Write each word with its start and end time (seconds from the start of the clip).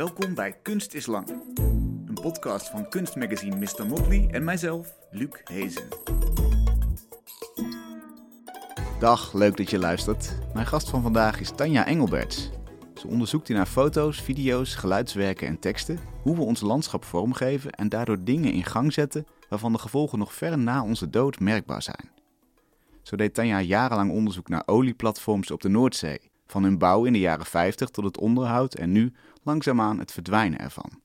Welkom 0.00 0.34
bij 0.34 0.52
Kunst 0.62 0.94
is 0.94 1.06
Lang. 1.06 1.28
Een 2.06 2.18
podcast 2.22 2.68
van 2.68 2.88
kunstmagazine 2.88 3.56
Mr. 3.56 3.86
Motley 3.86 4.28
en 4.30 4.44
mijzelf, 4.44 4.96
Luc 5.10 5.28
Hezen. 5.44 5.88
Dag, 8.98 9.32
leuk 9.32 9.56
dat 9.56 9.70
je 9.70 9.78
luistert. 9.78 10.38
Mijn 10.54 10.66
gast 10.66 10.90
van 10.90 11.02
vandaag 11.02 11.40
is 11.40 11.50
Tanja 11.50 11.86
Engelberts. 11.86 12.50
Ze 12.94 13.06
onderzoekt 13.06 13.48
in 13.48 13.56
haar 13.56 13.66
foto's, 13.66 14.20
video's, 14.20 14.74
geluidswerken 14.74 15.46
en 15.46 15.58
teksten 15.58 15.98
hoe 16.22 16.36
we 16.36 16.42
ons 16.42 16.60
landschap 16.60 17.04
vormgeven 17.04 17.70
en 17.70 17.88
daardoor 17.88 18.24
dingen 18.24 18.52
in 18.52 18.64
gang 18.64 18.92
zetten 18.92 19.26
waarvan 19.48 19.72
de 19.72 19.78
gevolgen 19.78 20.18
nog 20.18 20.34
ver 20.34 20.58
na 20.58 20.82
onze 20.82 21.10
dood 21.10 21.40
merkbaar 21.40 21.82
zijn. 21.82 22.10
Zo 23.02 23.16
deed 23.16 23.34
Tanja 23.34 23.60
jarenlang 23.60 24.10
onderzoek 24.10 24.48
naar 24.48 24.62
olieplatforms 24.66 25.50
op 25.50 25.60
de 25.60 25.68
Noordzee 25.68 26.30
van 26.50 26.62
hun 26.62 26.78
bouw 26.78 27.04
in 27.04 27.12
de 27.12 27.18
jaren 27.18 27.46
50 27.46 27.88
tot 27.88 28.04
het 28.04 28.18
onderhoud 28.18 28.74
en 28.74 28.92
nu 28.92 29.12
langzaamaan 29.42 29.98
het 29.98 30.12
verdwijnen 30.12 30.58
ervan. 30.58 31.02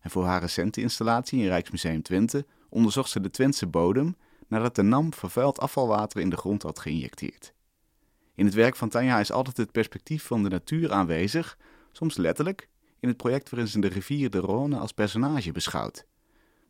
En 0.00 0.10
voor 0.10 0.24
haar 0.24 0.40
recente 0.40 0.80
installatie 0.80 1.40
in 1.40 1.46
Rijksmuseum 1.46 2.02
Twente 2.02 2.46
onderzocht 2.68 3.10
ze 3.10 3.20
de 3.20 3.30
Twentse 3.30 3.66
bodem 3.66 4.16
nadat 4.48 4.74
de 4.74 4.82
NAM 4.82 5.14
vervuild 5.14 5.58
afvalwater 5.60 6.20
in 6.20 6.30
de 6.30 6.36
grond 6.36 6.62
had 6.62 6.78
geïnjecteerd. 6.78 7.54
In 8.34 8.44
het 8.44 8.54
werk 8.54 8.76
van 8.76 8.88
Tanja 8.88 9.20
is 9.20 9.32
altijd 9.32 9.56
het 9.56 9.72
perspectief 9.72 10.24
van 10.24 10.42
de 10.42 10.48
natuur 10.48 10.92
aanwezig, 10.92 11.58
soms 11.92 12.16
letterlijk, 12.16 12.68
in 13.00 13.08
het 13.08 13.16
project 13.16 13.50
waarin 13.50 13.68
ze 13.68 13.80
de 13.80 13.88
rivier 13.88 14.30
de 14.30 14.40
Rhône 14.40 14.78
als 14.78 14.92
personage 14.92 15.52
beschouwt. 15.52 16.06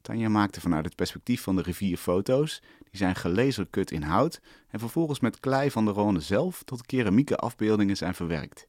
Tanja 0.01 0.29
maakte 0.29 0.61
vanuit 0.61 0.85
het 0.85 0.95
perspectief 0.95 1.43
van 1.43 1.57
de 1.57 1.63
rivier 1.63 1.97
foto's, 1.97 2.63
die 2.79 2.97
zijn 2.97 3.15
gelazerkut 3.15 3.91
in 3.91 4.03
hout 4.03 4.41
en 4.69 4.79
vervolgens 4.79 5.21
met 5.21 5.41
klei 5.41 5.71
van 5.71 5.85
de 5.85 5.93
Rhône 5.93 6.23
zelf 6.23 6.63
tot 6.63 6.87
keramieke 6.87 7.37
afbeeldingen 7.37 7.97
zijn 7.97 8.15
verwerkt. 8.15 8.67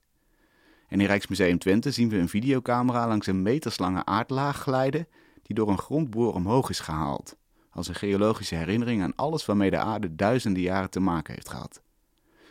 En 0.87 0.99
in 0.99 1.05
Rijksmuseum 1.05 1.59
Twente 1.59 1.91
zien 1.91 2.09
we 2.09 2.17
een 2.17 2.29
videocamera 2.29 3.07
langs 3.07 3.27
een 3.27 3.41
meterslange 3.41 4.05
aardlaag 4.05 4.57
glijden 4.57 5.07
die 5.43 5.55
door 5.55 5.69
een 5.69 5.77
grondboor 5.77 6.33
omhoog 6.33 6.69
is 6.69 6.79
gehaald, 6.79 7.35
als 7.69 7.87
een 7.87 7.95
geologische 7.95 8.55
herinnering 8.55 9.01
aan 9.01 9.15
alles 9.15 9.45
waarmee 9.45 9.69
de 9.69 9.77
aarde 9.77 10.15
duizenden 10.15 10.61
jaren 10.61 10.89
te 10.89 10.99
maken 10.99 11.33
heeft 11.33 11.49
gehad. 11.49 11.81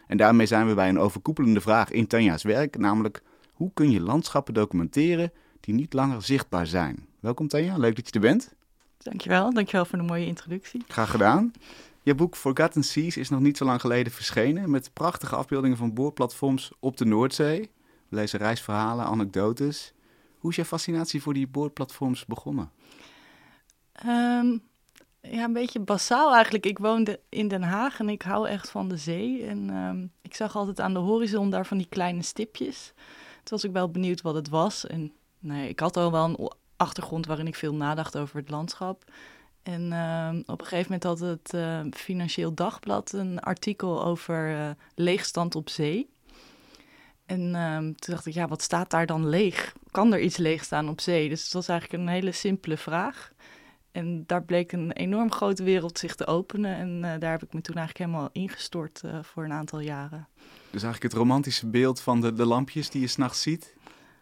En 0.06 0.17
daarmee 0.17 0.47
zijn 0.47 0.67
we 0.67 0.75
bij 0.75 0.89
een 0.89 0.98
overkoepelende 0.98 1.61
vraag 1.61 1.91
in 1.91 2.06
Tanja's 2.06 2.42
werk, 2.42 2.78
namelijk 2.78 3.22
hoe 3.53 3.70
kun 3.75 3.91
je 3.91 4.00
landschappen 4.00 4.55
documenteren 4.55 5.33
die 5.61 5.75
niet 5.75 5.92
langer 5.92 6.22
zichtbaar 6.22 6.66
zijn? 6.66 7.06
Welkom 7.20 7.48
Tanja, 7.48 7.77
leuk 7.77 7.97
dat 7.97 8.06
je 8.06 8.12
er 8.12 8.20
bent. 8.20 8.55
Dankjewel, 8.98 9.53
dankjewel 9.53 9.84
voor 9.84 9.98
de 9.98 10.05
mooie 10.05 10.27
introductie. 10.27 10.84
Graag 10.89 11.11
gedaan. 11.11 11.53
Je 12.03 12.14
boek 12.14 12.37
Forgotten 12.37 12.83
Seas 12.83 13.16
is 13.16 13.28
nog 13.28 13.41
niet 13.41 13.56
zo 13.56 13.64
lang 13.64 13.81
geleden 13.81 14.12
verschenen 14.12 14.70
met 14.70 14.91
prachtige 14.92 15.37
afbeeldingen 15.37 15.77
van 15.77 15.94
boorplatforms 15.94 16.72
op 16.81 16.97
de 16.97 17.05
Noordzee. 17.05 17.70
Lezen 18.15 18.39
reisverhalen, 18.39 19.05
anekdotes. 19.05 19.93
Hoe 20.39 20.51
is 20.51 20.57
je 20.57 20.65
fascinatie 20.65 21.23
voor 21.23 21.34
die 21.34 21.47
boorplatforms 21.47 22.27
begonnen? 22.27 22.71
Um, 24.06 24.62
ja, 25.21 25.45
een 25.45 25.53
beetje 25.53 25.81
basaal 25.81 26.34
eigenlijk. 26.34 26.67
Ik 26.67 26.79
woonde 26.79 27.21
in 27.29 27.48
Den 27.48 27.62
Haag 27.62 27.98
en 27.98 28.09
ik 28.09 28.23
hou 28.23 28.48
echt 28.48 28.71
van 28.71 28.89
de 28.89 28.97
zee. 28.97 29.45
En 29.47 29.71
um, 29.71 30.12
ik 30.23 30.34
zag 30.34 30.56
altijd 30.56 30.81
aan 30.81 30.93
de 30.93 30.98
horizon 30.98 31.51
daar 31.51 31.67
van 31.67 31.77
die 31.77 31.89
kleine 31.89 32.23
stipjes. 32.23 32.93
Toen 33.34 33.43
was 33.45 33.65
ik 33.65 33.73
wel 33.73 33.91
benieuwd 33.91 34.23
wat 34.23 34.34
het 34.34 34.49
was. 34.49 34.87
En 34.87 35.12
nee, 35.39 35.69
ik 35.69 35.81
had 35.81 35.97
al 35.97 36.12
wel 36.12 36.25
een 36.25 36.51
achtergrond 36.77 37.27
waarin 37.27 37.47
ik 37.47 37.55
veel 37.55 37.75
nadacht 37.75 38.17
over 38.17 38.37
het 38.37 38.51
landschap. 38.51 39.05
En 39.62 39.93
uh, 39.93 40.28
op 40.47 40.61
een 40.61 40.67
gegeven 40.67 40.93
moment 40.93 41.03
had 41.03 41.19
het 41.19 41.53
uh, 41.55 41.81
Financieel 41.91 42.55
Dagblad 42.55 43.12
een 43.12 43.41
artikel 43.41 44.05
over 44.05 44.51
uh, 44.51 44.71
leegstand 44.95 45.55
op 45.55 45.69
zee. 45.69 46.11
En 47.27 47.41
uh, 47.41 47.77
toen 47.77 47.94
dacht 48.14 48.27
ik, 48.27 48.34
ja, 48.34 48.48
wat 48.48 48.62
staat 48.62 48.91
daar 48.91 49.06
dan 49.06 49.28
leeg? 49.28 49.72
Kan 49.91 50.12
er 50.12 50.20
iets 50.20 50.36
leeg 50.36 50.64
staan 50.64 50.89
op 50.89 51.00
zee? 51.00 51.28
Dus 51.28 51.44
het 51.44 51.53
was 51.53 51.69
eigenlijk 51.69 52.03
een 52.03 52.08
hele 52.08 52.33
simpele 52.33 52.77
vraag. 52.77 53.33
En 53.92 54.25
daar 54.27 54.42
bleek 54.42 54.72
een 54.72 54.92
enorm 54.92 55.33
grote 55.33 55.62
wereld 55.62 55.98
zich 55.98 56.14
te 56.14 56.27
openen. 56.27 56.77
En 56.77 57.12
eh, 57.12 57.20
daar 57.20 57.31
heb 57.31 57.42
ik 57.42 57.53
me 57.53 57.60
toen 57.60 57.76
eigenlijk 57.76 58.10
helemaal 58.10 58.31
ingestort 58.32 59.03
voor 59.22 59.44
een 59.44 59.53
aantal 59.53 59.81
jaren. 59.81 60.28
Dus 60.71 60.82
eigenlijk 60.82 61.03
het 61.03 61.22
romantische 61.22 61.66
beeld 61.66 62.00
van 62.00 62.21
de, 62.21 62.32
de 62.32 62.47
lampjes 62.47 62.91
die 62.91 63.00
je 63.00 63.06
s'nachts 63.06 63.43
ziet? 63.43 63.75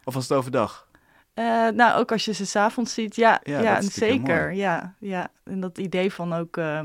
Of 0.03 0.13
was 0.13 0.27
het 0.27 0.37
overdag? 0.37 0.87
Uh, 1.35 1.69
nou, 1.69 1.99
ook 1.99 2.11
als 2.11 2.25
je 2.25 2.33
ze 2.33 2.45
s'avonds 2.45 2.93
ziet, 2.93 3.15
ja, 3.15 3.39
ja, 3.43 3.61
ja 3.61 3.81
zeker. 3.81 4.51
Ja, 4.51 4.95
ja, 4.99 5.31
en 5.43 5.59
dat 5.59 5.77
idee 5.77 6.13
van 6.13 6.33
ook 6.33 6.57
uh, 6.57 6.81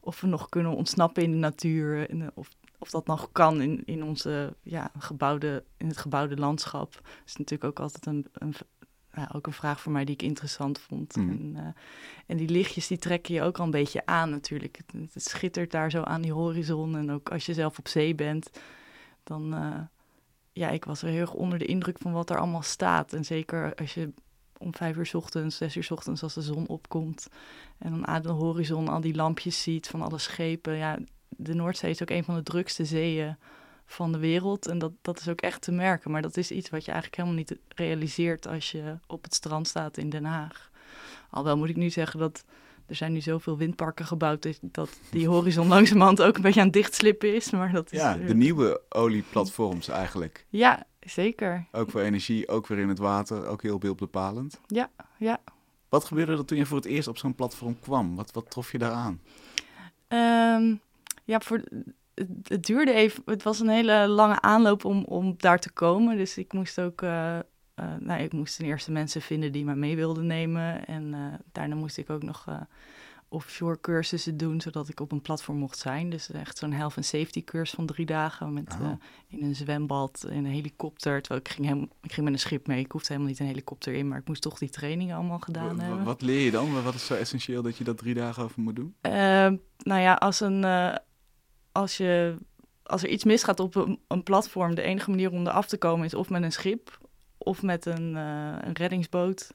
of 0.00 0.20
we 0.20 0.26
nog 0.26 0.48
kunnen 0.48 0.76
ontsnappen 0.76 1.22
in 1.22 1.30
de 1.30 1.36
natuur, 1.36 2.10
en, 2.10 2.30
of, 2.34 2.48
of 2.82 2.90
dat 2.90 3.06
nog 3.06 3.28
kan 3.32 3.60
in, 3.60 3.82
in, 3.84 4.04
onze, 4.04 4.54
ja, 4.62 4.90
gebouwde, 4.98 5.64
in 5.76 5.86
het 5.86 5.96
gebouwde 5.96 6.36
landschap, 6.36 7.00
is 7.26 7.36
natuurlijk 7.36 7.70
ook 7.70 7.80
altijd 7.80 8.06
een, 8.06 8.26
een, 8.32 8.54
ja, 9.14 9.30
ook 9.32 9.46
een 9.46 9.52
vraag 9.52 9.80
voor 9.80 9.92
mij 9.92 10.04
die 10.04 10.14
ik 10.14 10.22
interessant 10.22 10.78
vond. 10.78 11.16
Mhm. 11.16 11.28
En, 11.28 11.54
uh, 11.56 11.66
en 12.26 12.36
die 12.36 12.48
lichtjes 12.48 12.86
die 12.86 12.98
trekken 12.98 13.34
je 13.34 13.42
ook 13.42 13.58
al 13.58 13.64
een 13.64 13.70
beetje 13.70 14.06
aan 14.06 14.30
natuurlijk. 14.30 14.76
Het, 14.76 15.12
het, 15.12 15.24
schittert 15.24 15.70
daar 15.70 15.90
zo 15.90 16.02
aan 16.02 16.22
die 16.22 16.32
horizon 16.32 16.96
en 16.96 17.10
ook 17.10 17.30
als 17.30 17.46
je 17.46 17.54
zelf 17.54 17.78
op 17.78 17.88
zee 17.88 18.14
bent, 18.14 18.50
dan 19.24 19.54
eh, 19.54 19.80
ja, 20.52 20.68
ik 20.68 20.84
was 20.84 21.02
er 21.02 21.08
heel 21.08 21.20
erg 21.20 21.34
onder 21.34 21.58
de 21.58 21.66
indruk 21.66 21.98
van 21.98 22.12
wat 22.12 22.30
er 22.30 22.38
allemaal 22.38 22.62
staat. 22.62 23.12
En 23.12 23.24
zeker 23.24 23.74
als 23.74 23.94
je 23.94 24.12
om 24.58 24.74
vijf 24.74 24.96
uur 24.96 25.06
s 25.06 25.14
ochtends, 25.14 25.56
zes 25.56 25.76
uur 25.76 25.84
s 25.84 25.90
ochtends 25.90 26.22
als 26.22 26.34
de 26.34 26.42
zon 26.42 26.66
opkomt. 26.66 27.28
En 27.78 27.90
dan 27.90 28.06
aan 28.06 28.22
de 28.22 28.28
horizon 28.28 28.88
al 28.88 29.00
die 29.00 29.14
lampjes 29.14 29.62
ziet 29.62 29.88
van 29.88 30.02
alle 30.02 30.18
schepen. 30.18 30.76
Ja, 30.76 30.98
de 31.42 31.54
Noordzee 31.54 31.90
is 31.90 32.02
ook 32.02 32.10
een 32.10 32.24
van 32.24 32.34
de 32.34 32.42
drukste 32.42 32.84
zeeën 32.84 33.36
van 33.86 34.12
de 34.12 34.18
wereld. 34.18 34.66
En 34.66 34.78
dat, 34.78 34.92
dat 35.02 35.20
is 35.20 35.28
ook 35.28 35.40
echt 35.40 35.62
te 35.62 35.72
merken. 35.72 36.10
Maar 36.10 36.22
dat 36.22 36.36
is 36.36 36.50
iets 36.50 36.70
wat 36.70 36.84
je 36.84 36.90
eigenlijk 36.90 37.22
helemaal 37.22 37.44
niet 37.44 37.58
realiseert 37.68 38.46
als 38.46 38.70
je 38.70 38.98
op 39.06 39.22
het 39.22 39.34
strand 39.34 39.68
staat 39.68 39.96
in 39.96 40.10
Den 40.10 40.24
Haag. 40.24 40.70
Alhoewel 41.30 41.56
moet 41.56 41.68
ik 41.68 41.76
nu 41.76 41.90
zeggen 41.90 42.18
dat 42.18 42.44
er 42.86 42.94
zijn 42.94 43.12
nu 43.12 43.20
zoveel 43.20 43.56
windparken 43.56 44.06
gebouwd 44.06 44.42
dat, 44.42 44.58
dat 44.62 44.98
die 45.10 45.28
horizon 45.28 45.68
langzamerhand 45.76 46.22
ook 46.22 46.36
een 46.36 46.42
beetje 46.42 46.60
aan 46.60 46.66
het 46.66 46.74
dichtslippen 46.74 47.34
is. 47.34 47.50
Maar 47.50 47.72
dat 47.72 47.92
is 47.92 47.98
ja, 47.98 48.16
de 48.16 48.34
nieuwe 48.34 48.80
olieplatforms 48.88 49.88
eigenlijk. 49.88 50.46
Ja, 50.48 50.86
zeker. 51.00 51.66
Ook 51.72 51.90
voor 51.90 52.00
energie, 52.00 52.48
ook 52.48 52.66
weer 52.66 52.78
in 52.78 52.88
het 52.88 52.98
water, 52.98 53.46
ook 53.46 53.62
heel 53.62 53.78
beeldbepalend. 53.78 54.60
Ja, 54.66 54.90
ja. 55.18 55.40
Wat 55.88 56.04
gebeurde 56.04 56.32
er 56.32 56.44
toen 56.44 56.58
je 56.58 56.66
voor 56.66 56.76
het 56.76 56.86
eerst 56.86 57.08
op 57.08 57.18
zo'n 57.18 57.34
platform 57.34 57.76
kwam? 57.80 58.16
Wat, 58.16 58.30
wat 58.32 58.50
trof 58.50 58.72
je 58.72 58.78
daaraan? 58.78 59.20
Um, 60.08 60.80
ja, 61.24 61.40
voor, 61.40 61.62
het, 62.14 62.28
het, 62.42 62.64
duurde 62.66 62.92
even. 62.92 63.22
Het 63.26 63.42
was 63.42 63.60
een 63.60 63.68
hele 63.68 64.08
lange 64.08 64.40
aanloop 64.40 64.84
om, 64.84 65.04
om 65.04 65.34
daar 65.36 65.58
te 65.58 65.72
komen. 65.72 66.16
Dus 66.16 66.38
ik 66.38 66.52
moest 66.52 66.80
ook. 66.80 67.02
Uh, 67.02 67.38
uh, 67.76 67.94
nou, 68.00 68.22
ik 68.22 68.32
moest 68.32 68.56
ten 68.56 68.66
eerste 68.66 68.92
mensen 68.92 69.20
vinden 69.20 69.52
die 69.52 69.64
me 69.64 69.74
mee 69.74 69.96
wilden 69.96 70.26
nemen. 70.26 70.86
En 70.86 71.12
uh, 71.12 71.34
daarna 71.52 71.74
moest 71.74 71.98
ik 71.98 72.10
ook 72.10 72.22
nog 72.22 72.46
offshore 73.32 73.80
cursussen 73.80 74.36
doen, 74.36 74.60
zodat 74.60 74.88
ik 74.88 75.00
op 75.00 75.12
een 75.12 75.20
platform 75.20 75.58
mocht 75.58 75.78
zijn. 75.78 76.10
Dus 76.10 76.30
echt 76.30 76.58
zo'n 76.58 76.72
health 76.72 76.96
and 76.96 77.04
safety 77.04 77.44
cursus 77.44 77.74
van 77.74 77.86
drie 77.86 78.06
dagen 78.06 78.52
met 78.52 78.76
Oh. 78.80 78.92
in 79.28 79.42
een 79.42 79.54
zwembad, 79.54 80.26
in 80.30 80.44
een 80.44 80.52
helikopter. 80.52 81.20
Terwijl 81.20 81.40
ik 81.40 81.48
ging, 81.48 81.66
helemaal, 81.66 81.88
ik 82.00 82.12
ging 82.12 82.24
met 82.24 82.34
een 82.34 82.40
schip 82.40 82.66
mee. 82.66 82.80
Ik 82.84 82.92
hoefde 82.92 83.08
helemaal 83.08 83.30
niet 83.30 83.40
een 83.40 83.46
helikopter 83.46 83.94
in, 83.94 84.08
maar 84.08 84.18
ik 84.18 84.28
moest 84.28 84.42
toch 84.42 84.58
die 84.58 84.70
trainingen 84.70 85.16
allemaal 85.16 85.38
gedaan 85.38 85.80
hebben. 85.80 86.04
Wat 86.04 86.22
leer 86.22 86.40
je 86.40 86.50
dan? 86.50 86.82
Wat 86.82 86.94
is 86.94 87.06
zo 87.06 87.14
essentieel 87.14 87.62
dat 87.62 87.76
je 87.76 87.84
dat 87.84 87.98
drie 87.98 88.14
dagen 88.14 88.42
over 88.42 88.60
moet 88.60 88.76
doen? 88.76 88.94
Uh, 89.02 89.12
nou 89.78 90.00
ja, 90.00 90.14
als, 90.14 90.40
een, 90.40 90.64
als, 91.72 91.96
je, 91.96 92.36
als 92.82 93.02
er 93.02 93.08
iets 93.08 93.24
misgaat 93.24 93.60
op 93.60 93.74
een, 93.74 93.98
een, 94.08 94.22
platform, 94.22 94.74
de 94.74 94.82
enige 94.82 95.10
manier 95.10 95.30
om 95.30 95.46
eraf 95.46 95.66
te 95.66 95.78
komen 95.78 96.06
is 96.06 96.14
of 96.14 96.30
met 96.30 96.42
een 96.42 96.52
schip, 96.52 96.98
of 97.38 97.62
met 97.62 97.86
een, 97.86 98.14
uh, 98.14 98.56
een 98.60 98.76
reddingsboot, 98.76 99.54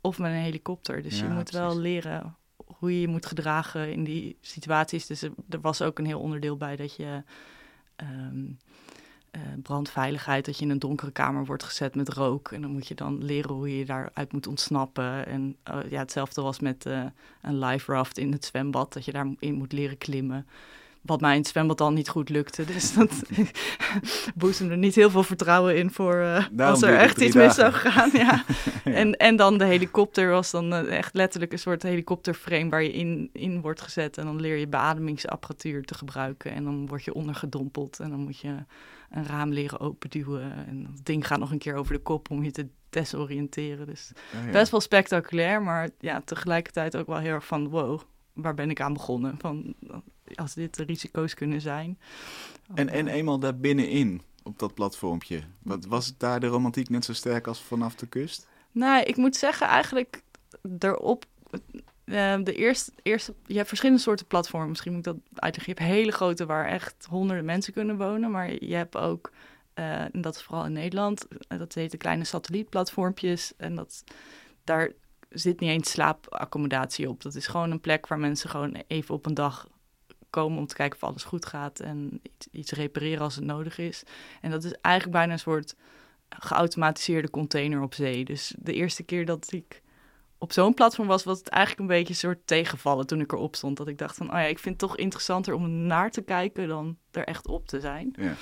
of 0.00 0.18
met 0.18 0.30
een 0.30 0.36
helikopter. 0.36 1.02
Dus 1.02 1.18
Ja, 1.18 1.24
je 1.24 1.32
moet 1.32 1.44
precies. 1.44 1.60
wel 1.60 1.78
leren 1.78 2.36
hoe 2.78 2.92
je 2.92 3.00
je 3.00 3.08
moet 3.08 3.26
gedragen 3.26 3.92
in 3.92 4.04
die 4.04 4.36
situaties. 4.40 5.06
Dus 5.06 5.22
er, 5.22 5.32
er 5.48 5.60
was 5.60 5.82
ook 5.82 5.98
een 5.98 6.06
heel 6.06 6.20
onderdeel 6.20 6.56
bij 6.56 6.76
dat 6.76 6.96
je 6.96 7.22
um, 7.96 8.58
uh, 9.32 9.42
brandveiligheid, 9.62 10.44
dat 10.44 10.58
je 10.58 10.64
in 10.64 10.70
een 10.70 10.78
donkere 10.78 11.10
kamer 11.10 11.44
wordt 11.44 11.62
gezet 11.62 11.94
met 11.94 12.08
rook. 12.08 12.52
En 12.52 12.62
dan 12.62 12.70
moet 12.70 12.86
je 12.86 12.94
dan 12.94 13.24
leren 13.24 13.54
hoe 13.54 13.78
je 13.78 13.84
daaruit 13.84 14.32
moet 14.32 14.46
ontsnappen. 14.46 15.26
En 15.26 15.56
uh, 15.70 15.90
ja, 15.90 15.98
hetzelfde 15.98 16.42
was 16.42 16.60
met 16.60 16.86
uh, 16.86 17.04
een 17.42 17.58
life 17.58 17.92
raft 17.92 18.18
in 18.18 18.32
het 18.32 18.44
zwembad, 18.44 18.92
dat 18.92 19.04
je 19.04 19.12
daarin 19.12 19.54
moet 19.54 19.72
leren 19.72 19.98
klimmen. 19.98 20.46
Wat 21.08 21.20
mij 21.20 21.32
in 21.32 21.40
het 21.40 21.48
zwembad 21.48 21.80
al 21.80 21.92
niet 21.92 22.08
goed 22.08 22.28
lukte. 22.28 22.64
Dus 22.64 22.94
dat 22.94 23.22
boezemde 24.34 24.76
niet 24.76 24.94
heel 24.94 25.10
veel 25.10 25.22
vertrouwen 25.22 25.76
in 25.76 25.90
voor 25.90 26.14
uh, 26.14 26.68
als 26.68 26.82
er 26.82 26.96
echt 26.96 27.20
iets 27.20 27.34
mis 27.34 27.54
zou 27.54 27.72
gaan. 27.72 28.10
Ja. 28.12 28.18
ja. 28.18 28.44
En, 28.98 29.16
en 29.16 29.36
dan 29.36 29.58
de 29.58 29.64
helikopter 29.64 30.30
was 30.30 30.50
dan 30.50 30.72
uh, 30.72 30.96
echt 30.96 31.14
letterlijk 31.14 31.52
een 31.52 31.58
soort 31.58 31.82
helikopterframe 31.82 32.68
waar 32.68 32.82
je 32.82 32.92
in, 32.92 33.30
in 33.32 33.60
wordt 33.60 33.80
gezet. 33.80 34.18
En 34.18 34.24
dan 34.24 34.40
leer 34.40 34.56
je 34.56 34.68
beademingsapparatuur 34.68 35.84
te 35.84 35.94
gebruiken. 35.94 36.52
En 36.52 36.64
dan 36.64 36.86
word 36.86 37.04
je 37.04 37.14
ondergedompeld. 37.14 38.00
En 38.00 38.10
dan 38.10 38.20
moet 38.20 38.38
je 38.38 38.54
een 39.10 39.26
raam 39.26 39.52
leren 39.52 39.80
openduwen. 39.80 40.66
En 40.66 40.82
dat 40.82 41.04
ding 41.04 41.26
gaat 41.26 41.38
nog 41.38 41.50
een 41.50 41.58
keer 41.58 41.74
over 41.74 41.92
de 41.94 42.00
kop 42.00 42.30
om 42.30 42.44
je 42.44 42.50
te 42.50 42.66
desoriënteren. 42.90 43.86
Dus 43.86 44.12
Oh, 44.38 44.44
ja. 44.44 44.50
best 44.50 44.70
wel 44.70 44.80
spectaculair, 44.80 45.62
maar 45.62 45.88
ja, 45.98 46.22
tegelijkertijd 46.24 46.96
ook 46.96 47.06
wel 47.06 47.18
heel 47.18 47.32
erg 47.32 47.46
van 47.46 47.68
wow, 47.68 48.00
waar 48.32 48.54
ben 48.54 48.70
ik 48.70 48.80
aan 48.80 48.92
begonnen? 48.92 49.34
Van 49.38 49.74
als 50.34 50.54
dit 50.54 50.76
de 50.76 50.82
risico's 50.82 51.34
kunnen 51.34 51.60
zijn. 51.60 51.98
En, 52.74 52.88
en 52.88 53.08
eenmaal 53.08 53.38
daar 53.38 53.56
binnenin, 53.56 54.22
op 54.42 54.58
dat 54.58 54.74
platformpje? 54.74 55.40
Wat, 55.62 55.84
was 55.84 56.16
daar 56.16 56.40
de 56.40 56.46
romantiek 56.46 56.88
net 56.88 57.04
zo 57.04 57.12
sterk 57.12 57.46
als 57.46 57.60
vanaf 57.60 57.94
de 57.94 58.06
kust? 58.06 58.48
Nou, 58.72 59.02
ik 59.02 59.16
moet 59.16 59.36
zeggen, 59.36 59.66
eigenlijk 59.66 60.22
erop. 60.78 61.24
Uh, 62.04 62.36
de 62.44 62.54
eerste, 62.54 62.92
eerste, 63.02 63.34
je 63.46 63.56
hebt 63.56 63.68
verschillende 63.68 64.02
soorten 64.02 64.26
platformen. 64.26 64.68
Misschien 64.68 64.92
moet 64.92 65.06
ik 65.06 65.12
dat 65.12 65.22
uitleggen. 65.34 65.74
Je 65.74 65.80
hebt 65.80 65.94
hele 65.94 66.12
grote 66.12 66.46
waar 66.46 66.66
echt 66.66 67.06
honderden 67.08 67.44
mensen 67.44 67.72
kunnen 67.72 67.96
wonen. 67.96 68.30
Maar 68.30 68.64
je 68.64 68.74
hebt 68.74 68.96
ook, 68.96 69.32
uh, 69.74 70.00
en 70.00 70.20
dat 70.20 70.34
is 70.34 70.42
vooral 70.42 70.64
in 70.64 70.72
Nederland, 70.72 71.26
dat 71.48 71.74
heet 71.74 71.90
de 71.90 71.96
kleine 71.96 72.24
satellietplatformpjes. 72.24 73.52
En 73.56 73.74
dat, 73.74 74.04
daar 74.64 74.92
zit 75.28 75.60
niet 75.60 75.70
eens 75.70 75.90
slaapaccommodatie 75.90 77.08
op. 77.08 77.22
Dat 77.22 77.34
is 77.34 77.46
gewoon 77.46 77.70
een 77.70 77.80
plek 77.80 78.06
waar 78.06 78.18
mensen 78.18 78.50
gewoon 78.50 78.82
even 78.86 79.14
op 79.14 79.26
een 79.26 79.34
dag 79.34 79.68
komen 80.40 80.58
om 80.58 80.66
te 80.66 80.74
kijken 80.74 81.02
of 81.02 81.08
alles 81.08 81.24
goed 81.24 81.46
gaat 81.46 81.80
en 81.80 82.20
iets, 82.22 82.48
iets 82.50 82.72
repareren 82.72 83.22
als 83.22 83.34
het 83.34 83.44
nodig 83.44 83.78
is. 83.78 84.02
En 84.40 84.50
dat 84.50 84.64
is 84.64 84.72
eigenlijk 84.72 85.16
bijna 85.16 85.32
een 85.32 85.38
soort 85.38 85.74
geautomatiseerde 86.28 87.30
container 87.30 87.82
op 87.82 87.94
zee. 87.94 88.24
Dus 88.24 88.54
de 88.58 88.72
eerste 88.72 89.02
keer 89.02 89.26
dat 89.26 89.52
ik 89.52 89.82
op 90.38 90.52
zo'n 90.52 90.74
platform 90.74 91.08
was, 91.08 91.24
was 91.24 91.38
het 91.38 91.48
eigenlijk 91.48 91.80
een 91.80 91.96
beetje 91.96 92.12
een 92.12 92.18
soort 92.18 92.46
tegenvallen 92.46 93.06
toen 93.06 93.20
ik 93.20 93.32
erop 93.32 93.56
stond. 93.56 93.76
Dat 93.76 93.88
ik 93.88 93.98
dacht 93.98 94.16
van, 94.16 94.26
oh 94.26 94.32
ja, 94.32 94.44
ik 94.44 94.58
vind 94.58 94.80
het 94.80 94.90
toch 94.90 94.98
interessanter 94.98 95.54
om 95.54 95.70
naar 95.70 96.10
te 96.10 96.22
kijken 96.22 96.68
dan 96.68 96.98
er 97.10 97.24
echt 97.24 97.46
op 97.46 97.66
te 97.66 97.80
zijn. 97.80 98.14
Ja. 98.18 98.34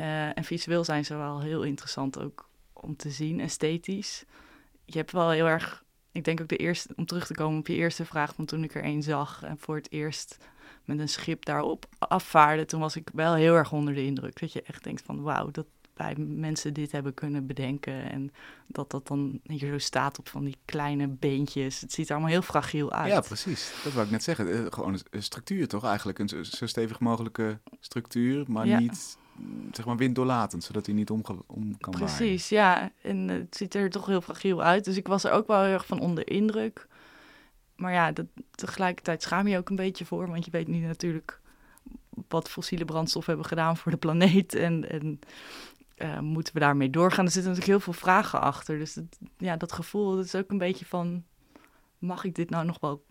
Uh, 0.00 0.36
en 0.38 0.44
visueel 0.44 0.84
zijn 0.84 1.04
ze 1.04 1.16
wel 1.16 1.40
heel 1.40 1.62
interessant 1.62 2.18
ook 2.18 2.48
om 2.72 2.96
te 2.96 3.10
zien, 3.10 3.40
esthetisch. 3.40 4.24
Je 4.84 4.98
hebt 4.98 5.12
wel 5.12 5.30
heel 5.30 5.46
erg, 5.46 5.84
ik 6.12 6.24
denk 6.24 6.40
ook 6.40 6.48
de 6.48 6.56
eerste, 6.56 6.92
om 6.96 7.06
terug 7.06 7.26
te 7.26 7.34
komen 7.34 7.58
op 7.58 7.66
je 7.66 7.74
eerste 7.74 8.04
vraag 8.04 8.34
van 8.34 8.44
toen 8.44 8.64
ik 8.64 8.74
er 8.74 8.82
één 8.82 9.02
zag 9.02 9.42
en 9.42 9.58
voor 9.58 9.76
het 9.76 9.92
eerst 9.92 10.36
met 10.84 10.98
een 10.98 11.08
schip 11.08 11.44
daarop 11.44 11.86
afvaarde, 11.98 12.64
toen 12.64 12.80
was 12.80 12.96
ik 12.96 13.08
wel 13.12 13.34
heel 13.34 13.54
erg 13.54 13.72
onder 13.72 13.94
de 13.94 14.04
indruk. 14.04 14.40
Dat 14.40 14.52
je 14.52 14.62
echt 14.62 14.84
denkt 14.84 15.02
van, 15.02 15.22
wauw, 15.22 15.50
dat, 15.50 15.66
bij 15.94 16.14
mensen 16.16 16.74
dit 16.74 16.92
hebben 16.92 17.14
kunnen 17.14 17.46
bedenken. 17.46 18.10
En 18.10 18.32
dat 18.66 18.90
dat 18.90 19.06
dan 19.06 19.40
hier 19.42 19.70
zo 19.70 19.78
staat 19.78 20.18
op 20.18 20.28
van 20.28 20.44
die 20.44 20.56
kleine 20.64 21.08
beentjes. 21.08 21.80
Het 21.80 21.92
ziet 21.92 22.06
er 22.06 22.12
allemaal 22.12 22.30
heel 22.30 22.42
fragiel 22.42 22.92
uit. 22.92 23.12
Ja, 23.12 23.20
precies. 23.20 23.72
Dat 23.84 23.92
wou 23.92 24.04
ik 24.04 24.10
net 24.12 24.22
zeggen. 24.22 24.52
Eh, 24.52 24.66
gewoon 24.68 24.98
een 25.10 25.22
structuur 25.22 25.68
toch 25.68 25.84
eigenlijk? 25.84 26.18
Een 26.18 26.44
zo 26.44 26.66
stevig 26.66 27.00
mogelijke 27.00 27.58
structuur, 27.80 28.44
maar 28.48 28.66
niet 28.66 29.18
zeg 29.72 29.84
maar 29.84 29.96
winddoorlatend, 29.96 30.64
zodat 30.64 30.86
hij 30.86 30.94
niet 30.94 31.10
om, 31.10 31.22
om 31.46 31.78
kan 31.78 31.92
Precies, 31.92 32.48
ja. 32.48 32.92
En 33.02 33.28
het 33.28 33.56
ziet 33.56 33.74
er 33.74 33.90
toch 33.90 34.06
heel 34.06 34.20
fragiel 34.20 34.62
uit. 34.62 34.84
Dus 34.84 34.96
ik 34.96 35.06
was 35.06 35.24
er 35.24 35.32
ook 35.32 35.46
wel 35.46 35.62
heel 35.62 35.72
erg 35.72 35.86
van 35.86 36.00
onder 36.00 36.30
indruk. 36.30 36.86
Maar 37.80 37.92
ja, 37.92 38.12
dat, 38.12 38.26
tegelijkertijd 38.50 39.22
schaam 39.22 39.46
je 39.46 39.58
ook 39.58 39.68
een 39.68 39.76
beetje 39.76 40.04
voor, 40.04 40.28
want 40.28 40.44
je 40.44 40.50
weet 40.50 40.68
niet 40.68 40.82
natuurlijk 40.82 41.40
wat 42.28 42.50
fossiele 42.50 42.84
brandstoffen 42.84 43.32
hebben 43.32 43.50
gedaan 43.50 43.76
voor 43.76 43.92
de 43.92 43.98
planeet. 43.98 44.54
En, 44.54 44.90
en 44.90 45.20
uh, 45.96 46.18
moeten 46.18 46.54
we 46.54 46.60
daarmee 46.60 46.90
doorgaan? 46.90 47.24
Er 47.24 47.30
zitten 47.30 47.50
natuurlijk 47.50 47.78
heel 47.78 47.92
veel 47.92 48.02
vragen 48.02 48.40
achter. 48.40 48.78
Dus 48.78 48.94
het, 48.94 49.18
ja, 49.38 49.56
dat 49.56 49.72
gevoel 49.72 50.16
dat 50.16 50.24
is 50.24 50.34
ook 50.34 50.50
een 50.50 50.58
beetje 50.58 50.86
van... 50.86 51.24
mag 51.98 52.24
ik 52.24 52.34
dit 52.34 52.50
nou 52.50 52.64
nog 52.64 52.80
wel 52.80 53.04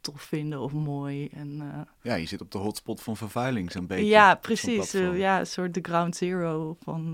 tof 0.00 0.22
vinden 0.22 0.60
of 0.60 0.72
mooi? 0.72 1.28
En, 1.28 1.48
uh, 1.62 1.80
ja, 2.02 2.14
je 2.14 2.26
zit 2.26 2.40
op 2.40 2.50
de 2.50 2.58
hotspot 2.58 3.02
van 3.02 3.16
vervuiling 3.16 3.72
zo'n 3.72 3.86
beetje. 3.86 4.06
Ja, 4.06 4.34
precies. 4.34 4.94
Uh, 4.94 5.18
ja, 5.18 5.38
een 5.38 5.46
soort 5.46 5.74
de 5.74 5.82
ground 5.82 6.16
zero 6.16 6.76
van 6.80 7.12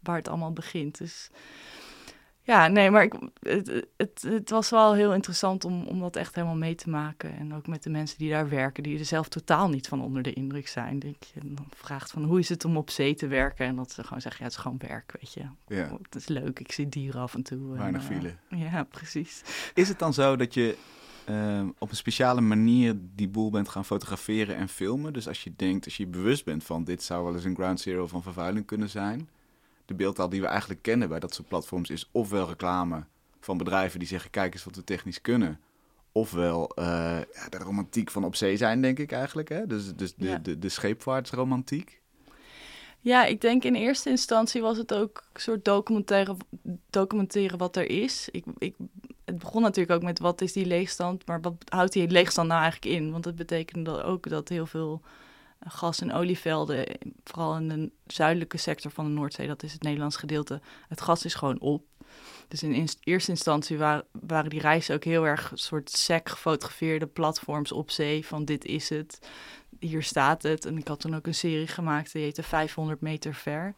waar 0.00 0.16
het 0.16 0.28
allemaal 0.28 0.52
begint. 0.52 0.98
Dus 0.98 1.30
ja, 2.46 2.68
nee, 2.68 2.90
maar 2.90 3.02
ik, 3.02 3.14
het, 3.40 3.86
het, 3.96 4.22
het, 4.26 4.50
was 4.50 4.70
wel 4.70 4.94
heel 4.94 5.14
interessant 5.14 5.64
om, 5.64 5.86
om 5.86 6.00
dat 6.00 6.16
echt 6.16 6.34
helemaal 6.34 6.56
mee 6.56 6.74
te 6.74 6.90
maken. 6.90 7.36
En 7.36 7.54
ook 7.54 7.66
met 7.66 7.82
de 7.82 7.90
mensen 7.90 8.18
die 8.18 8.30
daar 8.30 8.48
werken, 8.48 8.82
die 8.82 8.98
er 8.98 9.04
zelf 9.04 9.28
totaal 9.28 9.68
niet 9.68 9.88
van 9.88 10.02
onder 10.02 10.22
de 10.22 10.32
indruk 10.32 10.68
zijn. 10.68 10.98
Dat 10.98 11.30
je 11.34 11.40
dan 11.42 11.68
vraagt 11.70 12.10
van 12.10 12.24
hoe 12.24 12.38
is 12.38 12.48
het 12.48 12.64
om 12.64 12.76
op 12.76 12.90
zee 12.90 13.14
te 13.14 13.26
werken? 13.26 13.66
En 13.66 13.76
dat 13.76 13.92
ze 13.92 14.02
gewoon 14.02 14.20
zeggen, 14.20 14.40
ja, 14.40 14.46
het 14.46 14.56
is 14.56 14.62
gewoon 14.62 14.78
werk, 14.88 15.16
weet 15.20 15.32
je. 15.32 15.44
Ja. 15.66 15.98
Het 16.02 16.14
is 16.14 16.28
leuk, 16.28 16.60
ik 16.60 16.72
zie 16.72 16.88
dieren 16.88 17.20
af 17.20 17.34
en 17.34 17.42
toe. 17.42 17.76
Weinig 17.76 18.08
en, 18.08 18.20
file. 18.20 18.34
ja, 18.48 18.82
precies. 18.82 19.42
Is 19.74 19.88
het 19.88 19.98
dan 19.98 20.14
zo 20.14 20.36
dat 20.36 20.54
je 20.54 20.76
uh, 21.30 21.66
op 21.78 21.90
een 21.90 21.96
speciale 21.96 22.40
manier 22.40 22.94
die 23.14 23.28
boel 23.28 23.50
bent 23.50 23.68
gaan 23.68 23.84
fotograferen 23.84 24.56
en 24.56 24.68
filmen? 24.68 25.12
Dus 25.12 25.28
als 25.28 25.44
je 25.44 25.52
denkt, 25.56 25.84
als 25.84 25.96
je 25.96 26.06
bewust 26.06 26.44
bent 26.44 26.64
van 26.64 26.84
dit 26.84 27.02
zou 27.02 27.24
wel 27.24 27.34
eens 27.34 27.44
een 27.44 27.54
ground 27.54 27.80
zero 27.80 28.06
van 28.06 28.22
vervuiling 28.22 28.66
kunnen 28.66 28.88
zijn 28.88 29.28
de 29.84 29.94
beeldtaal 29.94 30.28
die 30.28 30.40
we 30.40 30.46
eigenlijk 30.46 30.82
kennen 30.82 31.08
bij 31.08 31.20
dat 31.20 31.34
soort 31.34 31.48
platforms 31.48 31.90
is 31.90 32.08
ofwel 32.12 32.48
reclame 32.48 33.04
van 33.40 33.58
bedrijven 33.58 33.98
die 33.98 34.08
zeggen: 34.08 34.30
kijk 34.30 34.52
eens 34.52 34.64
wat 34.64 34.76
we 34.76 34.84
technisch 34.84 35.20
kunnen. 35.20 35.60
Ofwel 36.12 36.72
uh, 36.78 36.84
ja, 37.32 37.48
de 37.48 37.58
romantiek 37.58 38.10
van 38.10 38.24
op 38.24 38.34
zee 38.34 38.56
zijn, 38.56 38.80
denk 38.80 38.98
ik 38.98 39.12
eigenlijk. 39.12 39.48
Hè? 39.48 39.66
Dus, 39.66 39.94
dus 39.94 40.14
de, 40.14 40.40
de, 40.42 40.58
de, 40.58 40.68
scheepvaartsromantiek. 40.68 42.00
Ja, 43.00 43.24
ik 43.24 43.40
denk 43.40 43.64
in 43.64 43.74
eerste 43.74 44.10
instantie 44.10 44.62
was 44.62 44.76
het 44.76 44.94
ook 44.94 45.24
een 45.32 45.40
soort 45.40 45.64
documenteren, 45.64 46.36
documenteren 46.90 47.58
wat 47.58 47.76
er 47.76 47.90
is. 47.90 48.28
Ik, 48.30 48.44
ik, 48.58 48.74
het 49.24 49.38
begon 49.38 49.62
natuurlijk 49.62 49.96
ook 49.96 50.02
met 50.02 50.18
wat 50.18 50.40
is 50.40 50.52
die 50.52 50.66
leegstand, 50.66 51.26
maar 51.26 51.40
wat 51.40 51.54
houdt 51.68 51.92
die 51.92 52.08
leegstand 52.08 52.48
nou 52.48 52.62
eigenlijk 52.62 52.96
in? 52.96 53.10
Want 53.10 53.24
het 53.24 53.36
betekende 53.36 54.02
ook 54.02 54.28
dat 54.28 54.48
heel 54.48 54.66
veel 54.66 55.02
gas- 55.64 56.00
en 56.00 56.12
olievelden, 56.12 56.86
vooral 57.24 57.56
in 57.56 57.68
de 57.68 57.90
zuidelijke 58.06 58.56
sector 58.56 58.90
van 58.90 59.04
de 59.04 59.10
Noordzee, 59.10 59.46
dat 59.46 59.62
is 59.62 59.72
het 59.72 59.82
Nederlands 59.82 60.16
gedeelte, 60.16 60.60
het 60.88 61.00
gas 61.00 61.24
is 61.24 61.34
gewoon 61.34 61.60
op. 61.60 61.84
Dus 62.48 62.62
in, 62.62 62.88
eerste 63.00 63.30
instantie 63.30 63.78
waren, 63.78 64.48
die 64.48 64.60
reizen 64.60 64.94
ook 64.94 65.04
heel 65.04 65.26
erg 65.26 65.50
een 65.50 65.58
soort 65.58 65.90
sec 65.90 66.28
gefotografeerde 66.28 67.06
platforms 67.06 67.72
op 67.72 67.90
zee 67.90 68.26
van 68.26 68.44
dit 68.44 68.64
is 68.64 68.88
het, 68.88 69.18
hier 69.80 70.02
staat 70.02 70.42
het. 70.42 70.64
En 70.64 70.78
ik 70.78 70.88
had 70.88 71.00
toen 71.00 71.16
ook 71.16 71.26
een 71.26 71.34
serie 71.34 71.66
gemaakt 71.66 72.12
die 72.12 72.22
heette 72.22 72.42
500 72.42 73.00
meter 73.00 73.34
ver. 73.34 73.74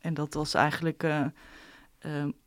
En 0.00 0.14
dat 0.14 0.34
was 0.34 0.54
eigenlijk... 0.54 1.02
Uh, 1.02 1.26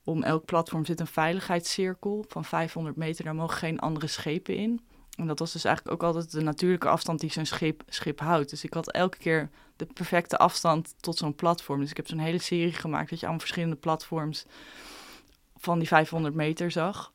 om 0.03 0.23
elk 0.23 0.45
platform 0.45 0.85
zit 0.85 0.99
een 0.99 1.07
veiligheidscirkel 1.07 2.25
van 2.27 2.45
500 2.45 2.95
meter. 2.95 3.23
Daar 3.23 3.35
mogen 3.35 3.57
geen 3.57 3.79
andere 3.79 4.07
schepen 4.07 4.55
in. 4.55 4.81
En 5.19 5.27
dat 5.27 5.39
was 5.39 5.51
dus 5.51 5.63
eigenlijk 5.63 5.95
ook 5.95 6.07
altijd 6.07 6.31
de 6.31 6.42
natuurlijke 6.42 6.89
afstand 6.89 7.19
die 7.19 7.31
zo'n 7.31 7.45
schip, 7.45 7.83
schip 7.88 8.19
houdt. 8.19 8.50
Dus 8.50 8.63
ik 8.63 8.74
had 8.74 8.92
elke 8.92 9.18
keer 9.18 9.50
de 9.75 9.86
perfecte 9.86 10.38
afstand 10.38 10.95
tot 11.00 11.18
zo'n 11.18 11.36
platform. 11.36 11.80
Dus 11.80 11.89
ik 11.89 11.98
heb 11.98 12.07
zo'n 12.07 12.19
hele 12.19 12.39
serie 12.39 12.74
gemaakt 12.74 13.10
dat 13.10 13.19
je 13.19 13.25
allemaal 13.25 13.45
verschillende 13.45 13.75
platforms 13.75 14.45
van 15.57 15.80
die 15.80 15.88
500 15.88 16.36
meter 16.36 16.71
zag. 16.71 17.12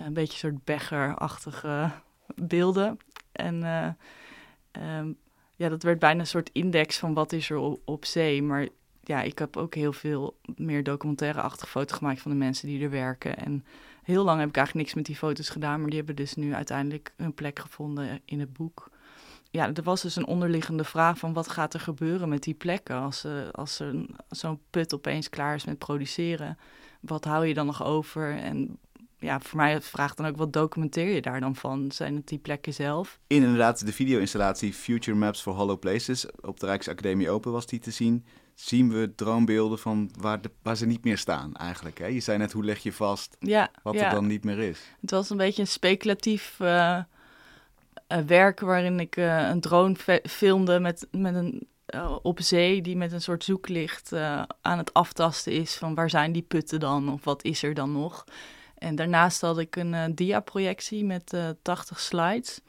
Uh, 0.00 0.06
een 0.06 0.12
beetje 0.12 0.38
soort 0.38 0.64
beggerachtige 0.64 1.90
beelden. 2.34 2.98
En 3.32 3.62
uh, 3.62 4.98
um, 4.98 5.16
ja, 5.56 5.68
dat 5.68 5.82
werd 5.82 5.98
bijna 5.98 6.20
een 6.20 6.26
soort 6.26 6.50
index 6.52 6.98
van 6.98 7.14
wat 7.14 7.32
is 7.32 7.50
er 7.50 7.56
op, 7.56 7.80
op 7.84 8.04
zee. 8.04 8.42
Maar 8.42 8.68
ja, 9.04 9.22
ik 9.22 9.38
heb 9.38 9.56
ook 9.56 9.74
heel 9.74 9.92
veel 9.92 10.36
meer 10.56 10.82
documentaire-achtige 10.82 11.70
foto's 11.70 11.98
gemaakt 11.98 12.20
van 12.20 12.30
de 12.30 12.36
mensen 12.36 12.68
die 12.68 12.82
er 12.82 12.90
werken. 12.90 13.36
En 13.36 13.64
heel 14.02 14.24
lang 14.24 14.40
heb 14.40 14.48
ik 14.48 14.56
eigenlijk 14.56 14.86
niks 14.86 14.96
met 14.96 15.06
die 15.06 15.16
foto's 15.16 15.48
gedaan, 15.48 15.80
maar 15.80 15.88
die 15.88 15.98
hebben 15.98 16.16
dus 16.16 16.34
nu 16.34 16.54
uiteindelijk 16.54 17.12
een 17.16 17.34
plek 17.34 17.58
gevonden 17.58 18.20
in 18.24 18.40
het 18.40 18.52
boek. 18.52 18.90
Ja, 19.50 19.72
er 19.74 19.82
was 19.82 20.02
dus 20.02 20.16
een 20.16 20.26
onderliggende 20.26 20.84
vraag 20.84 21.18
van 21.18 21.32
wat 21.32 21.48
gaat 21.48 21.74
er 21.74 21.80
gebeuren 21.80 22.28
met 22.28 22.42
die 22.42 22.54
plekken 22.54 22.96
als, 22.96 23.24
uh, 23.24 23.48
als 23.52 23.82
zo'n 24.28 24.60
put 24.70 24.94
opeens 24.94 25.28
klaar 25.28 25.54
is 25.54 25.64
met 25.64 25.78
produceren. 25.78 26.58
Wat 27.00 27.24
hou 27.24 27.46
je 27.46 27.54
dan 27.54 27.66
nog 27.66 27.84
over? 27.84 28.36
En 28.36 28.78
ja, 29.18 29.40
voor 29.40 29.56
mij 29.56 29.80
vraagt 29.80 30.16
dan 30.16 30.26
ook 30.26 30.36
wat 30.36 30.52
documenteer 30.52 31.14
je 31.14 31.22
daar 31.22 31.40
dan 31.40 31.56
van? 31.56 31.92
Zijn 31.92 32.16
het 32.16 32.28
die 32.28 32.38
plekken 32.38 32.74
zelf? 32.74 33.18
In 33.26 33.42
inderdaad 33.42 33.86
de 33.86 33.92
video-installatie 33.92 34.72
Future 34.72 35.16
Maps 35.16 35.42
for 35.42 35.54
Hollow 35.54 35.78
Places 35.78 36.26
op 36.40 36.60
de 36.60 36.66
Rijksacademie 36.66 37.30
Open 37.30 37.52
was 37.52 37.66
die 37.66 37.78
te 37.78 37.90
zien 37.90 38.24
zien 38.54 38.92
we 38.92 39.12
droombeelden 39.14 39.78
van 39.78 40.10
waar, 40.18 40.40
de, 40.40 40.50
waar 40.62 40.76
ze 40.76 40.86
niet 40.86 41.04
meer 41.04 41.18
staan 41.18 41.56
eigenlijk. 41.56 41.98
Hè? 41.98 42.06
Je 42.06 42.20
zei 42.20 42.38
net, 42.38 42.52
hoe 42.52 42.64
leg 42.64 42.78
je 42.78 42.92
vast 42.92 43.36
ja, 43.40 43.70
wat 43.82 43.94
er 43.94 44.10
dan 44.10 44.26
niet 44.26 44.44
meer 44.44 44.58
is? 44.58 44.80
Het 45.00 45.10
was 45.10 45.30
een 45.30 45.36
beetje 45.36 45.62
een 45.62 45.68
speculatief 45.68 46.56
uh, 46.60 46.98
werk 48.26 48.60
waarin 48.60 49.00
ik 49.00 49.16
uh, 49.16 49.48
een 49.48 49.60
drone 49.60 49.96
filmde 50.22 50.80
met, 50.80 51.06
met 51.10 51.34
een, 51.34 51.66
op 52.22 52.40
zee 52.40 52.82
die 52.82 52.96
met 52.96 53.12
een 53.12 53.22
soort 53.22 53.44
zoeklicht 53.44 54.12
aan 54.60 54.78
het 54.78 54.92
aftasten 54.92 55.52
is 55.52 55.74
van 55.74 55.94
waar 55.94 56.10
zijn 56.10 56.32
die 56.32 56.42
putten 56.42 56.80
dan 56.80 57.12
of 57.12 57.24
wat 57.24 57.44
is 57.44 57.62
er 57.62 57.74
dan 57.74 57.92
nog. 57.92 58.24
En 58.78 58.94
daarnaast 58.94 59.40
had 59.40 59.58
ik 59.58 59.76
een 59.76 60.14
dia-projectie 60.14 61.04
met 61.04 61.36
80 61.62 62.00
slides. 62.00 62.60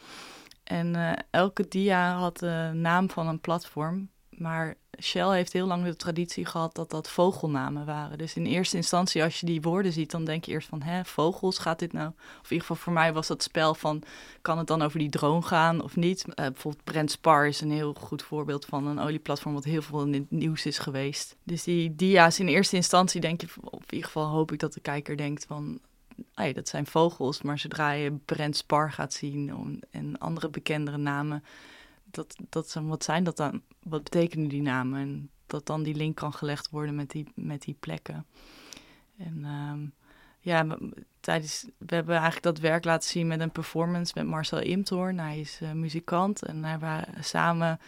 En 0.63 1.17
elke 1.29 1.67
dia 1.67 2.15
had 2.15 2.37
de 2.37 2.71
naam 2.73 3.09
van 3.09 3.27
een 3.27 3.39
platform. 3.39 4.09
Maar 4.37 4.75
Shell 5.01 5.29
heeft 5.29 5.53
heel 5.53 5.67
lang 5.67 5.83
de 5.83 5.95
traditie 5.95 6.45
gehad 6.45 6.75
dat 6.75 6.89
dat 6.89 7.09
vogelnamen 7.09 7.85
waren. 7.85 8.17
Dus 8.17 8.35
in 8.35 8.45
eerste 8.45 8.77
instantie, 8.77 9.23
als 9.23 9.39
je 9.39 9.45
die 9.45 9.61
woorden 9.61 9.93
ziet, 9.93 10.11
dan 10.11 10.25
denk 10.25 10.45
je 10.45 10.51
eerst 10.51 10.67
van, 10.67 10.81
hè, 10.81 11.05
vogels, 11.05 11.57
gaat 11.57 11.79
dit 11.79 11.93
nou? 11.93 12.07
Of 12.07 12.43
in 12.43 12.51
ieder 12.51 12.59
geval 12.59 12.75
voor 12.75 12.93
mij 12.93 13.13
was 13.13 13.27
dat 13.27 13.43
spel 13.43 13.75
van, 13.75 14.03
kan 14.41 14.57
het 14.57 14.67
dan 14.67 14.81
over 14.81 14.99
die 14.99 15.09
drone 15.09 15.41
gaan 15.41 15.81
of 15.81 15.95
niet? 15.95 16.25
Uh, 16.27 16.33
bijvoorbeeld 16.35 16.83
Brent 16.83 17.11
Spar 17.11 17.47
is 17.47 17.61
een 17.61 17.71
heel 17.71 17.93
goed 17.99 18.23
voorbeeld 18.23 18.65
van 18.65 18.87
een 18.87 18.99
olieplatform 18.99 19.53
wat 19.53 19.63
heel 19.63 19.81
veel 19.81 20.03
in 20.03 20.13
het 20.13 20.31
nieuws 20.31 20.65
is 20.65 20.77
geweest. 20.77 21.35
Dus 21.43 21.63
die 21.63 21.95
dia's 21.95 22.39
in 22.39 22.47
eerste 22.47 22.75
instantie 22.75 23.21
denk 23.21 23.41
je, 23.41 23.47
of 23.63 23.81
in 23.81 23.93
ieder 23.93 24.05
geval 24.05 24.27
hoop 24.27 24.51
ik 24.51 24.59
dat 24.59 24.73
de 24.73 24.81
kijker 24.81 25.17
denkt 25.17 25.45
van, 25.45 25.79
hey, 26.33 26.53
dat 26.53 26.67
zijn 26.67 26.85
vogels. 26.85 27.41
Maar 27.41 27.59
zodra 27.59 27.91
je 27.91 28.11
Brent 28.25 28.57
Spar 28.57 28.91
gaat 28.91 29.13
zien 29.13 29.81
en 29.91 30.17
andere 30.17 30.49
bekendere 30.49 30.97
namen 30.97 31.43
dat, 32.13 32.35
dat, 32.49 32.73
wat 32.83 33.03
zijn 33.03 33.23
dat 33.23 33.37
dan? 33.37 33.61
Wat 33.83 34.03
betekenen 34.03 34.47
die 34.47 34.61
namen? 34.61 34.99
En 34.99 35.29
dat 35.47 35.65
dan 35.65 35.83
die 35.83 35.95
link 35.95 36.15
kan 36.15 36.33
gelegd 36.33 36.69
worden 36.69 36.95
met 36.95 37.11
die, 37.11 37.31
met 37.35 37.61
die 37.61 37.75
plekken. 37.79 38.25
En 39.17 39.45
ehm, 39.45 39.85
ja, 40.39 40.77
tijdens, 41.19 41.65
we 41.77 41.95
hebben 41.95 42.13
eigenlijk 42.13 42.43
dat 42.43 42.59
werk 42.59 42.83
laten 42.83 43.09
zien 43.09 43.27
met 43.27 43.39
een 43.39 43.51
performance 43.51 44.13
met 44.15 44.25
Marcel 44.25 44.59
Imtoorn. 44.59 45.19
Hij 45.19 45.39
is 45.39 45.59
uh, 45.61 45.71
muzikant 45.71 46.43
en 46.43 46.63
hij 46.63 46.71
hebben 46.71 47.23
samen 47.23 47.79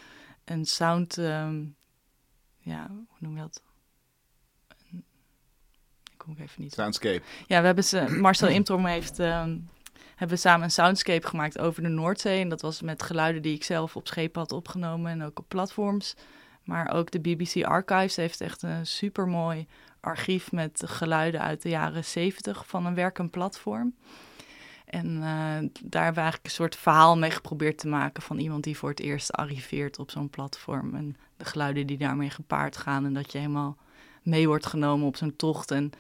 een 0.46 0.66
sound, 0.66 1.18
ehm, 1.18 1.64
ja, 2.58 2.88
hoe 2.90 3.18
noem 3.20 3.36
je 3.36 3.42
dat? 3.42 3.62
Ik 6.12 6.18
kom 6.18 6.34
ik 6.34 6.40
even 6.40 6.62
niet. 6.62 6.74
Soundscape. 6.74 7.22
Ja, 7.48 7.60
we 7.60 7.66
hebben 7.66 7.84
ze, 7.84 8.18
Marcel 8.22 8.48
Imtoorn 8.48 8.86
heeft, 8.86 9.20
um, 9.20 9.70
hebben 10.16 10.38
samen 10.40 10.64
een 10.64 10.72
soundscape 10.72 11.28
gemaakt 11.28 11.60
over 11.60 11.84
de 11.84 11.90
Noordzee. 11.90 12.42
En 12.42 12.50
dat 12.50 12.62
was 12.62 12.82
met 12.82 13.04
geluiden 13.04 13.42
die 13.42 13.56
ik 13.56 13.64
zelf 13.64 13.96
op 13.96 14.08
schepen 14.08 14.42
had 14.42 14.52
opgenomen 14.52 15.12
en 15.12 15.24
ook 15.24 15.40
op 15.40 15.46
platforms. 15.48 16.16
Maar 16.64 16.94
ook 16.94 17.12
de 17.12 17.20
BBC 17.20 17.64
Archives 17.64 18.16
heeft 18.16 18.42
echt 18.42 18.62
een 18.62 18.86
super 18.86 19.28
mooi 19.28 19.68
archief 20.00 20.52
met 20.52 20.84
geluiden 20.86 21.42
uit 21.42 21.62
de 21.62 21.70
jaren 21.70 22.06
70 22.06 22.68
van 22.68 22.86
een 22.86 22.96
werkend 22.96 23.32
platform. 23.32 23.96
En 24.86 25.08
uh, 25.16 25.22
daar 25.22 26.04
hebben 26.04 26.14
we 26.14 26.20
eigenlijk 26.20 26.44
een 26.44 26.50
soort 26.50 26.76
verhaal 26.76 27.18
mee 27.18 27.32
geprobeerd 27.32 27.78
te 27.78 27.88
maken 27.88 28.24
van 28.24 28.38
iemand 28.38 28.64
die 28.64 28.78
voor 28.78 28.90
het 28.90 29.00
eerst 29.00 29.32
arriveert 29.32 30.00
op 30.00 30.12
zo'n 30.12 30.30
platform. 30.30 30.96
En 30.96 31.18
de 31.38 31.46
geluiden 31.46 31.88
die 31.88 31.98
daarmee 31.98 32.30
gepaard 32.30 32.78
gaan. 32.78 33.06
En 33.06 33.14
dat 33.14 33.32
je 33.32 33.38
helemaal 33.38 33.78
mee 34.22 34.48
wordt 34.48 34.66
genomen 34.66 35.08
op 35.08 35.18
zo'n 35.18 35.36
tocht. 35.36 35.72
En 35.72 35.92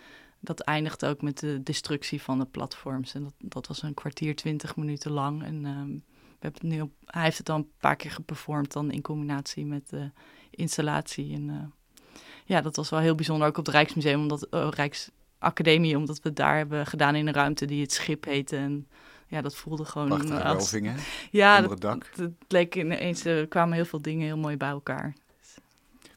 dat 0.46 0.60
eindigt 0.60 1.06
ook 1.06 1.22
met 1.22 1.40
de 1.40 1.64
destructie 1.64 2.22
van 2.22 2.40
de 2.40 2.46
platforms. 2.46 3.14
En 3.14 3.24
dat, 3.24 3.34
dat 3.38 3.68
was 3.68 3.82
een 3.82 3.94
kwartier, 3.94 4.36
twintig 4.36 4.76
minuten 4.76 5.12
lang. 5.12 5.44
En 5.44 5.56
uh, 5.56 5.62
we 5.62 6.40
hebben 6.40 6.62
het 6.62 6.64
nu 6.64 6.82
op, 6.82 6.92
hij 7.06 7.24
heeft 7.24 7.38
het 7.38 7.46
dan 7.46 7.60
een 7.60 7.72
paar 7.80 7.96
keer 7.96 8.12
geperformd 8.12 8.74
dan 8.74 8.92
in 8.92 9.02
combinatie 9.02 9.66
met 9.66 9.90
de 9.90 10.12
installatie. 10.50 11.34
En 11.34 11.50
uh, 11.50 11.56
ja, 12.46 12.62
dat 12.62 12.76
was 12.76 12.90
wel 12.90 13.00
heel 13.00 13.16
bijzonder. 13.16 13.48
Ook 13.48 13.58
op 13.58 13.66
het 13.66 13.76
Rijksmuseum, 13.76 14.22
omdat, 14.22 14.48
uh, 14.52 14.68
Rijksacademie, 14.70 15.98
omdat 15.98 16.22
we 16.22 16.28
het 16.28 16.38
daar 16.38 16.58
hebben 16.58 16.86
gedaan 16.86 17.16
in 17.16 17.28
een 17.28 17.34
ruimte 17.34 17.66
die 17.66 17.82
het 17.82 17.94
schip 17.94 18.24
heette. 18.26 18.56
En 18.56 18.88
ja, 19.28 19.42
dat 19.42 19.56
voelde 19.56 19.86
gewoon... 19.86 20.08
Prachtige? 20.08 20.94
Ja, 21.32 21.70
het 21.70 21.82
dak. 21.82 22.12
Het, 22.16 22.32
leek 22.48 22.76
ineens, 22.76 23.26
er 23.26 23.48
kwamen 23.48 23.76
heel 23.76 23.86
veel 23.86 24.02
dingen 24.02 24.26
heel 24.26 24.38
mooi 24.38 24.58
bij 24.58 24.70
elkaar. 24.70 25.16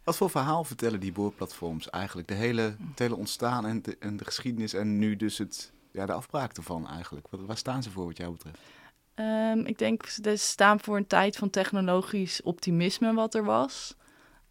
Wat 0.08 0.16
voor 0.16 0.30
verhaal 0.30 0.64
vertellen 0.64 1.00
die 1.00 1.12
boorplatforms 1.12 1.90
eigenlijk? 1.90 2.28
De 2.28 2.34
hele, 2.34 2.62
het 2.62 2.98
hele 2.98 3.16
ontstaan 3.16 3.66
en 3.66 3.82
de, 3.82 3.96
en 4.00 4.16
de 4.16 4.24
geschiedenis 4.24 4.72
en 4.72 4.98
nu 4.98 5.16
dus 5.16 5.38
het, 5.38 5.72
ja, 5.92 6.06
de 6.06 6.12
afbraak 6.12 6.56
ervan 6.56 6.88
eigenlijk. 6.88 7.26
Wat, 7.30 7.40
waar 7.40 7.56
staan 7.56 7.82
ze 7.82 7.90
voor 7.90 8.04
wat 8.04 8.16
jou 8.16 8.32
betreft? 8.32 8.58
Um, 9.14 9.66
ik 9.66 9.78
denk, 9.78 10.06
ze 10.06 10.36
staan 10.36 10.80
voor 10.80 10.96
een 10.96 11.06
tijd 11.06 11.36
van 11.36 11.50
technologisch 11.50 12.42
optimisme 12.42 13.14
wat 13.14 13.34
er 13.34 13.44
was 13.44 13.96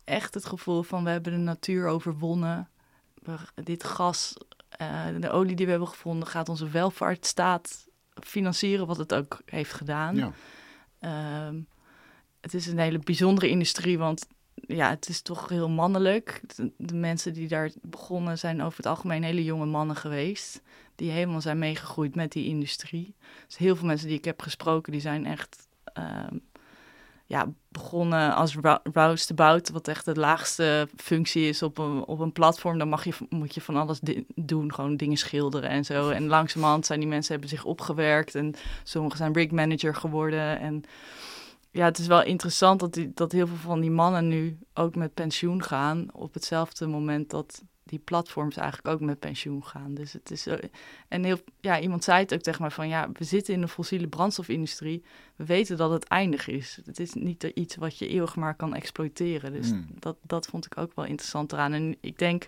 echt 0.03 0.33
het 0.33 0.45
gevoel 0.45 0.83
van 0.83 1.03
we 1.03 1.09
hebben 1.09 1.31
de 1.31 1.37
natuur 1.37 1.87
overwonnen. 1.87 2.69
dit 3.53 3.83
gas, 3.83 4.33
uh, 4.81 5.05
de 5.19 5.29
olie 5.29 5.55
die 5.55 5.65
we 5.65 5.71
hebben 5.71 5.89
gevonden, 5.89 6.27
gaat 6.27 6.49
onze 6.49 6.69
welvaartsstaat 6.69 7.87
financieren, 8.13 8.87
wat 8.87 8.97
het 8.97 9.13
ook 9.13 9.41
heeft 9.45 9.73
gedaan. 9.73 10.15
Ja. 10.15 10.31
Uh, 11.51 11.59
het 12.41 12.53
is 12.53 12.67
een 12.67 12.79
hele 12.79 12.99
bijzondere 12.99 13.49
industrie, 13.49 13.97
want 13.97 14.27
ja, 14.67 14.89
het 14.89 15.09
is 15.09 15.21
toch 15.21 15.49
heel 15.49 15.69
mannelijk. 15.69 16.41
De, 16.77 16.95
mensen 16.95 17.33
die 17.33 17.47
daar 17.47 17.71
begonnen 17.81 18.37
zijn 18.37 18.61
over 18.61 18.77
het 18.77 18.85
algemeen 18.85 19.23
hele 19.23 19.43
jonge 19.43 19.65
mannen 19.65 19.95
geweest. 19.95 20.61
Die 20.95 21.11
helemaal 21.11 21.41
zijn 21.41 21.59
meegegroeid 21.59 22.15
met 22.15 22.31
die 22.31 22.45
industrie. 22.45 23.15
Dus 23.45 23.57
heel 23.57 23.75
veel 23.75 23.87
mensen 23.87 24.07
die 24.07 24.17
ik 24.17 24.25
heb 24.25 24.41
gesproken, 24.41 24.91
die 24.91 25.01
zijn 25.01 25.25
echt 25.25 25.67
uh, 25.97 26.27
ja, 27.25 27.47
begonnen 27.69 28.35
als 28.35 28.57
rouse 28.93 29.33
bout, 29.33 29.69
wat 29.69 29.87
echt 29.87 30.05
de 30.05 30.15
laagste 30.15 30.87
functie 30.95 31.47
is 31.47 31.63
op 31.63 31.77
een, 31.77 32.05
op 32.05 32.19
een 32.19 32.31
platform. 32.31 32.77
Dan 32.77 32.89
mag 32.89 33.03
je, 33.03 33.13
moet 33.29 33.53
je 33.53 33.61
van 33.61 33.75
alles 33.75 33.99
doen, 34.35 34.73
gewoon 34.73 34.97
dingen 34.97 35.17
schilderen 35.17 35.69
en 35.69 35.85
zo. 35.85 36.09
En 36.09 36.27
langzamerhand 36.27 36.85
zijn 36.85 36.99
die 36.99 37.09
mensen 37.09 37.31
hebben 37.31 37.49
zich 37.49 37.65
opgewerkt 37.65 38.35
en 38.35 38.53
sommigen 38.83 39.17
zijn 39.17 39.33
rig 39.33 39.51
manager 39.51 39.95
geworden. 39.95 40.59
En 40.59 40.83
ja, 41.77 41.85
het 41.85 41.97
is 41.97 42.07
wel 42.07 42.23
interessant 42.23 42.79
dat, 42.79 42.93
die, 42.93 43.11
dat 43.13 43.31
heel 43.31 43.47
veel 43.47 43.57
van 43.57 43.79
die 43.79 43.91
mannen 43.91 44.27
nu 44.27 44.57
ook 44.73 44.95
met 44.95 45.13
pensioen 45.13 45.63
gaan 45.63 46.13
op 46.13 46.33
hetzelfde 46.33 46.87
moment 46.87 47.29
dat 47.29 47.63
die 47.83 47.99
platforms 47.99 48.55
eigenlijk 48.55 48.87
ook 48.87 48.99
met 48.99 49.19
pensioen 49.19 49.65
gaan. 49.65 49.93
Dus 49.93 50.13
het 50.13 50.31
is. 50.31 50.47
en 51.07 51.23
heel, 51.23 51.37
ja, 51.59 51.79
iemand 51.79 52.03
zei 52.03 52.19
het 52.19 52.33
ook 52.33 52.41
tegen 52.41 52.61
mij 52.61 52.71
van 52.71 52.87
ja, 52.87 53.09
we 53.13 53.23
zitten 53.23 53.53
in 53.53 53.61
de 53.61 53.67
fossiele 53.67 54.07
brandstofindustrie. 54.07 55.03
We 55.35 55.45
weten 55.45 55.77
dat 55.77 55.91
het 55.91 56.03
eindig 56.03 56.47
is. 56.47 56.79
Het 56.85 56.99
is 56.99 57.13
niet 57.13 57.43
iets 57.43 57.75
wat 57.75 57.97
je 57.97 58.07
eeuwig 58.07 58.35
maar 58.35 58.55
kan 58.55 58.75
exploiteren. 58.75 59.53
Dus 59.53 59.69
hmm. 59.69 59.87
dat, 59.99 60.17
dat 60.21 60.45
vond 60.45 60.65
ik 60.65 60.77
ook 60.77 60.91
wel 60.95 61.05
interessant 61.05 61.51
eraan. 61.51 61.73
En 61.73 61.97
ik 62.01 62.19
denk 62.19 62.47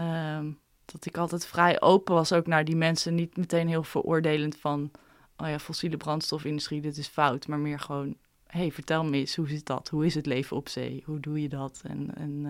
uh, 0.00 0.38
dat 0.84 1.06
ik 1.06 1.16
altijd 1.16 1.46
vrij 1.46 1.80
open 1.80 2.14
was 2.14 2.32
ook 2.32 2.46
naar 2.46 2.64
die 2.64 2.76
mensen. 2.76 3.14
Niet 3.14 3.36
meteen 3.36 3.68
heel 3.68 3.84
veroordelend 3.84 4.56
van 4.56 4.90
oh 5.36 5.48
ja, 5.48 5.58
fossiele 5.58 5.96
brandstofindustrie, 5.96 6.80
dit 6.80 6.96
is 6.96 7.08
fout. 7.08 7.46
Maar 7.46 7.58
meer 7.58 7.78
gewoon, 7.78 8.16
hey, 8.46 8.72
vertel 8.72 9.04
me 9.04 9.16
eens, 9.16 9.36
hoe 9.36 9.48
zit 9.48 9.66
dat? 9.66 9.88
Hoe 9.88 10.06
is 10.06 10.14
het 10.14 10.26
leven 10.26 10.56
op 10.56 10.68
zee? 10.68 11.02
Hoe 11.06 11.20
doe 11.20 11.42
je 11.42 11.48
dat? 11.48 11.82
En, 11.86 12.46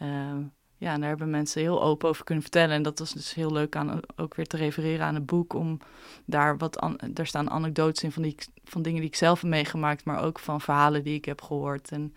uh, 0.00 0.08
uh, 0.08 0.38
ja, 0.76 0.98
daar 0.98 1.08
hebben 1.08 1.30
mensen 1.30 1.60
heel 1.60 1.82
open 1.82 2.08
over 2.08 2.24
kunnen 2.24 2.42
vertellen. 2.42 2.74
En 2.74 2.82
dat 2.82 2.98
was 2.98 3.12
dus 3.12 3.34
heel 3.34 3.52
leuk 3.52 3.76
aan 3.76 4.00
ook 4.16 4.34
weer 4.34 4.46
te 4.46 4.56
refereren 4.56 5.06
aan 5.06 5.14
het 5.14 5.26
boek. 5.26 5.54
Om 5.54 5.78
daar 6.24 6.56
wat 6.56 6.96
daar 7.10 7.26
staan 7.26 7.50
anekdotes 7.50 8.02
in 8.02 8.12
van, 8.12 8.22
die, 8.22 8.36
van 8.64 8.82
dingen 8.82 9.00
die 9.00 9.08
ik 9.08 9.16
zelf 9.16 9.40
heb 9.40 9.50
meegemaakt, 9.50 10.04
maar 10.04 10.22
ook 10.22 10.38
van 10.38 10.60
verhalen 10.60 11.04
die 11.04 11.14
ik 11.14 11.24
heb 11.24 11.42
gehoord. 11.42 11.90
En 11.92 12.14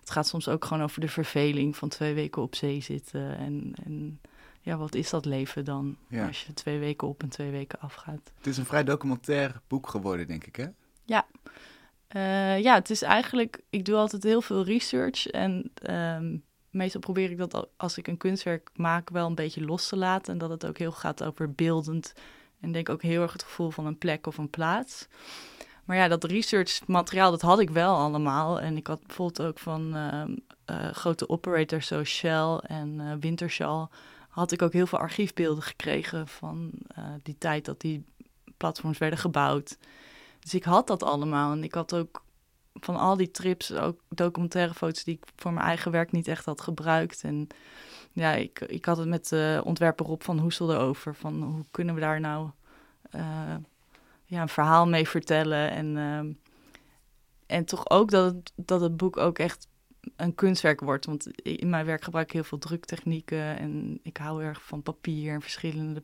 het 0.00 0.10
gaat 0.10 0.26
soms 0.26 0.48
ook 0.48 0.64
gewoon 0.64 0.82
over 0.82 1.00
de 1.00 1.08
verveling 1.08 1.76
van 1.76 1.88
twee 1.88 2.14
weken 2.14 2.42
op 2.42 2.54
zee 2.54 2.80
zitten. 2.80 3.38
En, 3.38 3.72
en 3.84 4.20
ja, 4.60 4.76
wat 4.76 4.94
is 4.94 5.10
dat 5.10 5.24
leven 5.24 5.64
dan 5.64 5.96
ja. 6.08 6.26
als 6.26 6.44
je 6.44 6.54
twee 6.54 6.78
weken 6.78 7.08
op 7.08 7.22
en 7.22 7.28
twee 7.28 7.50
weken 7.50 7.80
afgaat? 7.80 8.32
Het 8.36 8.46
is 8.46 8.56
een 8.56 8.64
vrij 8.64 8.84
documentair 8.84 9.60
boek 9.66 9.88
geworden, 9.88 10.26
denk 10.26 10.44
ik, 10.44 10.56
hè? 10.56 10.66
Ja. 11.04 11.26
Uh, 12.16 12.60
ja, 12.60 12.74
het 12.74 12.90
is 12.90 13.02
eigenlijk, 13.02 13.60
ik 13.70 13.84
doe 13.84 13.96
altijd 13.96 14.22
heel 14.22 14.40
veel 14.40 14.64
research 14.64 15.26
en 15.26 15.72
um, 15.90 16.42
meestal 16.70 17.00
probeer 17.00 17.30
ik 17.30 17.38
dat 17.38 17.68
als 17.76 17.98
ik 17.98 18.06
een 18.06 18.16
kunstwerk 18.16 18.70
maak 18.74 19.10
wel 19.10 19.26
een 19.26 19.34
beetje 19.34 19.64
los 19.64 19.88
te 19.88 19.96
laten. 19.96 20.32
En 20.32 20.38
dat 20.38 20.50
het 20.50 20.66
ook 20.66 20.78
heel 20.78 20.92
gaat 20.92 21.24
over 21.24 21.52
beeldend. 21.52 22.12
En 22.60 22.72
denk 22.72 22.88
ook 22.88 23.02
heel 23.02 23.22
erg 23.22 23.32
het 23.32 23.42
gevoel 23.42 23.70
van 23.70 23.86
een 23.86 23.98
plek 23.98 24.26
of 24.26 24.38
een 24.38 24.50
plaats. 24.50 25.08
Maar 25.84 25.96
ja, 25.96 26.08
dat 26.08 26.24
research 26.24 26.86
materiaal, 26.86 27.30
dat 27.30 27.42
had 27.42 27.60
ik 27.60 27.70
wel 27.70 27.96
allemaal. 27.96 28.60
En 28.60 28.76
ik 28.76 28.86
had 28.86 29.06
bijvoorbeeld 29.06 29.48
ook 29.48 29.58
van 29.58 29.96
uh, 29.96 30.24
uh, 30.70 30.90
grote 30.92 31.28
operators 31.28 31.86
zoals 31.86 32.08
Shell 32.08 32.56
en 32.56 33.00
uh, 33.00 33.12
Wintershall... 33.20 33.86
had 34.28 34.52
ik 34.52 34.62
ook 34.62 34.72
heel 34.72 34.86
veel 34.86 34.98
archiefbeelden 34.98 35.62
gekregen 35.62 36.28
van 36.28 36.72
die 37.22 37.38
tijd 37.38 37.64
dat 37.64 37.80
die 37.80 38.04
platforms 38.56 38.98
werden 38.98 39.18
gebouwd. 39.18 39.78
Dus 40.40 40.54
ik 40.54 40.64
had 40.64 40.86
dat 40.86 41.02
allemaal. 41.02 41.52
En 41.52 41.64
ik 41.64 41.74
had 41.74 41.94
ook 41.94 42.22
van 42.74 42.96
al 42.96 43.16
die 43.16 43.30
trips 43.30 43.72
ook 43.72 44.00
documentaire 44.08 44.74
foto's 44.74 45.04
die 45.04 45.14
ik 45.14 45.24
voor 45.36 45.52
mijn 45.52 45.66
eigen 45.66 45.90
werk 45.90 46.12
niet 46.12 46.28
echt 46.28 46.44
had 46.44 46.60
gebruikt. 46.60 47.22
En 47.22 47.48
ja, 48.12 48.32
ik, 48.32 48.60
ik 48.60 48.84
had 48.84 48.96
het 48.96 49.08
met 49.08 49.28
de 49.28 49.60
ontwerper 49.64 50.06
Rob 50.06 50.22
van 50.22 50.38
Hoesel 50.38 50.72
erover. 50.72 51.14
Van 51.14 51.42
hoe 51.42 51.64
kunnen 51.70 51.94
we 51.94 52.00
daar 52.00 52.20
nou 52.20 52.50
uh, 53.14 53.54
ja, 54.24 54.42
een 54.42 54.48
verhaal 54.48 54.86
mee 54.86 55.08
vertellen. 55.08 55.70
En, 55.70 55.96
uh, 55.96 56.34
en 57.46 57.64
toch 57.64 57.90
ook 57.90 58.10
dat 58.10 58.34
het, 58.34 58.52
dat 58.54 58.80
het 58.80 58.96
boek 58.96 59.16
ook 59.16 59.38
echt 59.38 59.68
een 60.16 60.34
kunstwerk 60.34 60.80
wordt. 60.80 61.06
Want 61.06 61.42
in 61.42 61.70
mijn 61.70 61.86
werk 61.86 62.04
gebruik 62.04 62.26
ik 62.26 62.32
heel 62.32 62.44
veel 62.44 62.58
druktechnieken. 62.58 63.58
En 63.58 64.00
ik 64.02 64.16
hou 64.16 64.42
erg 64.42 64.62
van 64.62 64.82
papier 64.82 65.32
en 65.32 65.42
verschillende 65.42 66.02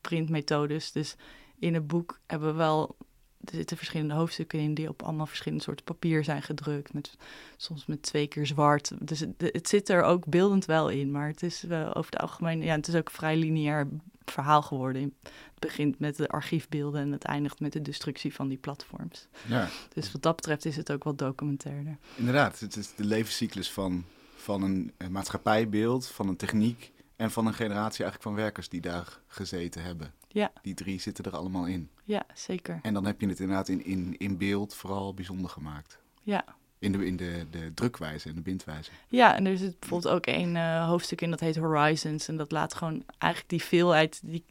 printmethodes. 0.00 0.92
Dus 0.92 1.16
in 1.58 1.74
het 1.74 1.86
boek 1.86 2.20
hebben 2.26 2.48
we 2.48 2.54
wel 2.54 2.96
er 3.44 3.54
zitten 3.54 3.76
verschillende 3.76 4.14
hoofdstukken 4.14 4.58
in 4.58 4.74
die 4.74 4.88
op 4.88 5.02
allemaal 5.02 5.26
verschillende 5.26 5.64
soorten 5.64 5.84
papier 5.84 6.24
zijn 6.24 6.42
gedrukt. 6.42 6.92
Met, 6.92 7.16
soms 7.56 7.86
met 7.86 8.02
twee 8.02 8.26
keer 8.26 8.46
zwart. 8.46 8.92
Dus 8.98 9.20
het, 9.20 9.34
het 9.38 9.68
zit 9.68 9.88
er 9.88 10.02
ook 10.02 10.26
beeldend 10.26 10.64
wel 10.64 10.88
in. 10.88 11.10
Maar 11.10 11.28
het 11.28 11.42
is 11.42 11.64
uh, 11.64 11.90
over 11.94 12.10
het 12.10 12.20
algemeen, 12.20 12.62
ja, 12.62 12.74
het 12.74 12.88
is 12.88 12.94
ook 12.94 13.08
een 13.08 13.14
vrij 13.14 13.36
lineair 13.36 13.88
verhaal 14.24 14.62
geworden. 14.62 15.02
Het 15.22 15.32
begint 15.58 15.98
met 15.98 16.16
de 16.16 16.28
archiefbeelden 16.28 17.00
en 17.00 17.12
het 17.12 17.24
eindigt 17.24 17.60
met 17.60 17.72
de 17.72 17.82
destructie 17.82 18.34
van 18.34 18.48
die 18.48 18.58
platforms. 18.58 19.26
Ja. 19.46 19.68
Dus 19.94 20.12
wat 20.12 20.22
dat 20.22 20.36
betreft 20.36 20.64
is 20.64 20.76
het 20.76 20.92
ook 20.92 21.04
wat 21.04 21.18
documentairder. 21.18 21.96
Inderdaad, 22.16 22.60
het 22.60 22.76
is 22.76 22.94
de 22.94 23.04
levenscyclus 23.04 23.70
van, 23.70 24.04
van 24.36 24.62
een 24.62 24.92
maatschappijbeeld, 25.10 26.06
van 26.06 26.28
een 26.28 26.36
techniek 26.36 26.92
en 27.16 27.30
van 27.30 27.46
een 27.46 27.54
generatie 27.54 28.04
eigenlijk 28.04 28.22
van 28.22 28.34
werkers 28.34 28.68
die 28.68 28.80
daar 28.80 29.18
gezeten 29.26 29.82
hebben. 29.82 30.12
Ja. 30.32 30.52
Die 30.62 30.74
drie 30.74 31.00
zitten 31.00 31.24
er 31.24 31.36
allemaal 31.36 31.66
in. 31.66 31.90
Ja, 32.04 32.22
zeker. 32.34 32.78
En 32.82 32.94
dan 32.94 33.04
heb 33.04 33.20
je 33.20 33.28
het 33.28 33.40
inderdaad 33.40 33.68
in, 33.68 33.84
in, 33.84 34.14
in 34.18 34.38
beeld 34.38 34.74
vooral 34.74 35.14
bijzonder 35.14 35.50
gemaakt. 35.50 35.98
Ja, 36.22 36.44
In 36.78 36.92
de, 36.92 37.06
in 37.06 37.16
de, 37.16 37.46
de 37.50 37.74
drukwijze 37.74 38.28
en 38.28 38.34
de 38.34 38.40
bindwijze. 38.40 38.90
Ja, 39.08 39.36
en 39.36 39.46
er 39.46 39.56
zit 39.58 39.78
bijvoorbeeld 39.78 40.14
ook 40.14 40.26
een 40.26 40.54
uh, 40.54 40.88
hoofdstuk 40.88 41.20
in 41.20 41.30
dat 41.30 41.40
heet 41.40 41.56
Horizons. 41.56 42.28
En 42.28 42.36
dat 42.36 42.50
laat 42.50 42.74
gewoon 42.74 43.02
eigenlijk 43.18 43.52
die 43.52 43.62
veelheid, 43.62 44.20
die, 44.24 44.44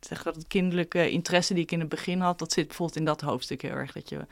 zeg 0.00 0.22
dat 0.22 0.34
het 0.34 0.46
kinderlijke 0.46 1.10
interesse 1.10 1.54
die 1.54 1.62
ik 1.62 1.72
in 1.72 1.80
het 1.80 1.88
begin 1.88 2.20
had, 2.20 2.38
dat 2.38 2.52
zit 2.52 2.66
bijvoorbeeld 2.66 2.98
in 2.98 3.04
dat 3.04 3.20
hoofdstuk 3.20 3.62
heel 3.62 3.70
erg. 3.70 3.92
Dat, 3.92 4.08
je, 4.08 4.16
dat 4.16 4.26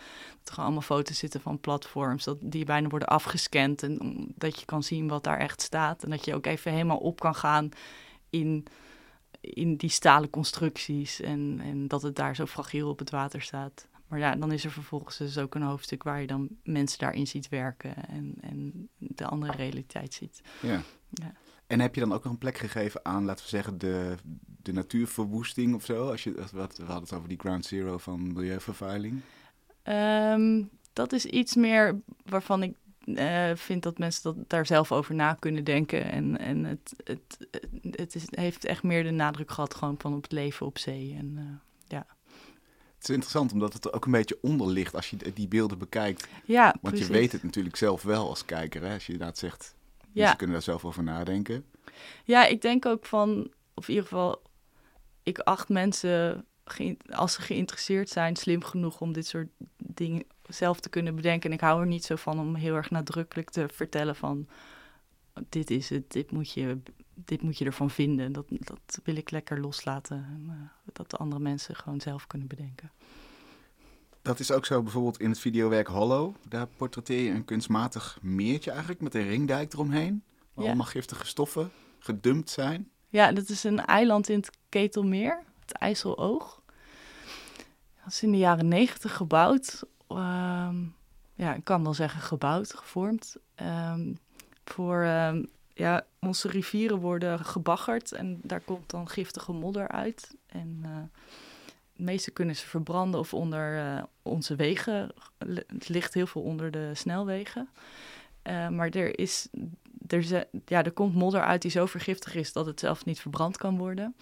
er 0.45 0.53
gewoon 0.53 0.65
allemaal 0.65 0.83
foto's 0.83 1.19
zitten 1.19 1.41
van 1.41 1.61
platforms, 1.61 2.25
dat 2.25 2.37
die 2.41 2.65
bijna 2.65 2.89
worden 2.89 3.09
afgescand. 3.09 3.83
En 3.83 3.99
dat 4.35 4.61
je 4.61 4.67
kan 4.67 4.83
zien 4.83 5.09
wat 5.09 5.25
daar 5.25 5.39
echt 5.39 5.63
staat. 5.63 6.03
En 6.03 6.11
dat 6.11 6.25
je 6.25 6.35
ook 6.35 6.47
even 6.47 6.73
helemaal 6.73 6.99
op 6.99 7.21
kan 7.21 7.35
gaan 7.35 7.69
in, 8.31 8.67
in 9.41 9.77
die 9.77 9.91
stalen 9.91 10.31
constructies. 10.31 11.21
En, 11.21 11.61
en 11.63 11.89
dat 11.89 12.03
het 12.03 12.17
daar 12.17 12.35
zo 12.35 12.47
fragiel 12.47 12.89
op 12.89 12.99
het 12.99 13.11
water 13.11 13.43
staat. 13.43 13.89
Maar 14.09 14.19
ja, 14.19 14.37
dan 14.37 14.53
is 14.53 14.65
er 14.65 14.71
vervolgens 14.71 15.17
dus 15.17 15.39
ook 15.39 15.55
een 15.55 15.63
hoofdstuk 15.63 16.03
waar 16.03 16.21
je 16.21 16.27
dan 16.27 16.49
mensen 16.63 16.99
daarin 16.99 17.27
ziet 17.27 17.49
werken 17.49 18.09
en, 18.09 18.35
en 18.41 18.89
de 18.99 19.27
andere 19.27 19.53
realiteit 19.53 20.15
ziet. 20.15 20.41
Ja. 20.63 20.83
ja. 21.11 21.33
En 21.67 21.81
heb 21.81 21.95
je 21.95 22.01
dan 22.01 22.13
ook 22.13 22.25
nog 22.25 22.33
een 22.33 22.39
plek 22.39 22.59
gegeven 22.59 23.05
aan, 23.05 23.25
laten 23.25 23.45
we 23.45 23.51
zeggen, 23.51 23.79
de, 23.79 24.15
de 24.63 24.73
natuurverwoesting 24.73 25.75
of 25.75 25.85
zo? 25.85 26.11
Als 26.11 26.25
je, 26.25 26.35
wat, 26.53 26.77
we 26.77 26.85
hadden 26.85 27.03
het 27.03 27.13
over 27.13 27.29
die 27.29 27.39
ground 27.39 27.65
zero 27.65 27.99
van 27.99 28.33
milieuvervuiling. 28.33 29.21
Um, 29.85 30.71
dat 30.93 31.13
is 31.13 31.25
iets 31.25 31.55
meer 31.55 32.01
waarvan 32.25 32.63
ik 32.63 32.77
uh, 33.05 33.51
vind 33.55 33.83
dat 33.83 33.99
mensen 33.99 34.23
dat 34.23 34.49
daar 34.49 34.67
zelf 34.67 34.93
over 34.93 35.15
na 35.15 35.35
kunnen 35.35 35.65
denken. 35.65 36.11
En, 36.11 36.39
en 36.39 36.65
het, 36.65 36.95
het, 37.05 37.49
het, 37.91 38.15
is, 38.15 38.25
heeft 38.31 38.65
echt 38.65 38.83
meer 38.83 39.03
de 39.03 39.11
nadruk 39.11 39.51
gehad 39.51 39.75
gewoon 39.75 39.95
van 39.99 40.15
op 40.15 40.23
het 40.23 40.33
leven 40.33 40.67
op 40.67 40.79
zee. 40.79 41.17
En, 41.19 41.35
uh, 41.39 41.45
ja. 41.87 42.07
Het 42.95 43.09
is 43.09 43.15
interessant 43.15 43.53
omdat 43.53 43.73
het 43.73 43.85
er 43.85 43.93
ook 43.93 44.05
een 44.05 44.13
beetje 44.13 44.39
onder 44.43 44.67
ligt 44.67 44.95
als 44.95 45.11
je 45.11 45.17
die 45.35 45.49
beelden 45.49 45.79
bekijkt. 45.79 46.29
Ja, 46.45 46.75
Want 46.81 46.99
je 46.99 47.07
weet 47.07 47.33
het 47.33 47.43
natuurlijk 47.43 47.77
zelf 47.77 48.03
wel 48.03 48.29
als 48.29 48.45
kijker, 48.45 48.83
hè? 48.83 48.95
als 48.95 49.07
je 49.07 49.13
inderdaad 49.13 49.39
zegt, 49.39 49.75
ja. 50.13 50.35
kunnen 50.35 50.57
daar 50.57 50.65
zelf 50.65 50.85
over 50.85 51.03
nadenken. 51.03 51.65
Ja, 52.25 52.47
ik 52.47 52.63
denk 52.63 52.87
ook 52.87 53.07
van, 53.07 53.51
of 53.75 53.89
in 53.89 53.95
ieder 53.95 54.09
geval, 54.09 54.43
ik 55.23 55.39
acht 55.39 55.69
mensen, 55.69 56.47
als 57.11 57.33
ze 57.33 57.43
geïnteresseerd 57.43 58.09
zijn, 58.09 58.37
slim 58.37 58.65
genoeg 58.65 59.01
om 59.01 59.13
dit 59.13 59.27
soort 59.27 59.49
dingen 59.77 60.25
zelf 60.49 60.81
te 60.81 60.89
kunnen 60.89 61.15
bedenken. 61.15 61.51
En 61.51 61.57
ik 61.57 61.63
hou 61.63 61.81
er 61.81 61.87
niet 61.87 62.05
zo 62.05 62.17
van 62.17 62.39
om 62.39 62.55
heel 62.55 62.75
erg 62.75 62.91
nadrukkelijk 62.91 63.51
te 63.51 63.69
vertellen 63.73 64.17
van, 64.17 64.49
dit 65.49 65.71
is 65.71 65.89
het, 65.89 66.13
dit 66.13 66.31
moet 66.31 66.53
je, 66.53 66.79
dit 67.15 67.43
moet 67.43 67.59
je 67.59 67.65
ervan 67.65 67.91
vinden. 67.91 68.33
Dat, 68.33 68.47
dat 68.49 69.01
wil 69.05 69.17
ik 69.17 69.31
lekker 69.31 69.61
loslaten. 69.61 70.17
En, 70.17 70.45
uh, 70.47 70.93
dat 70.93 71.11
de 71.11 71.17
andere 71.17 71.41
mensen 71.41 71.77
gewoon 71.77 72.01
zelf 72.01 72.27
kunnen 72.27 72.49
bedenken. 72.49 72.91
Dat 74.23 74.41
is 74.41 74.51
ook 74.51 74.67
zo 74.67 74.83
bijvoorbeeld 74.83 75.21
in 75.21 75.31
het 75.31 75.39
videowerk 75.39 75.87
Hollow. 75.87 76.35
Daar 76.49 76.67
portretteer 76.67 77.23
je 77.23 77.31
een 77.31 77.45
kunstmatig 77.45 78.19
meertje 78.23 78.71
eigenlijk 78.71 79.01
met 79.01 79.15
een 79.15 79.29
ringdijk 79.29 79.73
eromheen. 79.73 80.23
Waar 80.55 80.67
allemaal 80.67 80.87
giftige 80.87 81.27
stoffen 81.27 81.71
gedumpt 81.99 82.51
zijn. 82.51 82.91
Ja, 83.09 83.33
dat 83.33 83.49
is 83.49 83.65
een 83.65 83.85
eiland 83.85 84.29
in 84.29 84.37
het 84.37 84.51
Ketelmeer, 84.69 85.43
het 85.71 85.81
IJsseloog. 85.81 86.63
Dat 88.05 88.13
is 88.13 88.23
in 88.23 88.33
de 88.33 88.39
jaren 88.39 88.69
negentig 88.69 89.17
gebouwd. 89.17 89.83
Uh, 90.09 90.69
ja, 91.35 91.55
ik 91.55 91.65
kan 91.65 91.83
wel 91.83 91.95
zeggen 91.95 92.21
gebouwd, 92.21 92.75
gevormd. 92.75 93.37
Um, 93.63 94.19
voor 94.65 95.03
ehm, 95.03 95.43
ja, 95.75 96.07
onze 96.21 96.49
rivieren 96.49 96.99
worden 96.99 97.45
gebaggerd 97.45 98.13
en 98.13 98.41
daar 98.43 98.61
komt 98.61 98.91
dan 98.91 99.09
giftige 99.09 99.53
modder 99.53 99.89
uit. 99.89 100.37
En 100.47 100.81
uh, 100.85 100.91
de 101.93 102.03
meeste 102.03 102.31
kunnen 102.31 102.57
ze 102.57 102.67
verbranden 102.67 103.21
of 103.21 103.35
onder 103.35 103.77
uh, 103.77 104.03
onze 104.23 104.57
wegen. 104.57 105.13
Het 105.67 105.89
ligt 105.89 106.15
heel 106.15 106.27
veel 106.27 106.43
onder 106.43 106.71
de 106.71 106.91
snelwegen. 106.95 107.69
Uh, 108.43 108.69
maar 108.69 108.89
er, 108.89 109.19
is, 109.19 109.49
er, 110.07 110.47
ja, 110.67 110.85
er 110.85 110.93
komt 110.93 111.15
modder 111.15 111.43
uit 111.43 111.63
die 111.63 111.71
zo 111.71 111.87
vergiftig 111.87 112.35
is 112.35 112.53
dat 112.53 112.67
het 112.67 112.81
zelf 112.81 113.05
niet 113.05 113.21
verbrand 113.21 113.57
kan 113.57 113.79
worden. 113.79 114.15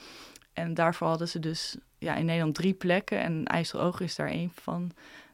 En 0.59 0.75
daarvoor 0.75 1.09
hadden 1.09 1.29
ze 1.29 1.39
dus 1.39 1.77
ja, 1.99 2.15
in 2.15 2.25
Nederland 2.25 2.55
drie 2.55 2.75
plekken 2.75 3.21
en 3.21 3.45
IJsseloog 3.45 4.01
is 4.01 4.17
daar 4.17 4.29
één 4.29 4.51
van. 4.55 4.91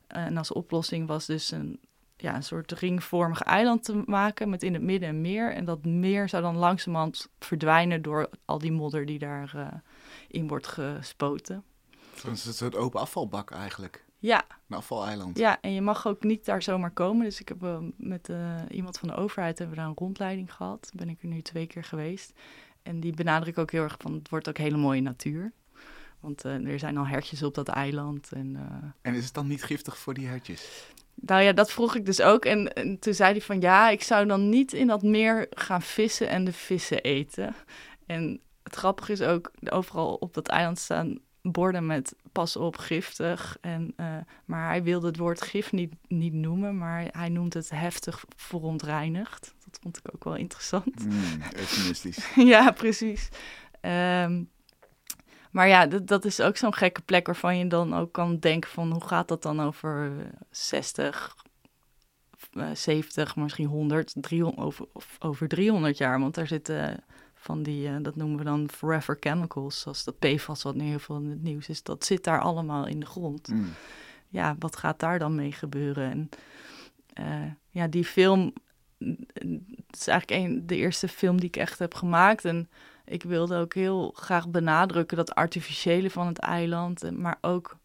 En 0.07 0.37
als 0.37 0.53
oplossing 0.53 1.07
was 1.07 1.27
dus 1.27 1.51
een 1.51 1.81
ja, 2.17 2.35
een 2.35 2.43
soort 2.43 2.73
ringvormig 2.73 3.43
eiland 3.43 3.85
te 3.85 4.03
maken 4.07 4.51
met 4.51 4.63
in 4.63 4.73
het 4.73 4.83
midden 4.83 5.09
een 5.09 5.21
meer. 5.21 5.53
En 5.53 5.65
dat 5.65 5.85
meer 5.85 6.29
zou 6.29 6.43
dan 6.43 6.57
langzamerhand 6.57 7.29
verdwijnen 7.39 8.03
door 8.03 8.31
al 8.45 8.59
die 8.59 8.73
modder 8.73 9.07
die 9.07 9.19
daarin 9.19 9.49
uh, 9.61 9.67
in 10.29 10.49
wordt 10.49 10.67
gespoten. 10.67 11.65
Het 12.15 12.33
is 12.33 12.47
een 12.47 12.53
soort 12.53 12.77
open 12.77 13.01
afvalbak 13.01 13.51
eigenlijk. 13.51 14.05
Ja. 14.19 14.45
Een 14.69 14.77
afvaleiland. 14.77 15.39
Ja, 15.39 15.61
en 15.61 15.73
je 15.73 15.81
mag 15.81 16.07
ook 16.07 16.23
niet 16.23 16.45
daar 16.45 16.63
zomaar 16.63 16.91
komen. 16.91 17.25
Dus 17.25 17.41
ik 17.41 17.49
heb 17.49 17.63
uh, 17.63 17.79
met 17.97 18.29
uh, 18.29 18.61
iemand 18.71 18.99
van 18.99 19.09
de 19.09 19.15
overheid 19.15 19.59
hebben 19.59 19.77
we 19.77 19.83
daar 19.83 19.91
een 19.91 19.99
rondleiding 19.99 20.55
gehad. 20.55 20.91
Ben 20.95 21.09
ik 21.09 21.23
er 21.23 21.29
nu 21.29 21.43
twee 21.43 21.67
keer 21.67 21.85
geweest. 21.85 22.33
En 22.85 23.01
die 23.01 23.15
benadruk 23.15 23.59
ook 23.59 23.71
heel 23.71 23.83
erg 23.83 23.97
van 23.99 24.13
het 24.13 24.29
wordt 24.29 24.49
ook 24.49 24.59
hele 24.59 24.77
mooie 24.77 25.01
natuur. 25.01 25.53
Want 26.21 26.45
uh, 26.45 26.67
er 26.67 26.79
zijn 26.79 26.97
al 26.97 27.07
hertjes 27.07 27.43
op 27.43 27.55
dat 27.55 27.69
eiland. 27.69 28.33
En, 28.33 28.57
en 29.03 29.15
is 29.15 29.25
het 29.25 29.35
dan 29.35 29.47
niet 29.47 29.63
giftig 29.63 29.99
voor 29.99 30.15
die 30.15 30.27
hertjes? 30.27 30.93
Nou 31.15 31.43
ja, 31.43 31.53
dat 31.53 31.73
vroeg 31.73 31.95
ik 31.95 32.07
dus 32.07 32.21
ook. 32.21 32.45
En, 32.45 32.73
en, 32.73 32.99
toen 32.99 33.15
zei 33.15 33.33
hij 33.33 33.41
van 33.41 33.61
ja, 33.61 33.89
ik 33.89 34.03
zou 34.03 34.27
dan 34.27 34.49
niet 34.49 34.73
in 34.73 34.87
dat 34.87 35.03
meer 35.03 35.47
gaan 35.51 35.83
vissen 35.83 36.29
en 36.29 36.45
de 36.45 36.53
vissen 36.53 37.03
eten. 37.03 37.55
En 38.07 38.41
het 38.63 38.77
grappige 38.77 39.13
is 39.13 39.23
ook, 39.23 39.51
overal 39.65 40.15
op 40.15 40.35
dat 40.35 40.49
eiland 40.49 40.79
staan 40.79 41.19
borden 41.43 41.87
met 41.87 42.15
pas 42.33 42.57
op, 42.57 42.77
giftig. 42.77 43.59
En, 43.61 43.95
uh, 43.97 44.17
maar 44.45 44.69
hij 44.69 44.83
wilde 44.83 45.07
het 45.07 45.17
woord 45.17 45.43
gif 45.43 45.73
niet, 45.73 45.95
niet 46.09 46.33
noemen, 46.33 46.79
maar 46.79 47.09
hij 47.11 47.29
noemt 47.29 47.55
het 47.55 47.71
heftig 47.71 48.25
verontreinigd. 48.37 49.55
Dat 49.75 49.83
vond 49.83 49.99
ik 49.99 50.15
ook 50.15 50.25
wel 50.25 50.37
interessant. 50.37 51.05
Mm, 51.05 51.43
eufemistisch. 51.57 52.35
ja, 52.55 52.71
precies. 52.71 53.29
Um, 53.81 54.51
maar 55.51 55.69
ja, 55.69 55.87
dat, 55.87 56.07
dat 56.07 56.25
is 56.25 56.41
ook 56.41 56.57
zo'n 56.57 56.75
gekke 56.75 57.01
plek 57.01 57.27
waarvan 57.27 57.59
je 57.59 57.67
dan 57.67 57.95
ook 57.95 58.13
kan 58.13 58.39
denken 58.39 58.71
van 58.71 58.93
hoe 58.93 59.05
gaat 59.05 59.29
dat 59.29 59.43
dan 59.43 59.61
over 59.61 60.13
60, 60.51 61.37
uh, 62.53 62.71
70, 62.75 63.37
misschien 63.37 63.67
100, 63.67 64.15
300, 64.17 64.67
over, 64.67 64.87
of 64.93 65.17
over 65.19 65.49
300 65.49 65.99
jaar. 65.99 66.21
Want 66.21 66.35
daar 66.35 66.47
zitten 66.47 67.05
van 67.35 67.63
die, 67.63 67.89
uh, 67.89 67.97
dat 68.01 68.17
noemen 68.17 68.39
we 68.39 68.45
dan 68.45 68.69
forever 68.71 69.17
chemicals, 69.21 69.81
zoals 69.81 70.05
dat 70.05 70.19
PFAS 70.19 70.63
wat 70.63 70.75
nu 70.75 70.85
heel 70.85 70.99
veel 70.99 71.17
in 71.17 71.31
het 71.31 71.43
nieuws 71.43 71.69
is. 71.69 71.83
Dat 71.83 72.05
zit 72.05 72.25
daar 72.25 72.41
allemaal 72.41 72.87
in 72.87 73.01
de 73.01 73.07
grond. 73.07 73.49
Mm. 73.49 73.73
Ja, 74.29 74.57
wat 74.59 74.77
gaat 74.77 75.01
daar 75.01 75.19
dan 75.19 75.35
mee 75.35 75.53
gebeuren? 75.53 76.11
En 76.11 76.29
uh, 77.21 77.51
ja, 77.71 77.87
die 77.87 78.05
film, 78.05 78.53
het 79.35 79.97
is 80.01 80.07
eigenlijk 80.07 80.45
een, 80.45 80.67
de 80.67 80.77
eerste 80.77 81.09
film 81.09 81.37
die 81.37 81.49
ik 81.49 81.57
echt 81.57 81.79
heb 81.79 81.95
gemaakt 81.95 82.45
en 82.45 82.69
ik 83.05 83.23
wilde 83.23 83.57
ook 83.57 83.75
heel 83.75 84.11
graag 84.17 84.49
benadrukken 84.49 85.17
dat 85.17 85.35
artificiële 85.35 86.11
van 86.11 86.27
het 86.27 86.39
eiland, 86.39 87.11
maar 87.11 87.39
ook 87.41 87.77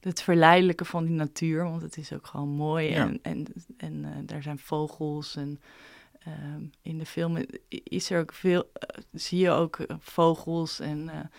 het 0.00 0.22
verleidelijke 0.22 0.84
van 0.84 1.04
die 1.04 1.14
natuur, 1.14 1.64
want 1.64 1.82
het 1.82 1.96
is 1.96 2.12
ook 2.12 2.26
gewoon 2.26 2.48
mooi. 2.48 2.92
En, 2.92 3.18
en, 3.22 3.46
en 3.76 3.94
uh, 3.94 4.08
daar 4.22 4.42
zijn 4.42 4.58
vogels 4.58 5.36
en 5.36 5.60
uh, 6.28 6.34
in 6.82 6.98
de 6.98 7.06
film 7.06 7.44
is 7.68 8.10
er 8.10 8.20
ook 8.20 8.32
veel, 8.32 8.62
uh, 8.62 9.04
zie 9.12 9.38
je 9.38 9.50
ook 9.50 9.78
eh, 9.78 9.96
vogels 10.00 10.80
en... 10.80 11.30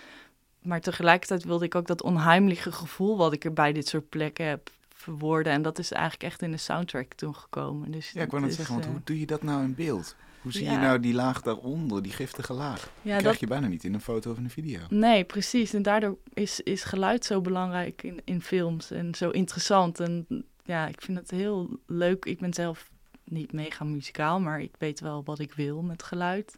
maar 0.62 0.82
tegelijkertijd 0.82 1.44
wilde 1.44 1.66
ik 1.66 1.76
ook 1.76 1.88
dat 1.88 2.04
onheimliche 2.04 2.72
gevoel 2.72 3.18
wat 3.18 3.34
ik 3.34 3.46
er 3.46 3.54
bij 3.54 3.74
dit 3.74 3.88
soort 3.88 4.10
plekken 4.10 4.46
heb 4.46 4.70
verwoorden. 5.04 5.54
En 5.54 5.62
dat 5.62 5.80
is 5.80 5.92
eigenlijk 5.92 6.24
echt 6.24 6.42
in 6.42 6.52
de 6.52 6.58
soundtrack 6.58 7.14
toen 7.14 7.36
gekomen. 7.36 7.92
Dus 7.92 8.12
ja, 8.12 8.22
ik 8.22 8.32
wou 8.32 8.44
net 8.44 8.54
zeggen, 8.54 8.76
want 8.76 8.88
hoe 8.88 9.02
doe 9.04 9.20
je 9.20 9.26
dat 9.26 9.44
nou 9.44 9.64
in 9.64 9.76
beeld? 9.76 10.16
Hoe 10.42 10.52
zie 10.52 10.70
je 10.70 10.78
nou 10.78 11.00
die 11.00 11.14
laag 11.14 11.42
daaronder, 11.42 12.04
die 12.04 12.12
giftige 12.12 12.54
laag? 12.54 12.90
Ja, 13.02 13.14
dat 13.14 13.22
krijg 13.22 13.40
je 13.40 13.48
bijna 13.48 13.68
niet 13.68 13.84
in 13.84 13.94
een 13.94 14.02
foto 14.02 14.32
of 14.32 14.38
een 14.38 14.50
video. 14.50 14.80
Nee, 14.90 15.24
precies. 15.24 15.74
En 15.74 15.82
daardoor 15.82 16.18
is, 16.34 16.60
is 16.60 16.84
geluid 16.84 17.26
zo 17.26 17.42
belangrijk 17.42 18.04
in, 18.04 18.22
in 18.24 18.42
films 18.42 18.92
en 18.92 19.16
zo 19.16 19.30
interessant. 19.30 20.00
En 20.00 20.28
ja, 20.64 20.88
ik 20.88 21.02
vind 21.02 21.18
het 21.18 21.32
heel 21.32 21.80
leuk. 21.86 22.26
Ik 22.26 22.40
ben 22.40 22.54
zelf 22.54 22.90
niet 23.24 23.52
mega 23.52 23.84
muzikaal, 23.84 24.40
maar 24.40 24.62
ik 24.62 24.76
weet 24.78 25.00
wel 25.00 25.24
wat 25.24 25.40
ik 25.40 25.54
wil 25.54 25.82
met 25.82 26.04
geluid. 26.04 26.56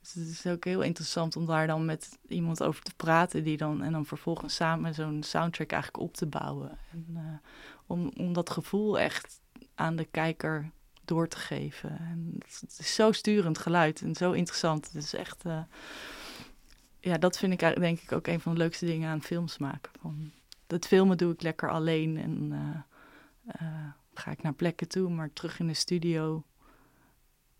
Dus 0.00 0.12
het 0.14 0.28
is 0.28 0.46
ook 0.46 0.64
heel 0.64 0.82
interessant 0.82 1.36
om 1.36 1.46
daar 1.46 1.66
dan 1.66 1.84
met 1.84 2.18
iemand 2.28 2.62
over 2.62 2.82
te 2.82 2.94
praten 2.96 3.44
die 3.44 3.56
dan 3.56 3.82
en 3.82 3.92
dan 3.92 4.06
vervolgens 4.06 4.54
samen 4.54 4.94
zo'n 4.94 5.22
soundtrack 5.22 5.70
eigenlijk 5.70 6.02
op 6.02 6.14
te 6.14 6.26
bouwen. 6.26 6.78
En, 6.92 7.06
uh, 7.10 7.20
om, 7.88 8.10
om 8.16 8.32
dat 8.32 8.50
gevoel 8.50 8.98
echt 8.98 9.40
aan 9.74 9.96
de 9.96 10.04
kijker 10.04 10.70
door 11.04 11.28
te 11.28 11.36
geven. 11.36 11.98
En 11.98 12.34
het 12.38 12.76
is 12.78 12.94
zo 12.94 13.12
sturend 13.12 13.58
geluid 13.58 14.02
en 14.02 14.14
zo 14.14 14.32
interessant. 14.32 14.92
Het 14.92 15.04
is 15.04 15.14
echt, 15.14 15.44
uh, 15.46 15.60
ja, 17.00 17.18
dat 17.18 17.38
vind 17.38 17.52
ik 17.52 17.58
denk 17.80 18.00
ik 18.00 18.12
ook 18.12 18.26
een 18.26 18.40
van 18.40 18.52
de 18.52 18.58
leukste 18.58 18.86
dingen 18.86 19.10
aan 19.10 19.22
films 19.22 19.58
maken. 19.58 19.92
Van, 20.00 20.30
het 20.66 20.86
filmen 20.86 21.16
doe 21.16 21.32
ik 21.32 21.42
lekker 21.42 21.70
alleen 21.70 22.16
en 22.16 22.52
uh, 22.52 22.58
uh, 23.62 23.88
ga 24.14 24.30
ik 24.30 24.42
naar 24.42 24.54
plekken 24.54 24.88
toe, 24.88 25.10
maar 25.10 25.32
terug 25.32 25.58
in 25.58 25.66
de 25.66 25.74
studio 25.74 26.42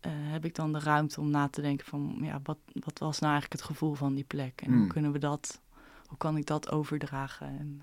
heb 0.07 0.45
ik 0.45 0.55
dan 0.55 0.73
de 0.73 0.79
ruimte 0.79 1.19
om 1.19 1.29
na 1.29 1.47
te 1.47 1.61
denken 1.61 1.85
van, 1.85 2.17
ja, 2.21 2.39
wat, 2.43 2.57
wat 2.73 2.99
was 2.99 3.19
nou 3.19 3.31
eigenlijk 3.33 3.61
het 3.61 3.71
gevoel 3.71 3.93
van 3.93 4.13
die 4.13 4.23
plek 4.23 4.61
en 4.61 4.71
mm. 4.71 4.77
hoe 4.79 4.87
kunnen 4.87 5.11
we 5.11 5.19
dat, 5.19 5.61
hoe 6.05 6.17
kan 6.17 6.37
ik 6.37 6.45
dat 6.45 6.71
overdragen? 6.71 7.47
En, 7.47 7.81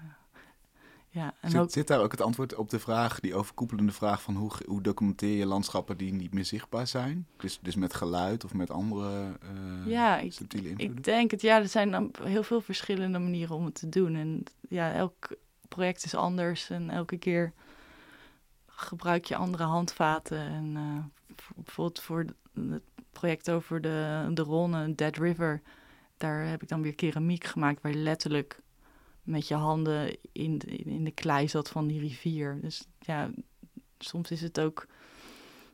Ja, 1.17 1.35
en 1.41 1.51
Zit, 1.51 1.61
ook, 1.61 1.71
zit 1.71 1.87
daar 1.87 2.01
ook 2.01 2.11
het 2.11 2.21
antwoord 2.21 2.55
op 2.55 2.71
de 2.71 2.79
vraag, 2.79 3.21
die 3.21 3.35
overkoepelende 3.35 3.93
vraag 3.93 4.23
van 4.23 4.37
hoe, 4.37 4.51
hoe 4.67 4.81
documenteer 4.83 5.37
je 5.37 5.47
landschappen 5.47 5.97
die 5.97 6.13
niet 6.13 6.35
meer 6.35 6.45
zichtbaar 6.45 6.87
zijn? 6.87 7.27
Dus, 7.37 7.59
dus 7.63 7.75
met 7.75 7.95
geluid 7.95 8.45
of 8.45 8.55
met 8.55 8.71
andere 8.71 9.39
eh, 9.43 9.87
Ja, 9.91 10.19
ik- 10.19 10.33
subtiele 10.33 10.69
invloeden? 10.69 10.97
ik 10.97 11.05
denk 11.05 11.31
het, 11.31 11.41
ja, 11.41 11.59
er 11.59 11.69
zijn 11.69 12.11
heel 12.23 12.43
veel 12.43 12.61
verschillende 12.61 13.19
manieren 13.19 13.57
om 13.57 13.65
het 13.65 13.75
te 13.75 13.89
doen. 13.89 14.15
En 14.15 14.43
ja, 14.69 14.93
elk 14.93 15.29
project 15.69 16.05
is 16.05 16.15
anders 16.15 16.71
en 16.71 16.91
elke 16.91 17.17
keer 17.17 17.53
gebruik 18.67 19.25
je 19.25 19.37
andere 19.37 19.65
handvaten. 19.65 20.39
En 20.39 20.73
eh, 20.77 21.35
bijvoorbeeld 21.57 22.01
voor 22.01 22.19
het 22.55 22.83
project 23.13 23.51
over 23.51 23.81
de, 23.81 24.29
de 24.35 24.43
Ronne, 24.43 24.95
Dead 24.95 25.17
River, 25.17 25.63
daar 26.17 26.47
heb 26.47 26.63
ik 26.63 26.69
dan 26.69 26.83
weer 26.83 26.95
keramiek 26.95 27.45
gemaakt 27.45 27.83
waar 27.83 27.93
je 27.93 27.99
letterlijk 27.99 28.61
met 29.27 29.49
je 29.49 29.55
handen 29.55 30.17
in 30.33 30.59
in 30.59 31.05
de 31.05 31.11
klei 31.11 31.49
zat 31.49 31.69
van 31.69 31.87
die 31.87 32.01
rivier. 32.01 32.59
Dus 32.61 32.87
ja, 32.99 33.31
soms 33.99 34.31
is 34.31 34.41
het 34.41 34.61
ook 34.61 34.87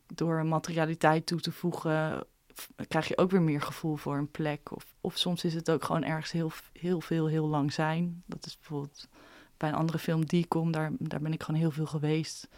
door 0.07 0.47
materialiteit 0.47 1.27
toe 1.27 1.41
te 1.41 1.53
voegen, 1.53 2.27
krijg 2.89 3.09
je 3.09 3.19
ook 3.19 3.31
weer 3.31 3.43
meer 3.43 3.61
gevoel 3.61 3.97
voor 3.97 4.17
een 4.17 4.31
plek. 4.31 4.73
Of, 4.77 4.95
of 5.01 5.19
soms 5.19 5.45
is 5.45 5.55
het 5.55 5.71
ook 5.71 5.85
gewoon 5.85 6.05
ergens 6.05 6.33
heel, 6.33 6.53
heel 6.73 7.01
veel, 7.01 7.27
heel 7.27 7.47
lang 7.47 7.73
zijn. 7.73 8.23
Dat 8.27 8.47
is 8.47 8.59
bijvoorbeeld 8.59 9.09
bij 9.57 9.69
een 9.69 9.75
andere 9.75 9.99
film, 9.99 10.27
Decom, 10.27 10.73
daar, 10.73 10.91
daar 10.99 11.21
ben 11.21 11.33
ik 11.33 11.43
gewoon 11.43 11.61
heel 11.61 11.71
veel 11.71 11.87
geweest. 11.87 12.49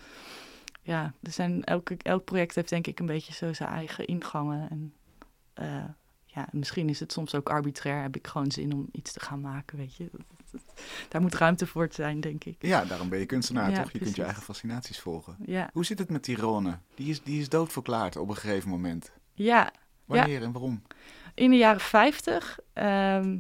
Ja, 0.83 1.13
er 1.23 1.33
zijn, 1.33 1.65
elke, 1.65 1.97
elk 1.97 2.25
project 2.25 2.55
heeft 2.55 2.69
denk 2.69 2.87
ik 2.87 3.01
een 3.01 3.07
beetje 3.07 3.33
zo 3.33 3.53
zijn 3.53 3.69
eigen 3.69 4.07
ingangen. 4.07 4.71
En 4.71 4.95
eh, 5.53 5.85
ja, 6.35 6.49
misschien 6.53 6.89
is 6.89 7.01
het 7.01 7.13
soms 7.13 7.35
ook 7.35 7.49
arbitrair. 7.51 8.03
Heb 8.03 8.17
ik 8.17 8.27
gewoon 8.27 8.51
zin 8.51 8.73
om 8.73 8.89
iets 8.93 9.13
te 9.13 9.21
gaan 9.21 9.41
maken, 9.41 9.79
weet 9.79 9.97
je. 9.97 10.09
Dat- 10.13 10.23
dat- 10.51 10.81
daar 11.09 11.21
moet 11.21 11.35
ruimte 11.35 11.67
voor 11.67 11.89
zijn, 11.91 12.21
denk 12.21 12.45
ik. 12.45 12.57
Ja, 12.59 12.85
daarom 12.85 13.09
ben 13.09 13.19
je 13.19 13.27
kunstenaar, 13.27 13.71
Ja, 13.71 13.83
toch? 13.83 13.93
Je 13.93 13.99
kunt 13.99 14.17
je 14.17 14.23
eigen 14.25 14.43
fascinaties 14.43 15.01
volgen. 15.01 15.37
Ja, 15.47 15.71
Hoe 15.73 15.85
zit 15.85 15.99
het 15.99 16.11
met 16.11 16.25
die 16.25 16.37
Rhône? 16.39 16.79
Die 16.95 17.09
is, 17.11 17.23
die 17.23 17.41
is 17.41 17.49
doodverklaard 17.49 18.17
op 18.17 18.29
een 18.29 18.37
gegeven 18.37 18.71
moment. 18.71 19.13
ja 19.33 19.73
Wanneer 20.05 20.43
en 20.43 20.53
waarom? 20.53 20.83
in 21.35 21.51
de 21.51 21.57
jaren 21.57 21.81
50. 21.81 22.59
ehm, 22.73 23.39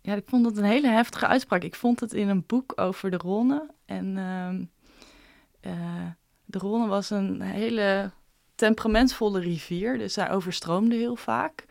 ja, 0.00 0.14
ik 0.14 0.24
vond 0.26 0.46
het 0.46 0.56
een 0.56 0.64
hele 0.64 0.88
heftige 0.88 1.26
uitspraak. 1.26 1.62
Ik 1.62 1.74
vond 1.74 2.00
het 2.00 2.12
in 2.12 2.28
een 2.28 2.44
boek 2.46 2.72
over 2.80 3.10
de 3.10 3.20
Rhône. 3.24 3.74
En 3.84 4.18
ehm, 4.18 4.64
eh, 5.60 6.06
de 6.44 6.58
Rhône 6.58 6.88
was 6.88 7.10
een 7.10 7.40
hele 7.40 8.10
temperamentvolle 8.54 9.40
rivier. 9.40 9.98
Dus 9.98 10.12
zij 10.12 10.30
overstroomde 10.30 10.96
heel 10.96 11.16
vaak. 11.16 11.64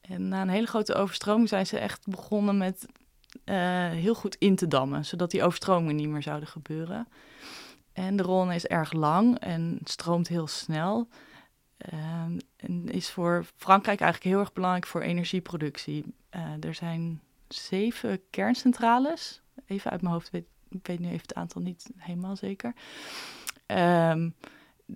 En 0.00 0.28
na 0.28 0.42
een 0.42 0.48
hele 0.48 0.66
grote 0.66 0.94
overstroming 0.94 1.48
zijn 1.48 1.66
ze 1.66 1.78
echt 1.78 2.06
begonnen 2.06 2.56
met 2.56 2.86
eh, 3.44 3.56
heel 3.90 4.14
goed 4.14 4.36
in 4.38 4.56
te 4.56 4.68
dammen. 4.68 5.04
Zodat 5.04 5.30
die 5.30 5.42
overstromingen 5.42 5.96
niet 5.96 6.08
meer 6.08 6.22
zouden 6.22 6.48
gebeuren. 6.48 7.08
En 7.92 8.16
de 8.16 8.22
Rhône 8.22 8.54
is 8.54 8.66
erg 8.66 8.92
lang 8.92 9.38
en 9.38 9.78
stroomt 9.84 10.28
heel 10.28 10.46
snel. 10.46 11.08
Ehm, 11.76 12.38
en 12.56 12.88
is 12.88 13.10
voor 13.10 13.44
Frankrijk 13.56 14.00
eigenlijk 14.00 14.30
heel 14.32 14.40
erg 14.40 14.52
belangrijk 14.52 14.86
voor 14.86 15.00
energieproductie. 15.00 16.04
Eh, 16.28 16.64
er 16.64 16.74
zijn 16.74 17.20
zeven 17.48 18.20
kerncentrales. 18.30 19.42
Even 19.66 19.90
uit 19.90 20.00
mijn 20.02 20.14
hoofd, 20.14 20.30
weet, 20.30 20.46
ik 20.70 20.86
weet 20.86 20.98
nu 20.98 21.06
even 21.06 21.20
het 21.20 21.34
aantal 21.34 21.62
niet 21.62 21.90
helemaal 21.96 22.36
zeker. 22.36 22.74
Ehm, 23.66 24.30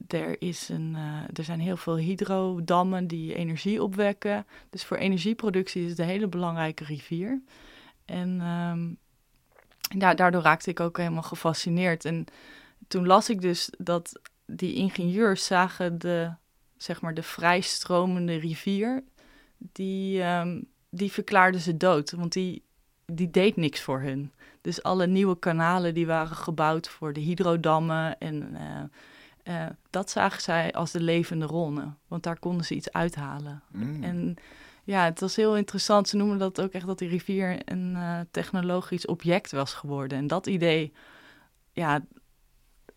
er, 0.09 0.42
is 0.42 0.68
een, 0.68 0.94
eh, 0.96 1.38
er 1.38 1.44
zijn 1.44 1.61
heel 1.61 1.76
veel 1.76 1.96
hydrodammen 1.96 3.07
die 3.07 3.35
energie 3.35 3.83
opwekken. 3.83 4.46
Dus 4.70 4.85
voor 4.85 4.96
energieproductie 4.96 5.85
is 5.85 5.90
het 5.90 5.98
een 5.98 6.07
hele 6.07 6.29
belangrijke 6.29 6.85
rivier. 6.85 7.42
En 8.05 8.40
ehm, 8.40 8.88
ja, 10.00 10.14
daardoor 10.14 10.42
raakte 10.42 10.70
ik 10.70 10.81
ook 10.81 10.96
helemaal 10.96 11.22
gefascineerd. 11.22 12.05
En 12.05 12.24
toen 12.88 13.07
las 13.07 13.31
ik 13.31 13.40
dus 13.40 13.72
dat 13.79 14.20
die 14.46 14.74
ingenieurs 14.74 15.46
zagen 15.46 15.98
de, 15.98 16.33
zeg 16.76 17.00
maar, 17.00 17.14
de 17.14 17.22
vrijstromende 17.22 18.37
rivier, 18.37 19.05
die, 19.59 20.22
ehm, 20.22 20.61
die 20.90 21.12
verklaarden 21.12 21.61
ze 21.61 21.76
dood, 21.76 22.11
want 22.11 22.33
die, 22.33 22.64
die 23.07 23.31
deed 23.31 23.57
niks 23.57 23.81
voor 23.81 24.00
hun. 24.00 24.33
Dus 24.61 24.83
alle 24.83 25.07
nieuwe 25.07 25.38
kanalen 25.38 25.94
die 25.94 26.07
waren 26.07 26.37
gebouwd 26.37 26.88
voor 26.88 27.12
de 27.12 27.20
hydrodammen 27.20 28.18
en 28.18 28.55
eh, 28.55 28.83
eh, 29.51 29.67
dat 29.91 30.11
zagen 30.11 30.43
zij 30.43 30.73
als 30.73 30.91
de 30.91 31.01
levende 31.01 31.47
ronde, 31.47 31.95
want 32.09 32.23
daar 32.23 32.39
konden 32.39 32.67
ze 32.67 32.75
iets 32.75 32.93
uithalen. 32.93 33.63
Mm. 33.73 34.03
En 34.03 34.37
ja, 34.85 35.05
het 35.05 35.21
was 35.21 35.37
heel 35.37 35.57
interessant. 35.57 36.09
Ze 36.09 36.17
noemen 36.17 36.39
dat 36.39 36.61
ook 36.61 36.73
echt 36.73 36.87
dat 36.87 36.99
die 36.99 37.09
rivier 37.09 37.61
een 37.65 37.97
eh, 37.97 38.21
technologisch 38.31 39.07
object 39.07 39.53
was 39.53 39.75
geworden. 39.75 40.19
En 40.19 40.27
dat 40.27 40.47
idee, 40.47 40.93
ja, 41.73 42.05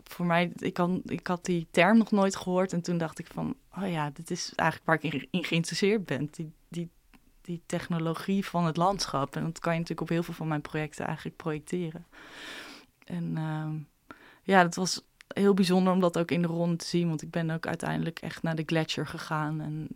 voor 0.04 0.26
mij, 0.26 0.52
ik, 0.56 0.72
kan, 0.72 1.02
ik 1.04 1.26
had 1.26 1.44
die 1.44 1.66
term 1.70 1.98
nog 1.98 2.10
nooit 2.10 2.36
gehoord. 2.36 2.72
En 2.72 2.82
toen 2.82 2.98
dacht 2.98 3.18
ik 3.18 3.26
van, 3.26 3.56
oh 3.76 3.90
ja, 3.90 4.10
dit 4.10 4.30
is 4.30 4.52
eigenlijk 4.54 4.88
waar 4.88 5.04
ik 5.04 5.12
in, 5.12 5.28
in 5.30 5.44
geïnteresseerd 5.44 6.04
ben. 6.04 6.28
Die, 6.30 6.52
die, 6.68 6.90
die 7.40 7.62
technologie 7.66 8.46
van 8.46 8.64
het 8.64 8.76
landschap. 8.76 9.36
En 9.36 9.44
dat 9.44 9.58
kan 9.58 9.72
je 9.72 9.78
natuurlijk 9.78 10.08
op 10.08 10.14
heel 10.14 10.22
veel 10.22 10.34
van 10.34 10.48
mijn 10.48 10.60
projecten 10.60 11.06
eigenlijk 11.06 11.36
projecteren. 11.36 12.06
En 13.04 13.36
ehm, 13.36 13.76
ja, 14.42 14.62
dat 14.62 14.74
was 14.74 15.02
heel 15.34 15.54
bijzonder 15.54 15.92
om 15.92 16.00
dat 16.00 16.18
ook 16.18 16.30
in 16.30 16.42
de 16.42 16.48
ronde 16.48 16.76
te 16.76 16.86
zien. 16.86 17.08
Want 17.08 17.22
ik 17.22 17.30
ben 17.30 17.50
ook 17.50 17.66
uiteindelijk 17.66 18.18
echt 18.18 18.42
naar 18.42 18.56
de 18.56 18.62
gletsjer 18.66 19.06
gegaan. 19.06 19.60
En 19.60 19.88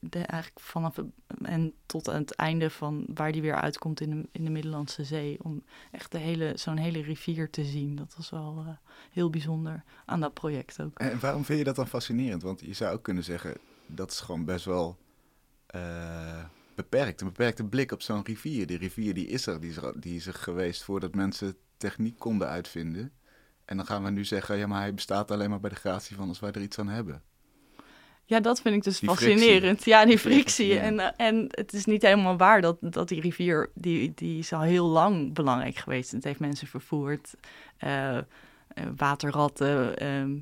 de, 0.00 0.18
eigenlijk 0.18 0.60
vanaf 0.60 0.96
en 1.42 1.72
tot 1.86 2.08
aan 2.08 2.20
het 2.20 2.34
einde 2.34 2.70
van 2.70 3.06
waar 3.14 3.32
die 3.32 3.42
weer 3.42 3.54
uitkomt 3.54 4.00
in 4.00 4.10
de, 4.10 4.28
in 4.32 4.44
de 4.44 4.50
Middellandse 4.50 5.04
Zee. 5.04 5.38
Om 5.42 5.62
echt 5.90 6.12
de 6.12 6.18
hele, 6.18 6.52
zo'n 6.56 6.76
hele 6.76 7.02
rivier 7.02 7.50
te 7.50 7.64
zien. 7.64 7.96
Dat 7.96 8.14
was 8.16 8.30
wel 8.30 8.64
eh, 8.66 8.72
heel 9.12 9.30
bijzonder 9.30 9.84
aan 10.04 10.20
dat 10.20 10.34
project 10.34 10.80
ook. 10.80 10.98
En 10.98 11.20
waarom 11.20 11.44
vind 11.44 11.58
je 11.58 11.64
dat 11.64 11.76
dan 11.76 11.88
fascinerend? 11.88 12.42
Want 12.42 12.60
je 12.60 12.72
zou 12.72 12.94
ook 12.94 13.02
kunnen 13.02 13.24
zeggen, 13.24 13.56
dat 13.86 14.10
is 14.10 14.20
gewoon 14.20 14.44
best 14.44 14.64
wel 14.64 14.96
eh, 15.66 16.44
beperkt. 16.74 17.20
Een 17.20 17.26
beperkte 17.26 17.64
blik 17.64 17.92
op 17.92 18.02
zo'n 18.02 18.24
rivier. 18.24 18.66
Die 18.66 18.78
rivier 18.78 19.14
die 19.14 19.26
is 19.26 19.46
er, 19.46 19.60
die 19.60 19.70
is 19.70 19.76
er, 19.76 20.00
die 20.00 20.16
is 20.16 20.26
er 20.26 20.34
geweest 20.34 20.82
voordat 20.82 21.14
mensen 21.14 21.56
techniek 21.76 22.18
konden 22.18 22.48
uitvinden. 22.48 23.12
En 23.64 23.76
dan 23.76 23.86
gaan 23.86 24.04
we 24.04 24.10
nu 24.10 24.24
zeggen, 24.24 24.56
ja, 24.56 24.66
maar 24.66 24.80
hij 24.80 24.94
bestaat 24.94 25.30
alleen 25.30 25.50
maar 25.50 25.60
bij 25.60 25.70
de 25.70 25.76
gratie 25.76 26.16
van 26.16 26.28
als 26.28 26.40
wij 26.40 26.52
er 26.52 26.62
iets 26.62 26.78
aan 26.78 26.88
hebben. 26.88 27.22
Ja, 28.26 28.40
dat 28.40 28.60
vind 28.60 28.74
ik 28.74 28.82
dus 28.82 28.98
Die 28.98 29.08
fascinerend. 29.08 29.84
Ja, 29.84 30.04
die 30.04 30.18
frictie. 30.18 30.78
En, 30.78 31.00
eh, 31.00 31.26
en 31.26 31.46
het 31.48 31.72
is 31.72 31.84
niet 31.84 32.02
helemaal 32.02 32.36
waar 32.36 32.60
dat, 32.60 32.76
dat 32.80 33.08
die 33.08 33.20
rivier, 33.20 33.70
die, 33.74 34.12
die 34.14 34.38
is 34.38 34.52
al 34.52 34.60
heel 34.60 34.86
lang 34.86 35.34
belangrijk 35.34 35.76
geweest. 35.76 36.10
Het 36.10 36.24
heeft 36.24 36.40
mensen 36.40 36.66
vervoerd, 36.66 37.34
eh, 37.76 38.18
waterratten. 38.96 39.98
ehm, 39.98 40.36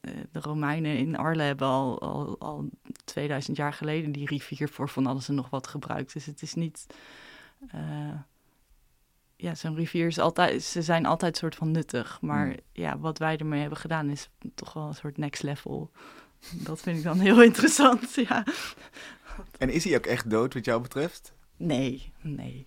eh, 0.00 0.12
de 0.32 0.40
Romeinen 0.40 0.96
in 0.96 1.16
Arles 1.16 1.46
hebben 1.46 1.66
al, 1.66 2.00
al, 2.00 2.36
al 2.38 2.68
2000 3.04 3.56
jaar 3.56 3.72
geleden 3.72 4.12
die 4.12 4.26
rivier 4.26 4.68
voor 4.68 4.88
van 4.88 5.06
alles 5.06 5.28
en 5.28 5.34
nog 5.34 5.50
wat 5.50 5.66
gebruikt. 5.66 6.12
Dus 6.12 6.26
het 6.26 6.42
is 6.42 6.54
niet... 6.54 6.86
ja, 9.42 9.54
zo'n 9.54 9.74
rivier 9.74 10.06
is 10.06 10.18
altijd, 10.18 10.62
ze 10.62 10.82
zijn 10.82 11.06
altijd 11.06 11.36
soort 11.36 11.54
van 11.54 11.70
nuttig. 11.70 12.18
Maar 12.20 12.46
Hmm. 12.46 12.56
ja, 12.72 12.98
wat 12.98 13.18
wij 13.18 13.36
ermee 13.36 13.60
hebben 13.60 13.78
gedaan 13.78 14.10
is 14.10 14.28
toch 14.54 14.72
wel 14.72 14.86
een 14.86 14.94
soort 14.94 15.18
next 15.18 15.42
level. 15.42 15.90
Dat 16.52 16.80
vind 16.80 16.96
ik 16.98 17.02
dan 17.02 17.18
heel 17.18 17.42
interessant, 17.50 18.14
ja. 18.14 18.44
En 19.58 19.70
is 19.70 19.84
hij 19.84 19.96
ook 19.96 20.06
echt 20.06 20.30
dood 20.30 20.54
wat 20.54 20.64
jou 20.64 20.82
betreft? 20.82 21.34
Nee, 21.56 22.12
nee. 22.20 22.66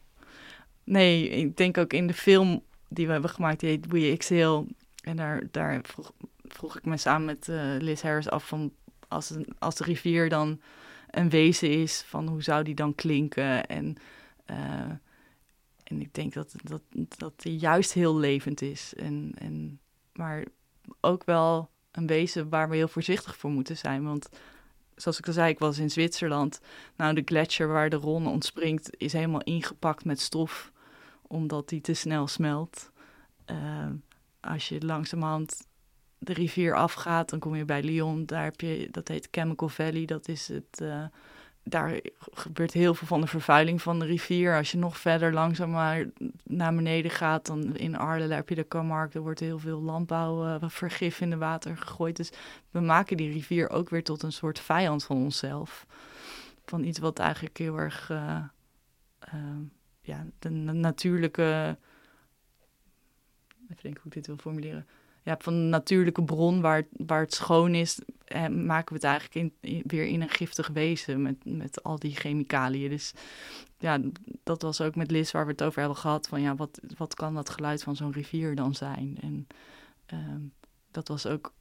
Nee, 0.83 1.29
ik 1.29 1.57
denk 1.57 1.77
ook 1.77 1.93
in 1.93 2.07
de 2.07 2.13
film 2.13 2.63
die 2.88 3.05
we 3.05 3.11
hebben 3.11 3.29
gemaakt, 3.29 3.59
die 3.59 3.69
heet 3.69 3.88
We 3.88 4.09
Exhale. 4.11 4.65
En 5.01 5.15
daar, 5.15 5.43
daar 5.51 5.79
vroeg, 5.83 6.11
vroeg 6.43 6.77
ik 6.77 6.85
me 6.85 6.97
samen 6.97 7.25
met 7.25 7.49
eh, 7.49 7.75
Liz 7.79 8.01
Harris 8.01 8.29
af 8.29 8.47
van... 8.47 8.73
Als, 9.07 9.29
een, 9.29 9.47
als 9.59 9.75
de 9.75 9.83
rivier 9.83 10.29
dan 10.29 10.61
een 11.09 11.29
wezen 11.29 11.69
is, 11.69 12.03
van 12.07 12.27
hoe 12.27 12.43
zou 12.43 12.63
die 12.63 12.75
dan 12.75 12.95
klinken? 12.95 13.65
En, 13.65 13.95
eh, 14.45 14.91
en 15.85 16.01
ik 16.01 16.13
denk 16.13 16.33
dat, 16.33 16.53
dat, 16.63 16.81
dat 17.17 17.33
die 17.35 17.57
juist 17.57 17.93
heel 17.93 18.17
levend 18.17 18.61
is. 18.61 18.93
En, 18.95 19.31
en, 19.37 19.79
maar 20.13 20.45
ook 20.99 21.23
wel 21.23 21.69
een 21.91 22.07
wezen 22.07 22.49
waar 22.49 22.69
we 22.69 22.75
heel 22.75 22.87
voorzichtig 22.87 23.37
voor 23.37 23.49
moeten 23.49 23.77
zijn. 23.77 24.03
Want 24.03 24.29
zoals 24.95 25.19
ik 25.19 25.27
al 25.27 25.33
zei, 25.33 25.49
ik 25.49 25.59
was 25.59 25.77
in 25.77 25.91
Zwitserland. 25.91 26.61
Nou, 26.95 27.13
de 27.13 27.21
gletsjer 27.25 27.67
waar 27.67 27.89
de 27.89 27.95
Ronne 27.95 28.29
ontspringt 28.29 28.89
is 28.97 29.13
helemaal 29.13 29.41
ingepakt 29.41 30.05
met 30.05 30.19
stof, 30.19 30.71
omdat 31.21 31.69
die 31.69 31.81
te 31.81 31.93
snel 31.93 32.27
smelt. 32.27 32.91
Uh, 33.51 33.89
als 34.39 34.69
je 34.69 34.85
langzamerhand 34.85 35.67
de 36.17 36.33
rivier 36.33 36.75
afgaat, 36.75 37.29
dan 37.29 37.39
kom 37.39 37.55
je 37.55 37.65
bij 37.65 37.83
Lyon. 37.83 38.25
Daar 38.25 38.43
heb 38.43 38.61
je, 38.61 38.87
dat 38.91 39.07
heet 39.07 39.27
Chemical 39.31 39.69
Valley. 39.69 40.05
Dat 40.05 40.27
is 40.27 40.47
het, 40.47 40.79
uh, 40.81 41.05
daar 41.67 41.99
gebeurt 42.34 42.73
heel 42.73 42.93
veel 42.93 43.08
van 43.08 43.21
de 43.21 43.28
vervuiling 43.28 43.82
van 43.82 43.99
de 43.99 44.06
rivier. 44.06 44.56
Als 44.56 44.71
je 44.71 44.78
nog 44.78 44.97
verder 44.97 45.34
langzaam 45.34 45.71
naar 46.43 46.75
beneden 46.75 47.12
gaat, 47.12 47.45
dan 47.45 47.75
in 47.75 47.91
daar 47.91 48.30
heb 48.30 48.49
je 48.49 48.56
de 48.56 48.67
Camargue. 48.67 49.15
Er 49.15 49.21
wordt 49.21 49.39
heel 49.39 49.60
veel 49.60 49.82
landbouwvergif 49.82 51.15
uh, 51.15 51.21
in 51.21 51.30
de 51.30 51.38
water 51.38 51.78
gegooid. 51.78 52.15
Dus 52.15 52.32
we 52.71 52.80
maken 52.80 53.17
die 53.17 53.32
rivier 53.32 53.69
ook 53.69 53.89
weer 53.89 54.04
tot 54.04 54.23
een 54.23 54.32
soort 54.32 54.60
vijand 54.60 55.04
van 55.04 55.17
onszelf. 55.17 55.86
Van 56.65 56.84
iets 56.84 56.99
wat 56.99 57.19
eigenlijk 57.19 57.58
heel 57.58 57.78
erg, 57.78 58.10
uh, 58.10 58.41
ja, 60.01 60.25
de 60.39 60.49
natuurlijke 60.49 61.78
even 63.69 63.84
denken 63.84 64.01
hoe 64.01 64.12
ik 64.12 64.13
dit 64.13 64.28
wil 64.28 64.38
formuleren. 64.38 64.88
Ja, 65.25 65.38
van 65.39 65.53
een 65.53 65.69
natuurlijke 65.69 66.23
bron 66.23 66.61
waar, 66.61 66.83
waar 66.91 67.21
het 67.21 67.33
schoon 67.33 67.75
is, 67.75 67.99
eh, 68.25 68.47
maken 68.47 68.88
we 68.88 68.95
het 68.95 69.03
eigenlijk 69.03 69.53
in, 69.61 69.83
weer 69.85 70.05
in 70.05 70.21
een 70.21 70.29
giftig 70.29 70.67
wezen 70.67 71.21
met, 71.21 71.35
met 71.45 71.83
al 71.83 71.99
die 71.99 72.15
chemicaliën. 72.15 72.89
Dus 72.89 73.13
ja, 73.77 73.99
dat 74.43 74.61
was 74.61 74.81
ook 74.81 74.95
met 74.95 75.11
Liz 75.11 75.31
waar 75.31 75.45
we 75.45 75.51
het 75.51 75.63
over 75.63 75.79
hebben 75.79 75.97
gehad. 75.97 76.27
Van 76.27 76.41
ja, 76.41 76.55
wat, 76.55 76.79
wat 76.97 77.13
kan 77.13 77.33
dat 77.33 77.49
geluid 77.49 77.83
van 77.83 77.95
zo'n 77.95 78.11
rivier 78.11 78.55
dan 78.55 78.75
zijn? 78.75 79.17
En 79.21 79.47
ehm, 80.05 80.41
dat 80.91 81.07
was 81.07 81.25
ook 81.25 81.53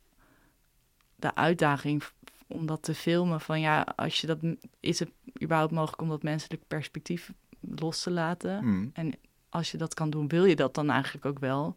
de 1.16 1.34
uitdaging 1.34 2.02
om 2.46 2.66
dat 2.66 2.82
te 2.82 2.94
filmen. 2.94 3.40
Van 3.40 3.60
ja, 3.60 3.86
als 3.96 4.20
je 4.20 4.26
dat, 4.26 4.38
is 4.80 4.98
het 4.98 5.10
überhaupt 5.42 5.72
mogelijk 5.72 6.02
om 6.02 6.08
dat 6.08 6.22
menselijk 6.22 6.62
perspectief 6.68 7.32
los 7.60 8.02
te 8.02 8.10
laten? 8.10 8.58
Hmm. 8.58 8.90
En 8.92 9.12
als 9.48 9.70
je 9.70 9.78
dat 9.78 9.94
kan 9.94 10.10
doen, 10.10 10.28
wil 10.28 10.44
je 10.44 10.56
dat 10.56 10.74
dan 10.74 10.90
eigenlijk 10.90 11.24
ook 11.24 11.38
wel? 11.38 11.76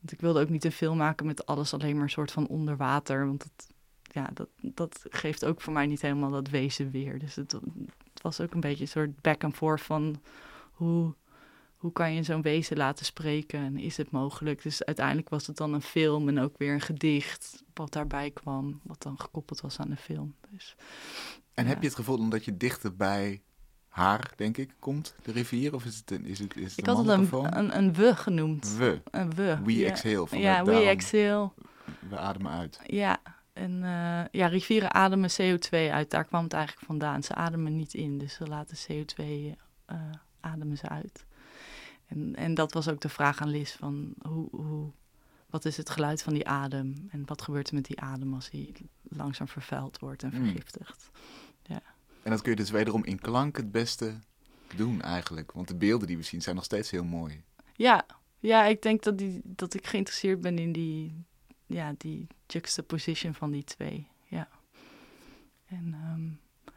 Want 0.00 0.12
ik 0.12 0.20
wilde 0.20 0.40
ook 0.40 0.48
niet 0.48 0.64
een 0.64 0.72
film 0.72 0.96
maken 0.96 1.26
met 1.26 1.46
alles 1.46 1.74
alleen 1.74 1.94
maar 1.94 2.02
een 2.04 2.10
soort 2.10 2.32
van 2.32 2.46
onder 2.46 2.76
water. 2.76 3.26
Want 3.26 3.38
dat, 3.42 3.68
ja, 4.02 4.30
dat, 4.34 4.48
dat 4.60 5.04
geeft 5.08 5.44
ook 5.44 5.60
voor 5.60 5.72
mij 5.72 5.86
niet 5.86 6.00
helemaal 6.00 6.30
dat 6.30 6.48
wezen 6.48 6.90
weer. 6.90 7.18
Dus 7.18 7.34
het, 7.34 7.52
het 7.52 8.22
was 8.22 8.40
ook 8.40 8.54
een 8.54 8.60
beetje 8.60 8.82
een 8.82 8.88
soort 8.88 9.20
back 9.20 9.44
and 9.44 9.54
forth 9.56 9.82
van 9.82 10.20
hoe, 10.72 11.14
hoe 11.76 11.92
kan 11.92 12.14
je 12.14 12.22
zo'n 12.22 12.42
wezen 12.42 12.76
laten 12.76 13.04
spreken 13.04 13.60
en 13.60 13.76
is 13.76 13.96
het 13.96 14.10
mogelijk? 14.10 14.62
Dus 14.62 14.84
uiteindelijk 14.84 15.28
was 15.28 15.46
het 15.46 15.56
dan 15.56 15.72
een 15.72 15.82
film 15.82 16.28
en 16.28 16.38
ook 16.38 16.58
weer 16.58 16.72
een 16.72 16.80
gedicht 16.80 17.64
wat 17.74 17.92
daarbij 17.92 18.30
kwam, 18.30 18.80
wat 18.82 19.02
dan 19.02 19.20
gekoppeld 19.20 19.60
was 19.60 19.78
aan 19.78 19.90
de 19.90 19.96
film. 19.96 20.34
Dus, 20.50 20.76
En 21.54 21.64
Ja. 21.64 21.70
heb 21.70 21.80
je 21.80 21.86
het 21.86 21.96
gevoel 21.96 22.18
omdat 22.18 22.44
je 22.44 22.56
dichter 22.56 22.96
bij 22.96 23.42
haar, 23.90 24.32
denk 24.36 24.56
ik, 24.56 24.70
komt, 24.78 25.14
de 25.22 25.32
rivier? 25.32 25.74
Of 25.74 25.84
is 25.84 25.96
het 25.96 26.10
een, 26.10 26.24
is 26.24 26.38
het, 26.38 26.56
is 26.56 26.70
het 26.70 26.78
ik 26.78 26.86
een 26.86 26.94
had 26.94 27.06
het 27.06 27.32
een, 27.32 27.58
een, 27.58 27.76
een 27.76 27.94
we 27.94 28.16
genoemd. 28.16 28.76
We. 28.76 29.00
Een 29.10 29.34
we. 29.34 29.58
We 29.64 29.76
ja. 29.76 29.88
exhale. 29.88 30.26
Van 30.26 30.38
Ja, 30.38 30.64
we 30.64 30.72
exhale. 30.72 31.50
We 32.08 32.18
ademen 32.18 32.52
uit. 32.52 32.80
Ja, 32.86 33.20
en 33.52 33.84
eh, 33.84 34.24
ja, 34.30 34.46
rivieren 34.46 34.94
ademen 34.94 35.30
CO2 35.30 35.70
uit. 35.70 36.10
Daar 36.10 36.24
kwam 36.24 36.44
het 36.44 36.52
eigenlijk 36.52 36.86
vandaan. 36.86 37.22
Ze 37.22 37.34
ademen 37.34 37.76
niet 37.76 37.94
in, 37.94 38.18
dus 38.18 38.34
ze 38.34 38.46
laten 38.46 38.76
CO2 38.76 39.24
eh, 39.84 39.96
ademen 40.40 40.76
ze 40.76 40.88
uit. 40.88 41.26
En, 42.06 42.36
en 42.36 42.54
dat 42.54 42.72
was 42.72 42.88
ook 42.88 43.00
de 43.00 43.08
vraag 43.08 43.40
aan 43.40 43.48
Liz 43.48 43.76
van 43.76 44.14
hoe, 44.28 44.48
hoe, 44.50 44.90
wat 45.46 45.64
is 45.64 45.76
het 45.76 45.90
geluid 45.90 46.22
van 46.22 46.32
die 46.32 46.48
adem? 46.48 47.08
En 47.10 47.22
wat 47.26 47.42
gebeurt 47.42 47.68
er 47.68 47.74
met 47.74 47.84
die 47.84 48.00
adem 48.00 48.34
als 48.34 48.50
hij 48.50 48.72
langzaam 49.02 49.48
vervuild 49.48 49.98
wordt 49.98 50.22
en 50.22 50.30
Hmm. 50.30 50.44
vergiftigd? 50.44 51.10
En 52.22 52.30
dat 52.30 52.42
kun 52.42 52.50
je 52.50 52.56
dus 52.56 52.70
wederom 52.70 53.04
in 53.04 53.20
klank 53.20 53.56
het 53.56 53.72
beste 53.72 54.18
doen 54.76 55.02
eigenlijk. 55.02 55.52
Want 55.52 55.68
de 55.68 55.74
beelden 55.74 56.06
die 56.06 56.16
we 56.16 56.22
zien 56.22 56.42
zijn 56.42 56.54
nog 56.54 56.64
steeds 56.64 56.90
heel 56.90 57.04
mooi. 57.04 57.44
Ja, 57.74 58.06
ja 58.38 58.64
ik 58.64 58.82
denk 58.82 59.02
dat, 59.02 59.18
die, 59.18 59.40
dat 59.44 59.74
ik 59.74 59.86
geïnteresseerd 59.86 60.40
ben 60.40 60.58
in 60.58 60.72
die, 60.72 61.24
ja, 61.66 61.94
die 61.96 62.26
juxtaposition 62.46 63.34
van 63.34 63.50
die 63.50 63.64
twee. 63.64 64.08
Ja. 64.28 64.48
En, 65.66 65.94
ehm, 65.94 66.28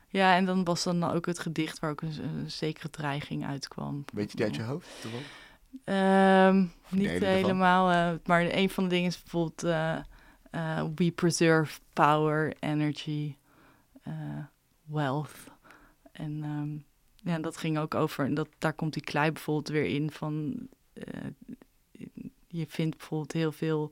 ja, 0.08 0.36
en 0.36 0.45
dan 0.45 0.63
was 0.63 0.84
dan 0.84 1.03
ook 1.03 1.25
het 1.25 1.39
gedicht 1.39 1.79
waar 1.79 1.91
ook 1.91 2.01
een, 2.01 2.23
een 2.23 2.51
zekere 2.51 2.89
dreiging 2.89 3.45
uitkwam. 3.45 4.06
Weet 4.13 4.32
je 4.32 4.38
die 4.38 4.45
uit 4.45 4.56
je 4.56 4.62
hoofd? 4.62 4.88
de 5.01 6.67
niet 6.89 7.10
helemaal, 7.10 7.91
eh, 7.91 8.19
maar 8.25 8.41
een 8.41 8.69
van 8.69 8.84
de 8.84 8.89
dingen 8.89 9.10
is 9.10 9.21
bijvoorbeeld... 9.21 9.63
eh, 9.63 9.97
eh, 10.51 10.86
we 10.95 11.12
preserve 11.12 11.79
power, 11.93 12.53
energy, 12.60 13.36
wealth. 14.93 15.51
En 16.12 16.43
ehm, 16.43 16.77
ja, 17.32 17.39
dat 17.39 17.58
ging 17.58 17.77
ook 17.77 17.95
over... 17.95 18.34
Dat, 18.34 18.49
daar 18.58 18.73
komt 18.73 18.93
die 18.93 19.03
klei 19.03 19.32
bijvoorbeeld 19.32 19.67
weer 19.67 19.86
in 19.86 20.12
van... 20.12 20.67
eh, 20.93 21.06
je 22.47 22.65
vindt 22.67 22.97
bijvoorbeeld 22.97 23.32
heel 23.32 23.51
veel... 23.51 23.91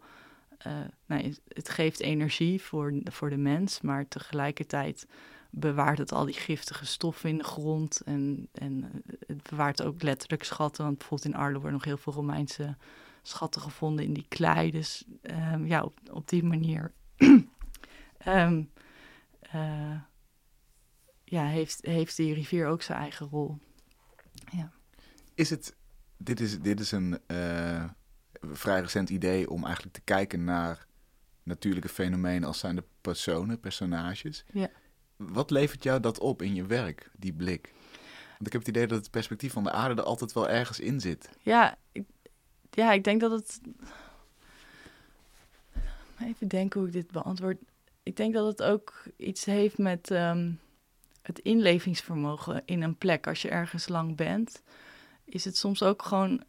eh, 0.58 0.74
nou, 1.06 1.36
het 1.48 1.70
geeft 1.70 2.00
energie 2.00 2.62
voor, 2.62 2.94
voor 3.04 3.30
de 3.30 3.38
mens, 3.38 3.82
maar 3.82 4.08
tegelijkertijd 4.08 5.08
bewaart 5.52 5.98
het 5.98 6.12
al 6.12 6.26
die 6.26 6.34
giftige 6.34 6.86
stoffen 6.86 7.30
in 7.30 7.38
de 7.38 7.44
grond. 7.44 8.02
En, 8.02 8.48
en 8.54 9.04
het 9.28 9.50
bewaart 9.50 9.84
ook 9.84 10.02
letterlijk 10.02 10.44
schatten. 10.44 10.84
Want 10.84 10.98
bijvoorbeeld 10.98 11.34
in 11.34 11.40
Arlo 11.40 11.54
worden 11.54 11.72
nog 11.72 11.84
heel 11.84 11.98
veel 11.98 12.14
Romeinse 12.14 12.76
schatten 13.22 13.62
gevonden 13.62 14.06
in 14.06 14.14
die 14.14 14.26
klei. 14.28 14.72
Dus 14.72 15.06
ehm, 15.22 15.66
ja, 15.66 15.90
op, 16.12 16.30
die 16.30 16.44
manier 16.44 16.92
eh, 19.52 19.92
ja, 21.32 21.46
heeft, 21.46 21.86
heeft 21.86 22.16
die 22.16 22.34
rivier 22.34 22.68
ook 22.68 22.82
zijn 22.82 23.00
eigen 23.00 23.28
rol. 23.28 23.58
Is 25.34 25.50
het, 25.50 25.76
dit 26.18 26.40
is, 26.40 26.60
dit 26.60 26.80
is 26.80 26.92
een 26.92 27.20
eh, 27.28 27.90
vrij 28.42 28.82
recent 28.82 29.10
idee 29.10 29.50
om 29.50 29.66
eigenlijk 29.66 29.96
te 29.96 30.02
kijken 30.02 30.44
naar 30.44 30.86
natuurlijke 31.44 31.90
fenomenen 31.90 32.48
als 32.48 32.60
zijn 32.60 32.76
de 32.76 32.84
personen, 33.02 33.60
personages. 33.60 34.46
Ja. 34.52 34.70
Wat 35.16 35.52
levert 35.52 35.84
jou 35.84 36.00
dat 36.00 36.20
op 36.20 36.42
in 36.42 36.56
je 36.56 36.66
werk, 36.66 37.12
die 37.18 37.34
blik? 37.34 37.74
Want 38.28 38.48
ik 38.48 38.52
heb 38.52 38.62
het 38.62 38.76
idee 38.76 38.88
dat 38.88 38.98
het 38.98 39.12
perspectief 39.12 39.54
van 39.54 39.64
de 39.64 39.72
aarde 39.72 40.02
er 40.02 40.08
altijd 40.08 40.34
wel 40.34 40.50
ergens 40.50 40.80
in 40.80 41.00
zit. 41.00 41.30
Ja, 41.40 41.78
ik, 41.92 42.06
ja, 42.70 42.92
ik 42.92 43.04
denk 43.04 43.22
dat 43.22 43.32
het. 43.32 43.60
Even 46.20 46.48
denken 46.48 46.80
hoe 46.80 46.88
ik 46.90 46.96
dit 46.96 47.12
beantwoord. 47.12 47.58
Ik 48.04 48.16
denk 48.16 48.34
dat 48.34 48.46
het 48.46 48.64
ook 48.64 49.04
iets 49.18 49.46
heeft 49.46 49.78
met 49.78 50.12
ehm, 50.12 50.52
het 51.22 51.40
inlevingsvermogen 51.40 52.62
in 52.66 52.82
een 52.82 52.98
plek. 52.98 53.28
Als 53.28 53.42
je 53.42 53.50
ergens 53.50 53.88
lang 53.88 54.16
bent, 54.16 54.62
is 55.26 55.46
het 55.46 55.58
soms 55.58 55.84
ook 55.84 56.04
gewoon 56.04 56.44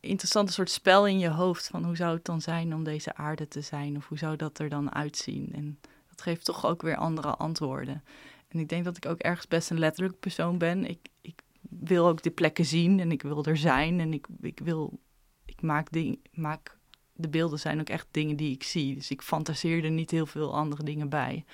interessant 0.00 0.48
een 0.48 0.54
soort 0.54 0.70
spel 0.70 1.06
in 1.06 1.18
je 1.18 1.28
hoofd 1.28 1.66
van 1.66 1.84
hoe 1.84 1.96
zou 1.96 2.14
het 2.14 2.24
dan 2.24 2.40
zijn 2.40 2.74
om 2.74 2.84
deze 2.84 3.14
aarde 3.16 3.48
te 3.48 3.60
zijn 3.60 3.96
of 3.96 4.08
hoe 4.08 4.18
zou 4.18 4.36
dat 4.36 4.58
er 4.58 4.68
dan 4.68 4.94
uitzien. 4.94 5.50
En 5.52 5.80
dat 6.08 6.22
geeft 6.22 6.44
toch 6.44 6.66
ook 6.66 6.82
weer 6.82 6.96
andere 6.96 7.36
antwoorden. 7.36 8.04
En 8.48 8.58
ik 8.58 8.68
denk 8.68 8.84
dat 8.84 8.96
ik 8.96 9.06
ook 9.06 9.18
ergens 9.18 9.48
best 9.48 9.70
een 9.70 9.78
letterlijk 9.78 10.20
persoon 10.20 10.58
ben. 10.58 10.84
Ik, 10.84 10.98
ik 11.20 11.42
wil 11.60 12.06
ook 12.06 12.22
de 12.22 12.30
plekken 12.30 12.64
zien 12.64 13.00
en 13.00 13.12
ik 13.12 13.22
wil 13.22 13.44
er 13.44 13.56
zijn 13.56 14.00
en 14.00 14.12
ik, 14.12 14.26
ik 14.40 14.60
wil, 14.62 14.98
ik 15.44 15.62
maak, 15.62 15.92
ding, 15.92 16.18
maak, 16.32 16.78
de 17.12 17.28
beelden 17.28 17.58
zijn 17.58 17.80
ook 17.80 17.88
echt 17.88 18.06
dingen 18.10 18.36
die 18.36 18.54
ik 18.54 18.62
zie. 18.62 18.94
Dus 18.94 19.10
ik 19.10 19.22
fantaseer 19.22 19.84
er 19.84 19.90
niet 19.90 20.10
heel 20.10 20.26
veel 20.26 20.54
andere 20.54 20.82
dingen 20.82 21.08
bij. 21.08 21.44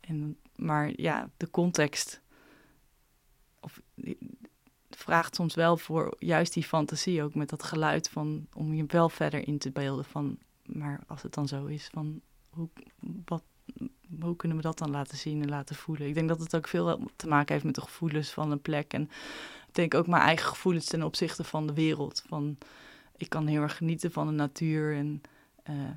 En, 0.00 0.36
maar 0.56 0.92
ja, 0.96 1.30
de 1.36 1.50
context 1.50 2.20
of, 3.60 3.80
vraagt 4.90 5.34
soms 5.34 5.54
wel 5.54 5.76
voor 5.76 6.16
juist 6.18 6.54
die 6.54 6.64
fantasie 6.64 7.22
ook 7.22 7.34
met 7.34 7.48
dat 7.48 7.62
geluid 7.62 8.08
van, 8.08 8.46
om 8.52 8.74
je 8.74 8.84
wel 8.86 9.08
verder 9.08 9.46
in 9.48 9.58
te 9.58 9.70
beelden 9.70 10.04
van, 10.04 10.38
maar 10.62 11.00
als 11.06 11.22
het 11.22 11.34
dan 11.34 11.48
zo 11.48 11.64
is, 11.64 11.88
van 11.92 12.20
hoe, 12.50 12.68
wat, 13.24 13.42
hoe 14.20 14.36
kunnen 14.36 14.56
we 14.56 14.62
dat 14.62 14.78
dan 14.78 14.90
laten 14.90 15.18
zien 15.18 15.42
en 15.42 15.48
laten 15.48 15.76
voelen? 15.76 16.08
Ik 16.08 16.14
denk 16.14 16.28
dat 16.28 16.40
het 16.40 16.56
ook 16.56 16.68
veel 16.68 17.10
te 17.16 17.28
maken 17.28 17.52
heeft 17.52 17.64
met 17.64 17.74
de 17.74 17.80
gevoelens 17.80 18.30
van 18.30 18.50
een 18.50 18.62
plek. 18.62 18.92
En 18.92 19.02
ik 19.68 19.74
denk 19.74 19.94
ook 19.94 20.06
mijn 20.06 20.22
eigen 20.22 20.46
gevoelens 20.46 20.86
ten 20.86 21.02
opzichte 21.02 21.44
van 21.44 21.66
de 21.66 21.74
wereld. 21.74 22.22
Van, 22.26 22.58
ik 23.16 23.28
kan 23.28 23.46
heel 23.46 23.62
erg 23.62 23.76
genieten 23.76 24.12
van 24.12 24.26
de 24.26 24.32
natuur. 24.32 24.96
En 24.96 25.20
uh, 25.70 25.90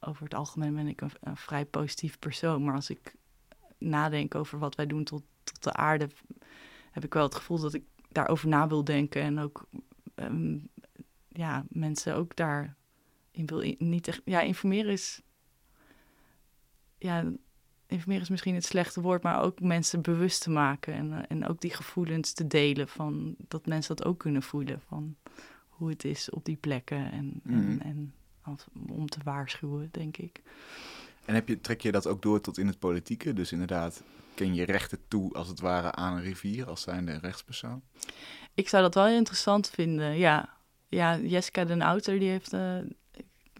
over 0.00 0.24
het 0.24 0.34
algemeen 0.34 0.74
ben 0.74 0.86
ik 0.86 1.00
een, 1.00 1.10
een, 1.20 1.36
vrij 1.36 1.64
positief 1.64 2.18
persoon. 2.18 2.64
Maar 2.64 2.74
als 2.74 2.90
ik 2.90 3.14
nadenk 3.84 4.34
over 4.34 4.58
wat 4.58 4.74
wij 4.74 4.86
doen 4.86 5.04
tot, 5.04 5.22
tot 5.44 5.62
de 5.62 5.72
aarde, 5.72 6.08
heb 6.90 7.04
ik 7.04 7.14
wel 7.14 7.22
het 7.22 7.34
gevoel 7.34 7.58
dat 7.60 7.74
ik 7.74 7.84
daarover 8.08 8.48
na 8.48 8.68
wil 8.68 8.84
denken. 8.84 9.22
En 9.22 9.38
ook 9.38 9.68
um, 10.14 10.68
ja, 11.28 11.64
mensen 11.68 12.14
ook 12.16 12.36
daarin 12.36 12.74
wil 13.32 13.60
in, 13.60 13.76
niet 13.78 14.08
echt. 14.08 14.20
Ja, 14.24 14.40
informeren 14.40 14.92
is 14.92 15.22
ja, 16.98 17.24
informeren 17.86 18.22
is 18.22 18.28
misschien 18.28 18.54
het 18.54 18.64
slechte 18.64 19.00
woord, 19.00 19.22
maar 19.22 19.42
ook 19.42 19.60
mensen 19.60 20.02
bewust 20.02 20.42
te 20.42 20.50
maken 20.50 20.94
en, 20.94 21.26
en 21.26 21.46
ook 21.46 21.60
die 21.60 21.74
gevoelens 21.74 22.32
te 22.32 22.46
delen 22.46 22.88
van 22.88 23.34
dat 23.48 23.66
mensen 23.66 23.96
dat 23.96 24.06
ook 24.06 24.18
kunnen 24.18 24.42
voelen 24.42 24.80
van 24.80 25.16
hoe 25.68 25.88
het 25.88 26.04
is 26.04 26.30
op 26.30 26.44
die 26.44 26.56
plekken 26.56 27.12
en, 27.12 27.40
mm. 27.42 27.54
en, 27.54 27.82
en 27.82 28.14
als, 28.42 28.64
om 28.88 29.06
te 29.08 29.18
waarschuwen, 29.24 29.88
denk 29.90 30.16
ik. 30.16 30.42
En 31.24 31.34
heb 31.34 31.48
je, 31.48 31.60
trek 31.60 31.80
je 31.80 31.92
dat 31.92 32.06
ook 32.06 32.22
door 32.22 32.40
tot 32.40 32.58
in 32.58 32.66
het 32.66 32.78
politieke? 32.78 33.32
Dus 33.32 33.52
inderdaad, 33.52 34.02
ken 34.34 34.54
je 34.54 34.64
rechten 34.64 34.98
toe 35.08 35.32
als 35.32 35.48
het 35.48 35.60
ware 35.60 35.92
aan 35.92 36.16
een 36.16 36.22
rivier 36.22 36.68
als 36.68 36.82
zijnde 36.82 37.12
een 37.12 37.20
rechtspersoon? 37.20 37.82
Ik 38.54 38.68
zou 38.68 38.82
dat 38.82 38.94
wel 38.94 39.08
interessant 39.08 39.70
vinden, 39.70 40.16
ja. 40.16 40.52
Ja, 40.88 41.18
Jessica 41.18 41.64
den 41.64 41.82
Outer, 41.82 42.18
die 42.18 42.28
heeft 42.28 42.52
uh, 42.52 42.78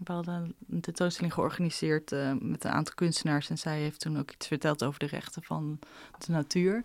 een 0.05 0.81
tentoonstelling 0.81 1.33
georganiseerd 1.33 2.11
uh, 2.11 2.33
met 2.39 2.63
een 2.63 2.71
aantal 2.71 2.93
kunstenaars. 2.93 3.49
En 3.49 3.57
zij 3.57 3.79
heeft 3.79 3.99
toen 3.99 4.19
ook 4.19 4.31
iets 4.31 4.47
verteld 4.47 4.83
over 4.83 4.99
de 4.99 5.05
rechten 5.05 5.43
van 5.43 5.79
de 6.25 6.31
natuur. 6.31 6.83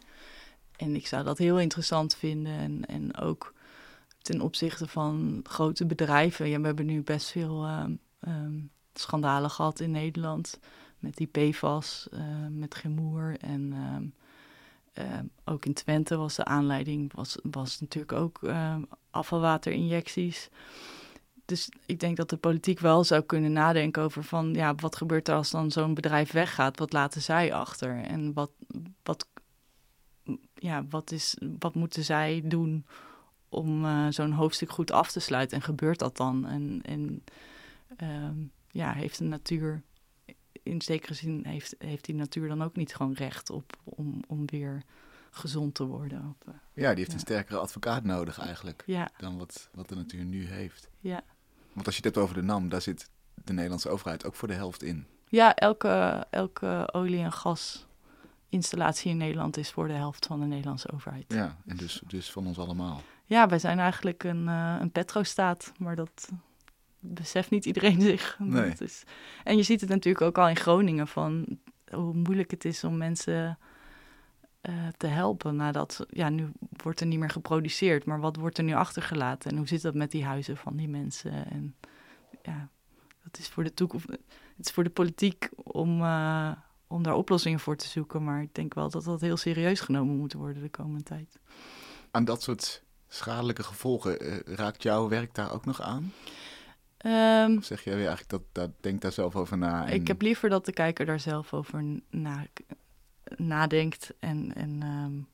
En 0.77 0.95
ik 0.95 1.07
zou 1.07 1.25
dat 1.25 1.39
heel 1.39 1.59
interessant 1.59 2.17
vinden. 2.17 2.53
En, 2.53 2.87
en 2.87 3.17
ook 3.17 3.55
ten 4.23 4.41
opzichte 4.41 4.89
van 4.89 5.41
grote 5.43 5.87
bedrijven. 5.87 6.49
Ja, 6.49 6.61
we 6.61 6.67
hebben 6.67 6.87
nu 6.87 7.03
best 7.03 7.31
veel 7.31 7.67
uh, 7.67 7.85
um, 8.21 8.71
schandalen 9.01 9.51
gehad 9.51 9.81
in 9.81 9.91
Nederland. 9.91 10.59
Met 10.99 11.17
die 11.17 11.27
PFAS, 11.27 12.09
uh, 12.13 12.21
met 12.51 12.75
Gemoer. 12.75 13.37
En 13.41 13.75
ook 15.45 15.65
in 15.65 15.75
Twente 15.75 16.17
was 16.17 16.35
de 16.35 16.45
aanleiding, 16.45 17.13
was, 17.15 17.39
was 17.43 17.81
natuurlijk 17.81 18.13
ook 18.13 18.41
afvalwaterinjecties 19.11 20.51
dus 21.51 21.69
ik 21.87 22.01
denk 22.01 22.17
dat 22.17 22.31
de 22.31 22.37
politiek 22.37 22.81
wel 22.81 23.05
zou 23.05 23.23
kunnen 23.23 23.53
nadenken 23.53 24.03
over 24.03 24.25
van, 24.25 24.55
ja, 24.55 24.75
wat 24.75 24.97
gebeurt 24.97 25.29
er 25.29 25.35
als 25.35 25.51
dan 25.51 25.71
zo'n 25.71 25.95
bedrijf 25.95 26.33
weggaat? 26.33 26.79
Wat 26.79 26.93
laten 26.93 27.23
zij 27.23 27.55
achter? 27.55 28.03
En 28.03 28.33
wat, 28.33 28.51
wat, 29.03 29.29
ja, 30.55 30.85
wat, 30.91 31.11
is, 31.11 31.37
wat 31.59 31.75
moeten 31.75 32.05
zij 32.05 32.43
doen 32.45 32.87
om 33.49 33.85
uh, 33.85 34.07
zo'n 34.11 34.33
hoofdstuk 34.33 34.71
goed 34.71 34.91
af 34.93 35.11
te 35.11 35.21
sluiten? 35.21 35.57
En 35.57 35.63
gebeurt 35.63 35.99
dat 35.99 36.17
dan? 36.17 36.47
En, 36.47 36.81
en 36.83 37.25
ja, 38.71 38.93
heeft 38.93 39.19
de 39.19 39.25
natuur, 39.25 39.83
in 40.63 40.83
zekere 40.83 41.15
zin, 41.15 41.45
heeft, 41.45 41.75
heeft 41.79 42.05
die 42.05 42.15
natuur 42.15 42.49
dan 42.49 42.63
ook 42.63 42.77
niet 42.77 42.95
gewoon 42.95 43.13
recht 43.13 43.51
op 43.51 43.77
om, 43.85 44.23
om 44.27 44.47
weer 44.47 44.83
gezond 45.31 45.75
te 45.75 45.85
worden. 45.85 46.29
Op, 46.29 46.49
uh, 46.49 46.55
ja, 46.75 46.89
die 46.89 46.99
heeft 46.99 47.09
ja. 47.09 47.15
een 47.15 47.21
sterkere 47.21 47.59
advocaat 47.59 48.05
nodig 48.05 48.39
eigenlijk 48.39 48.83
ja. 48.87 49.11
dan 49.17 49.39
wat, 49.39 49.69
wat 49.75 49.89
de 49.89 49.95
natuur 49.95 50.25
nu 50.25 50.47
heeft. 50.47 50.89
Ja. 51.01 51.23
Want 51.73 51.87
als 51.87 51.97
je 51.97 52.03
het 52.03 52.15
hebt 52.15 52.27
over 52.27 52.35
de 52.35 52.43
NAM, 52.43 52.69
daar 52.69 52.83
zit 52.83 53.11
de 53.45 53.53
Nederlandse 53.53 53.89
overheid 53.89 54.25
ook 54.25 54.35
voor 54.35 54.49
de 54.49 54.55
helft 54.55 54.83
in. 54.83 55.07
Ja, 55.29 55.55
elke, 55.55 56.27
elke 56.31 56.89
olie- 56.93 57.23
en 57.23 57.33
gasinstallatie 57.33 59.11
in 59.11 59.17
Nederland 59.17 59.57
is 59.57 59.71
voor 59.71 59.89
de 59.89 59.95
helft 59.95 60.27
van 60.27 60.41
de 60.41 60.47
Nederlandse 60.47 60.93
overheid. 60.93 61.25
Ja, 61.29 61.57
en 61.67 61.77
dus, 61.77 62.03
dus 62.07 62.31
van 62.31 62.47
ons 62.47 62.59
allemaal. 62.59 63.03
Ja, 63.25 63.49
wij 63.49 63.59
zijn 63.59 63.79
eigenlijk 63.79 64.25
een, 64.25 64.47
uh, 64.47 64.77
een 64.81 64.91
petrostaat, 64.91 65.73
maar 65.79 65.97
dat 65.97 66.29
beseft 67.01 67.51
niet 67.51 67.65
iedereen 67.65 68.01
zich. 68.11 68.37
Nee. 68.39 68.73
Is... 68.79 69.03
En 69.45 69.57
je 69.57 69.63
ziet 69.63 69.81
het 69.81 69.91
natuurlijk 69.91 70.25
ook 70.25 70.39
al 70.39 70.49
in 70.49 70.57
Groningen 70.57 71.09
van 71.09 71.59
hoe 71.91 72.15
moeilijk 72.15 72.51
het 72.51 72.65
is 72.65 72.85
om 72.85 72.97
mensen 72.97 73.59
uh, 74.63 74.75
te 74.97 75.07
helpen 75.07 75.57
nadat, 75.57 76.07
ja, 76.09 76.29
nu 76.29 76.53
wordt 76.83 77.01
er 77.01 77.07
niet 77.07 77.19
meer 77.19 77.31
geproduceerd, 77.31 78.05
maar 78.05 78.21
wat 78.21 78.37
wordt 78.37 78.59
er 78.59 78.65
nu 78.65 78.73
achtergelaten 78.75 79.51
en 79.51 79.57
hoe 79.57 79.69
zit 79.69 79.83
dat 79.83 79.95
met 79.95 80.11
die 80.11 80.25
huizen 80.25 80.57
van 80.57 80.77
die 80.77 80.89
mensen? 80.89 81.51
En 81.51 81.75
ja, 82.43 82.69
dat 83.23 83.39
is 83.39 83.49
voor 83.49 83.65
de 83.65 83.75
toekomst, 83.75 84.07
het 84.57 84.67
is 84.67 84.71
voor 84.71 84.85
de 84.85 84.91
politiek 84.91 85.49
om, 85.55 86.01
uh, 86.01 86.53
om 86.87 87.03
daar 87.03 87.15
oplossingen 87.15 87.61
voor 87.61 87.77
te 87.77 87.89
zoeken, 87.89 88.25
maar 88.25 88.43
ik 88.43 88.55
denk 88.55 88.75
wel 88.75 88.91
dat 88.91 89.05
dat 89.05 89.21
heel 89.21 89.37
serieus 89.37 89.81
genomen 89.81 90.17
moet 90.17 90.33
worden 90.33 90.63
de 90.63 90.71
komende 90.71 91.03
tijd. 91.03 91.39
Aan 92.11 92.25
dat 92.25 92.43
soort 92.43 92.83
schadelijke 93.09 93.63
gevolgen, 93.63 94.27
uh, 94.27 94.39
raakt 94.45 94.83
jouw 94.83 95.09
werk 95.09 95.35
daar 95.35 95.53
ook 95.53 95.65
nog 95.65 95.81
aan? 95.81 96.13
Um, 97.07 97.57
of 97.57 97.65
zeg 97.65 97.85
jij 97.85 97.97
weer 97.97 98.07
eigenlijk 98.07 98.31
dat, 98.31 98.43
dat 98.53 98.71
denk 98.81 99.01
daar 99.01 99.13
zelf 99.13 99.37
over 99.37 99.59
na? 99.59 99.87
En... 99.87 99.95
Ik 99.95 100.07
heb 100.07 100.23
liever 100.23 100.49
dat 100.49 100.65
de 100.65 100.73
kijker 100.73 101.07
daar 101.07 101.21
zelf 101.21 101.55
over 101.55 101.85
na, 102.11 102.47
nadenkt. 103.37 104.15
En, 104.19 104.55
en 104.55 104.83
um, 104.83 105.29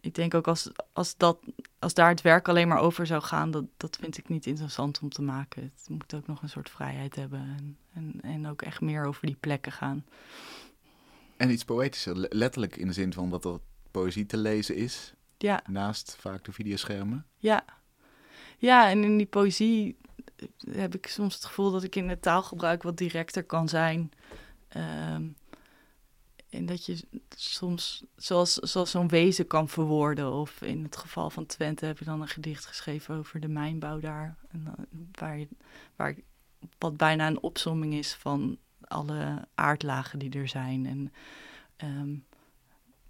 ik 0.00 0.14
denk 0.14 0.34
ook 0.34 0.48
als, 0.48 0.70
als, 0.92 1.16
dat, 1.16 1.38
als 1.78 1.94
daar 1.94 2.08
het 2.08 2.22
werk 2.22 2.48
alleen 2.48 2.68
maar 2.68 2.80
over 2.80 3.06
zou 3.06 3.22
gaan, 3.22 3.50
dat, 3.50 3.64
dat 3.76 3.96
vind 4.00 4.18
ik 4.18 4.28
niet 4.28 4.46
interessant 4.46 5.00
om 5.00 5.08
te 5.08 5.22
maken. 5.22 5.62
Het 5.62 5.88
moet 5.88 6.14
ook 6.14 6.26
nog 6.26 6.42
een 6.42 6.48
soort 6.48 6.70
vrijheid 6.70 7.16
hebben 7.16 7.40
en, 7.40 7.78
en, 7.94 8.20
en 8.22 8.46
ook 8.46 8.62
echt 8.62 8.80
meer 8.80 9.04
over 9.04 9.26
die 9.26 9.36
plekken 9.40 9.72
gaan. 9.72 10.04
En 11.36 11.50
iets 11.50 11.64
poëtischer, 11.64 12.26
letterlijk 12.28 12.76
in 12.76 12.86
de 12.86 12.92
zin 12.92 13.12
van 13.12 13.30
dat 13.30 13.44
er 13.44 13.58
poëzie 13.90 14.26
te 14.26 14.36
lezen 14.36 14.76
is. 14.76 15.14
Ja. 15.38 15.62
Naast 15.66 16.16
vaak 16.20 16.44
de 16.44 16.52
videoschermen. 16.52 17.26
Ja. 17.36 17.64
Ja, 18.58 18.88
en 18.90 19.04
in 19.04 19.16
die 19.16 19.26
poëzie 19.26 19.96
heb 20.70 20.94
ik 20.94 21.06
soms 21.06 21.34
het 21.34 21.44
gevoel 21.44 21.70
dat 21.70 21.82
ik 21.82 21.96
in 21.96 22.08
het 22.08 22.22
taalgebruik 22.22 22.82
wat 22.82 22.96
directer 22.96 23.44
kan 23.44 23.68
zijn. 23.68 24.12
Um, 24.76 25.36
en 26.50 26.66
dat 26.66 26.86
je 26.86 27.04
soms, 27.36 28.04
zoals, 28.16 28.54
zoals 28.54 28.90
zo'n 28.90 29.08
wezen 29.08 29.46
kan 29.46 29.68
verwoorden. 29.68 30.32
Of 30.32 30.62
in 30.62 30.82
het 30.82 30.96
geval 30.96 31.30
van 31.30 31.46
Twente 31.46 31.86
heb 31.86 31.98
je 31.98 32.04
dan 32.04 32.20
een 32.20 32.28
gedicht 32.28 32.66
geschreven 32.66 33.16
over 33.16 33.40
de 33.40 33.48
mijnbouw 33.48 34.00
daar. 34.00 34.36
En, 34.48 34.74
waar, 35.12 35.46
waar 35.96 36.14
wat 36.78 36.96
bijna 36.96 37.26
een 37.26 37.42
opsomming 37.42 37.94
is 37.94 38.14
van 38.14 38.58
alle 38.80 39.46
aardlagen 39.54 40.18
die 40.18 40.30
er 40.30 40.48
zijn. 40.48 40.86
En 40.86 41.12
um, 41.88 42.24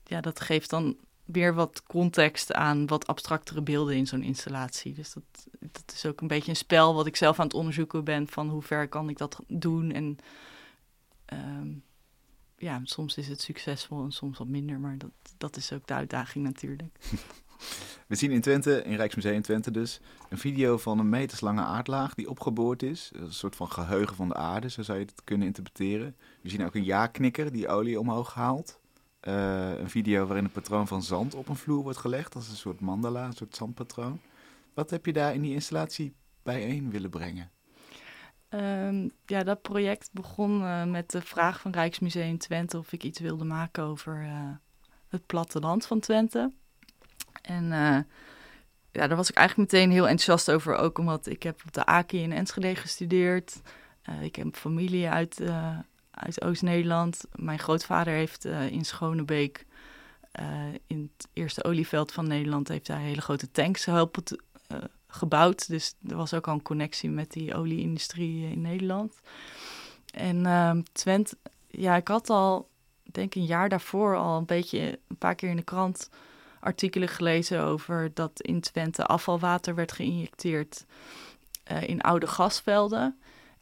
ja, 0.05 0.21
dat 0.21 0.41
geeft 0.41 0.71
dan 0.71 0.97
weer 1.33 1.55
wat 1.55 1.83
context 1.83 2.53
aan 2.53 2.87
wat 2.87 3.07
abstractere 3.07 3.63
beelden 3.63 3.97
in 3.97 4.07
zo'n 4.07 4.23
installatie. 4.23 4.95
Dus 4.95 5.13
dat, 5.13 5.23
dat 5.61 5.93
is 5.95 6.07
ook 6.07 6.21
een 6.21 6.27
beetje 6.27 6.51
een 6.51 6.57
spel 6.57 6.95
wat 6.95 7.07
ik 7.07 7.17
zelf 7.17 7.39
aan 7.39 7.47
het 7.47 7.55
onderzoeken 7.55 8.05
ben 8.05 8.29
van 8.29 8.49
hoe 8.49 8.63
ver 8.63 8.89
kan 8.89 9.09
ik 9.09 9.19
dat 9.19 9.39
doen. 9.47 9.93
En 9.93 10.19
um, 11.33 11.83
ja, 12.57 12.81
soms 12.85 13.17
is 13.17 13.29
het 13.29 13.41
succesvol 13.41 14.05
en 14.05 14.13
soms 14.13 14.39
wat 14.39 14.49
minder, 14.49 14.79
maar 14.79 14.99
dat, 14.99 15.11
dat 15.39 15.57
is 15.57 15.73
ook 15.73 15.87
de 15.87 15.95
uitdaging 15.95 16.45
natuurlijk. 16.45 16.99
We 18.07 18.15
zien 18.15 18.31
in 18.31 18.41
Twente, 18.41 18.83
in 18.83 18.97
Rijksmuseum 18.97 19.43
Twente 19.43 19.71
dus, 19.71 20.01
een 20.29 20.39
video 20.39 20.79
van 20.79 20.99
een 20.99 21.09
meterslange 21.09 21.63
aardlaag 21.63 22.15
die 22.15 22.31
opgeboord 22.31 22.83
is. 22.83 23.11
Een 23.15 23.33
soort 23.33 23.57
van 23.57 23.71
geheugen 23.71 24.17
van 24.17 24.29
de 24.29 24.35
aarde, 24.35 24.71
zo 24.71 24.83
zou 24.83 24.99
je 24.99 25.05
het 25.05 25.25
kunnen 25.25 25.47
interpreteren. 25.47 26.17
We 26.43 26.49
zien 26.49 26.65
ook 26.65 26.75
een 26.75 26.85
ja-knikker 26.85 27.53
die 27.53 27.69
olie 27.69 28.01
omhoog 28.01 28.35
haalt. 28.35 28.81
Uh, 29.23 29.79
een 29.79 29.91
video 29.91 30.27
waarin 30.27 30.45
een 30.45 30.51
patroon 30.51 30.87
van 30.87 31.03
zand 31.03 31.35
op 31.35 31.49
een 31.49 31.57
vloer 31.57 31.83
wordt 31.83 31.99
gelegd, 31.99 32.35
als 32.35 32.49
een 32.49 32.57
soort 32.57 32.81
mandala, 32.81 33.25
een 33.25 33.33
soort 33.33 33.57
zandpatroon. 33.57 34.21
Wat 34.75 34.91
heb 34.91 35.07
je 35.07 35.13
daar 35.13 35.35
in 35.35 35.41
die 35.41 35.55
installatie 35.55 36.15
bijeen 36.43 36.91
willen 36.91 37.11
brengen? 37.11 37.51
Um, 38.51 39.11
ja, 39.27 39.43
dat 39.43 39.63
project 39.63 40.09
begon 40.13 40.63
uh, 40.63 40.85
met 40.85 41.11
de 41.11 41.23
vraag 41.23 41.61
van 41.61 41.73
Rijksmuseum 41.73 42.39
Twente 42.39 42.79
of 42.79 42.93
ik 42.93 43.05
iets 43.05 43.21
wilde 43.21 43.45
maken 43.45 43.83
over 43.83 44.23
uh, 44.23 44.51
het 45.09 45.27
platteland 45.27 45.87
van 45.87 46.01
Twente. 46.01 46.53
En 47.43 47.65
ja, 48.93 49.07
daar 49.07 49.17
was 49.17 49.31
ik 49.31 49.37
eigenlijk 49.37 49.73
meteen 49.73 49.91
heel 49.91 50.09
enthousiast 50.09 50.51
over, 50.51 50.75
ook 50.75 50.99
omdat 50.99 51.27
ik 51.27 51.43
heb 51.43 51.63
op 51.67 51.73
de 51.73 51.87
AKI 51.87 52.23
in 52.23 52.33
Enschede 52.33 52.77
gestudeerd. 52.77 53.61
ik 54.21 54.37
heb 54.37 54.57
familie 54.57 55.09
uit, 55.09 55.43
uit 56.19 56.43
Oost-Nederland. 56.43 57.25
Mijn 57.35 57.59
grootvader 57.59 58.13
heeft 58.13 58.45
in 58.45 58.85
Schonebeek, 58.85 59.67
in 60.87 61.11
het 61.17 61.29
eerste 61.33 61.65
olieveld 61.65 62.13
van 62.13 62.29
Nederland, 62.29 62.69
heeft 62.69 62.89
hij 62.89 63.03
hele 63.03 63.21
grote 63.21 63.51
tanks 63.51 63.85
geholpen 63.85 64.23
gebouwd. 65.09 65.69
Dus 65.69 65.95
er 66.09 66.17
was 66.17 66.35
ook 66.35 66.49
al 66.49 66.55
een 66.55 66.63
connectie 66.63 67.11
met 67.11 67.33
die 67.33 67.55
olieindustrie 67.55 68.51
in 68.51 68.61
Nederland. 68.61 69.21
En 70.15 70.37
uh, 70.37 70.73
Twente, 70.93 71.37
ja, 71.67 71.97
ik 71.97 72.09
had 72.09 72.31
al, 72.31 72.69
denk 73.03 73.35
een 73.35 73.45
jaar 73.45 73.69
daarvoor 73.69 74.17
al 74.17 74.39
een 74.39 74.47
beetje, 74.47 74.99
een 75.09 75.17
paar 75.17 75.35
keer 75.35 75.51
in 75.51 75.57
de 75.57 75.63
krant 75.63 76.11
artikelen 76.61 77.09
gelezen 77.09 77.63
over 77.63 78.11
dat 78.15 78.41
in 78.41 78.61
Twente 78.61 79.07
afvalwater 79.07 79.75
werd 79.75 79.93
geïnjecteerd 79.93 80.85
in 81.81 82.01
oude 82.01 82.27
gasvelden. 82.27 83.19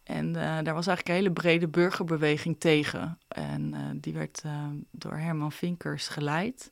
En 0.07 0.27
uh, 0.27 0.35
daar 0.35 0.75
was 0.75 0.87
eigenlijk 0.87 1.09
een 1.09 1.15
hele 1.15 1.33
brede 1.33 1.69
burgerbeweging 1.69 2.61
tegen. 2.61 3.19
En 3.29 3.75
uh, 3.75 3.81
die 3.95 4.13
werd 4.13 4.43
door 4.91 5.13
Herman 5.13 5.53
Vinkers 5.53 6.09
geleid. 6.09 6.71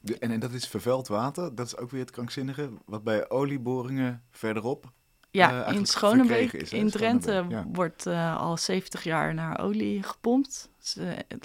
De, 0.00 0.18
en, 0.18 0.30
en 0.30 0.40
dat 0.40 0.52
is 0.52 0.66
vervuild 0.66 1.08
water. 1.08 1.54
Dat 1.54 1.66
is 1.66 1.76
ook 1.76 1.90
weer 1.90 2.00
het 2.00 2.10
krankzinnige. 2.10 2.70
Wat 2.86 3.04
bij 3.04 3.30
olieboringen 3.30 4.22
verderop. 4.30 4.92
Ja, 5.30 5.66
in 5.66 5.86
Schonebeek, 5.86 6.52
is, 6.52 6.72
in 6.72 6.90
Drenthe, 6.90 7.44
ja. 7.48 7.66
wordt 7.72 8.06
al 8.36 8.56
70 8.56 9.04
jaar 9.04 9.34
naar 9.34 9.60
olie 9.60 10.02
gepompt. 10.02 10.70
Het 10.78 10.96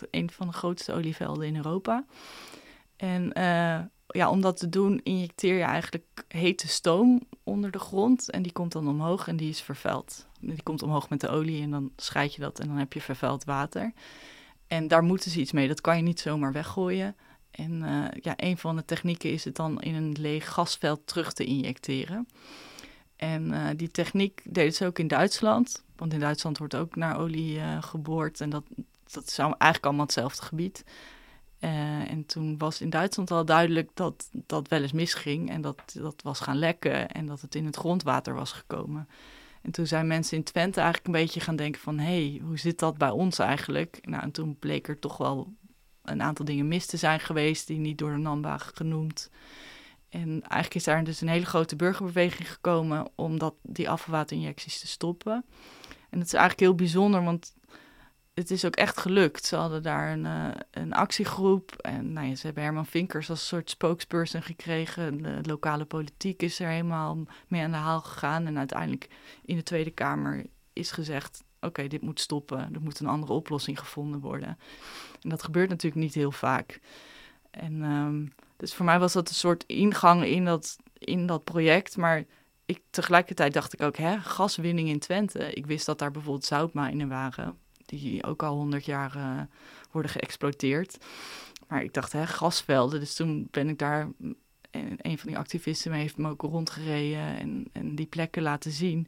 is 0.01 0.07
een 0.11 0.31
van 0.31 0.47
de 0.47 0.53
grootste 0.53 0.93
olievelden 0.93 1.47
in 1.47 1.55
Europa. 1.55 2.05
En 2.95 3.31
ja, 4.13 4.29
om 4.29 4.41
dat 4.41 4.57
te 4.57 4.69
doen, 4.69 4.99
injecteer 5.03 5.57
je 5.57 5.63
eigenlijk 5.63 6.25
hete 6.27 6.67
stoom 6.67 7.21
onder 7.43 7.71
de 7.71 7.79
grond. 7.79 8.31
En 8.31 8.41
die 8.41 8.51
komt 8.51 8.71
dan 8.71 8.87
omhoog 8.87 9.27
en 9.27 9.37
die 9.37 9.49
is 9.49 9.61
vervuild. 9.61 10.27
Die 10.39 10.63
komt 10.63 10.83
omhoog 10.83 11.09
met 11.09 11.21
de 11.21 11.29
olie 11.29 11.61
en 11.61 11.71
dan 11.71 11.91
scheid 11.95 12.33
je 12.33 12.41
dat 12.41 12.59
en 12.59 12.67
dan 12.67 12.77
heb 12.77 12.93
je 12.93 13.01
vervuild 13.01 13.43
water. 13.43 13.93
En 14.67 14.87
daar 14.87 15.03
moeten 15.03 15.31
ze 15.31 15.39
iets 15.39 15.51
mee. 15.51 15.67
Dat 15.67 15.81
kan 15.81 15.97
je 15.97 16.03
niet 16.03 16.19
zomaar 16.19 16.51
weggooien. 16.51 17.15
En 17.51 17.71
uh, 17.71 18.05
ja, 18.21 18.33
een 18.35 18.57
van 18.57 18.75
de 18.75 18.85
technieken 18.85 19.31
is 19.31 19.43
het 19.43 19.55
dan 19.55 19.81
in 19.81 19.95
een 19.95 20.15
leeg 20.19 20.53
gasveld 20.53 21.07
terug 21.07 21.33
te 21.33 21.43
injecteren. 21.43 22.27
En 23.15 23.51
uh, 23.51 23.67
die 23.75 23.91
techniek 23.91 24.41
deden 24.43 24.73
ze 24.73 24.85
ook 24.85 24.99
in 24.99 25.07
Duitsland. 25.07 25.83
Want 25.95 26.13
in 26.13 26.19
Duitsland 26.19 26.57
wordt 26.57 26.75
ook 26.75 26.95
naar 26.95 27.19
olie 27.19 27.57
uh, 27.57 27.83
geboord. 27.83 28.41
En 28.41 28.49
dat, 28.49 28.63
dat 29.11 29.27
is 29.27 29.37
eigenlijk 29.37 29.85
allemaal 29.85 30.05
hetzelfde 30.05 30.41
gebied. 30.41 30.83
En 31.63 32.25
toen 32.25 32.57
was 32.57 32.81
in 32.81 32.89
Duitsland 32.89 33.31
al 33.31 33.45
duidelijk 33.45 33.89
dat 33.93 34.29
dat 34.31 34.67
wel 34.67 34.81
eens 34.81 34.91
misging. 34.91 35.49
En 35.49 35.61
dat 35.61 35.81
dat 35.93 36.21
was 36.23 36.39
gaan 36.39 36.57
lekken. 36.57 37.09
En 37.09 37.25
dat 37.25 37.41
het 37.41 37.55
in 37.55 37.65
het 37.65 37.75
grondwater 37.75 38.33
was 38.33 38.51
gekomen. 38.51 39.07
En 39.61 39.71
toen 39.71 39.87
zijn 39.87 40.07
mensen 40.07 40.37
in 40.37 40.43
Twente 40.43 40.79
eigenlijk 40.79 41.07
een 41.07 41.23
beetje 41.23 41.39
gaan 41.39 41.55
denken 41.55 41.81
van... 41.81 41.99
hé, 41.99 42.29
hey, 42.29 42.41
hoe 42.43 42.57
zit 42.57 42.79
dat 42.79 42.97
bij 42.97 43.09
ons 43.09 43.39
eigenlijk? 43.39 43.99
Nou, 44.01 44.23
en 44.23 44.31
toen 44.31 44.57
bleek 44.59 44.87
er 44.87 44.99
toch 44.99 45.17
wel 45.17 45.53
een 46.03 46.21
aantal 46.21 46.45
dingen 46.45 46.67
mis 46.67 46.85
te 46.85 46.97
zijn 46.97 47.19
geweest 47.19 47.67
die 47.67 47.79
niet 47.79 47.97
door 47.97 48.11
de 48.11 48.17
NAMBA 48.17 48.57
genoemd. 48.57 49.29
En 50.09 50.29
eigenlijk 50.29 50.75
is 50.75 50.83
daar 50.83 51.03
dus 51.03 51.21
een 51.21 51.27
hele 51.27 51.45
grote 51.45 51.75
burgerbeweging 51.75 52.51
gekomen 52.51 53.07
om 53.15 53.39
dat, 53.39 53.53
die 53.61 53.89
afvalwaterinjecties 53.89 54.79
te 54.79 54.87
stoppen. 54.87 55.45
En 56.09 56.19
dat 56.19 56.27
is 56.27 56.33
eigenlijk 56.33 56.59
heel 56.59 56.75
bijzonder, 56.75 57.23
want 57.23 57.53
het 58.33 58.51
is 58.51 58.65
ook 58.65 58.75
echt 58.75 58.97
gelukt. 58.97 59.45
Ze 59.45 59.55
hadden 59.55 59.83
daar 59.83 60.11
een, 60.11 60.25
uh, 60.25 60.49
een 60.71 60.93
actiegroep. 60.93 61.71
En 61.71 62.13
nou 62.13 62.27
ja, 62.27 62.35
ze 62.35 62.45
hebben 62.45 62.63
Herman 62.63 62.85
Vinkers 62.85 63.29
als 63.29 63.47
soort 63.47 63.69
spokesperson 63.69 64.41
gekregen. 64.41 65.21
De 65.21 65.39
lokale 65.41 65.85
politiek 65.85 66.41
is 66.41 66.59
er 66.59 66.69
helemaal 66.69 67.17
mee 67.47 67.61
aan 67.61 67.71
de 67.71 67.77
haal 67.77 68.01
gegaan. 68.01 68.45
En 68.45 68.57
uiteindelijk 68.57 69.07
in 69.45 69.55
de 69.55 69.63
Tweede 69.63 69.91
Kamer 69.91 70.45
is 70.73 70.91
gezegd: 70.91 71.43
oké, 71.61 71.87
dit 71.87 72.01
moet 72.01 72.19
stoppen. 72.19 72.73
Er 72.73 72.81
moet 72.81 72.99
een 72.99 73.07
andere 73.07 73.33
oplossing 73.33 73.79
gevonden 73.79 74.19
worden. 74.19 74.57
En 75.21 75.29
dat 75.29 75.43
gebeurt 75.43 75.69
natuurlijk 75.69 76.03
niet 76.03 76.13
heel 76.13 76.31
vaak. 76.31 76.79
En 77.51 77.81
um, 77.81 78.33
dus 78.57 78.73
voor 78.73 78.85
mij 78.85 78.99
was 78.99 79.13
dat 79.13 79.29
een 79.29 79.35
soort 79.35 79.63
ingang 79.63 80.25
in 80.25 80.45
dat, 80.45 80.77
in 80.93 81.25
dat 81.25 81.43
project. 81.43 81.97
Maar 81.97 82.23
ik, 82.65 82.81
tegelijkertijd 82.89 83.53
dacht 83.53 83.73
ik 83.73 83.81
ook, 83.81 83.97
hè, 83.97 84.19
gaswinning 84.19 84.89
in 84.89 84.99
Twente. 84.99 85.53
Ik 85.53 85.65
wist 85.65 85.85
dat 85.85 85.99
daar 85.99 86.11
bijvoorbeeld 86.11 86.45
zoutmijnen 86.45 87.07
waren, 87.07 87.57
die 87.99 88.23
ook 88.23 88.43
al 88.43 88.55
honderd 88.55 88.85
jaar 88.85 89.15
uh, 89.15 89.41
worden 89.91 90.11
geëxploiteerd. 90.11 90.97
Maar 91.67 91.83
ik 91.83 91.93
dacht, 91.93 92.11
hè, 92.11 92.27
gasvelden. 92.27 92.99
Dus 92.99 93.15
toen 93.15 93.47
ben 93.51 93.69
ik 93.69 93.79
daar, 93.79 94.09
en 94.71 94.95
een 94.97 95.17
van 95.17 95.27
die 95.27 95.37
activisten 95.37 95.91
heeft 95.91 96.17
me 96.17 96.29
ook 96.29 96.41
rondgereden 96.41 97.37
en, 97.37 97.65
en 97.71 97.95
die 97.95 98.05
plekken 98.05 98.41
laten 98.41 98.71
zien. 98.71 99.07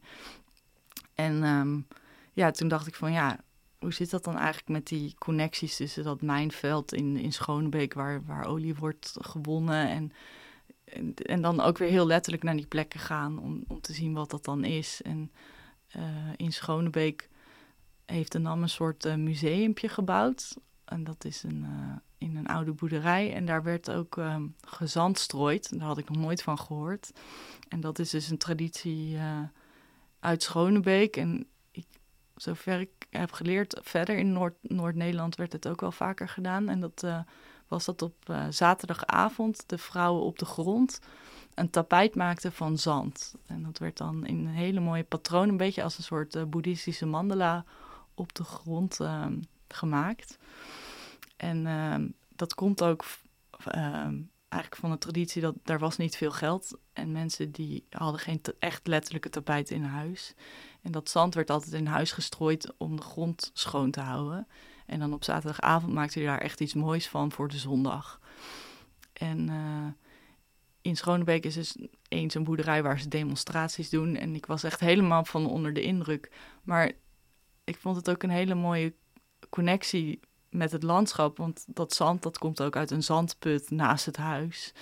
En 1.14 1.42
um, 1.44 1.86
ja, 2.32 2.50
toen 2.50 2.68
dacht 2.68 2.86
ik 2.86 2.94
van 2.94 3.12
ja, 3.12 3.40
hoe 3.78 3.92
zit 3.92 4.10
dat 4.10 4.24
dan 4.24 4.36
eigenlijk 4.36 4.68
met 4.68 4.86
die 4.86 5.14
connecties 5.18 5.76
tussen 5.76 6.04
dat 6.04 6.22
mijnveld 6.22 6.92
in, 6.92 7.16
in 7.16 7.32
Schonebeek, 7.32 7.94
waar, 7.94 8.24
waar 8.24 8.46
olie 8.46 8.74
wordt 8.74 9.16
gewonnen 9.20 9.88
en, 9.88 10.12
en, 11.16 11.42
dan 11.42 11.60
ook 11.60 11.78
weer 11.78 11.88
heel 11.88 12.06
letterlijk 12.06 12.42
naar 12.42 12.56
die 12.56 12.66
plekken 12.66 13.00
gaan 13.00 13.38
om, 13.38 13.64
om 13.68 13.80
te 13.80 13.92
zien 13.92 14.12
wat 14.12 14.30
dat 14.30 14.44
dan 14.44 14.64
is. 14.64 15.02
En 15.02 15.32
uh, 15.96 16.02
in 16.36 16.52
Schonebeek 16.52 17.28
heeft 18.06 18.32
de 18.32 18.38
NAM 18.38 18.62
een 18.62 18.68
soort 18.68 19.04
uh, 19.04 19.14
museumpje 19.14 19.88
gebouwd. 19.88 20.56
En 20.84 21.04
dat 21.04 21.24
is 21.24 21.42
een, 21.42 21.64
uh, 21.64 21.96
in 22.18 22.36
een 22.36 22.46
oude 22.46 22.72
boerderij. 22.72 23.34
En 23.34 23.46
daar 23.46 23.62
werd 23.62 23.90
ook 23.90 24.16
um, 24.16 24.54
gezandstrooid. 24.60 25.78
Daar 25.78 25.88
had 25.88 25.98
ik 25.98 26.08
nog 26.08 26.22
nooit 26.22 26.42
van 26.42 26.58
gehoord. 26.58 27.12
En 27.68 27.80
dat 27.80 27.98
is 27.98 28.10
dus 28.10 28.30
een 28.30 28.38
traditie 28.38 29.18
uit 30.20 30.42
Schonebeek. 30.42 31.16
En 31.16 31.46
zover 32.34 32.80
ik 32.80 32.90
heb 33.10 33.32
geleerd, 33.32 33.80
verder 33.82 34.16
in 34.16 34.32
Noord, 34.32 34.54
Noord-Nederland 34.60 35.36
werd 35.36 35.52
het 35.52 35.68
ook 35.68 35.80
wel 35.80 35.92
vaker 35.92 36.28
gedaan. 36.28 36.68
En 36.68 36.80
dat 36.80 37.06
was 37.68 37.84
dat 37.84 38.02
op 38.02 38.36
zaterdagavond 38.50 39.64
de 39.66 39.78
vrouwen 39.78 40.22
op 40.22 40.38
de 40.38 40.44
grond 40.44 41.00
een 41.54 41.70
tapijt 41.70 42.14
maakten 42.14 42.52
van 42.52 42.78
zand. 42.78 43.34
En 43.46 43.62
dat 43.62 43.78
werd 43.78 43.96
dan 43.96 44.26
in 44.26 44.38
een 44.38 44.54
hele 44.54 44.80
mooie 44.80 45.04
patroon, 45.04 45.48
een 45.48 45.56
beetje 45.56 45.82
als 45.82 45.98
een 45.98 46.04
soort 46.04 46.50
boeddhistische 46.50 47.06
mandala 47.06 47.64
op 48.16 48.34
de 48.34 48.44
grond 48.44 49.00
ehm, 49.00 49.40
gemaakt. 49.68 50.38
En 51.36 51.66
ehm, 51.66 52.08
dat 52.28 52.54
komt 52.54 52.82
ook 52.82 53.04
ehm, 53.64 54.20
eigenlijk 54.48 54.82
van 54.82 54.90
de 54.90 54.98
traditie 54.98 55.42
dat 55.42 55.54
daar 55.62 55.78
was 55.78 55.96
niet 55.96 56.16
veel 56.16 56.30
geld 56.30 56.78
en 56.92 57.12
mensen 57.12 57.52
die 57.52 57.86
hadden 57.90 58.20
geen 58.20 58.40
echt 58.58 58.86
letterlijke 58.86 59.30
tapijt 59.30 59.70
in 59.70 59.82
huis. 59.82 60.34
En 60.82 60.92
dat 60.92 61.08
zand 61.08 61.34
werd 61.34 61.50
altijd 61.50 61.72
in 61.72 61.86
huis 61.86 62.12
gestrooid 62.12 62.72
om 62.76 62.96
de 62.96 63.02
grond 63.02 63.50
schoon 63.52 63.90
te 63.90 64.00
houden. 64.00 64.46
En 64.86 64.98
dan 64.98 65.12
op 65.12 65.24
zaterdagavond 65.24 65.92
maakte 65.92 66.20
je 66.20 66.26
daar 66.26 66.40
echt 66.40 66.60
iets 66.60 66.74
moois 66.74 67.08
van 67.08 67.32
voor 67.32 67.48
de 67.48 67.58
zondag. 67.58 68.20
En 69.12 69.48
uh, 69.50 69.86
in 70.80 70.96
Schonebeek 70.96 71.44
is 71.44 71.54
dus 71.54 71.76
eens 72.08 72.34
een 72.34 72.44
boerderij 72.44 72.82
waar 72.82 73.00
ze 73.00 73.08
demonstraties 73.08 73.90
doen. 73.90 74.16
En 74.16 74.34
ik 74.34 74.46
was 74.46 74.62
echt 74.62 74.80
helemaal 74.80 75.24
van 75.24 75.46
onder 75.46 75.72
de 75.72 75.82
indruk. 75.82 76.30
Maar 76.62 76.92
ik 77.66 77.76
vond 77.76 77.96
het 77.96 78.10
ook 78.10 78.22
een 78.22 78.30
hele 78.30 78.54
mooie 78.54 78.94
connectie 79.48 80.20
met 80.50 80.72
het 80.72 80.82
landschap. 80.82 81.36
Want 81.36 81.64
dat 81.66 81.92
zand 81.94 82.22
dat 82.22 82.38
komt 82.38 82.62
ook 82.62 82.76
uit 82.76 82.90
een 82.90 83.02
zandput 83.02 83.70
naast 83.70 84.06
het 84.06 84.16
huis. 84.16 84.72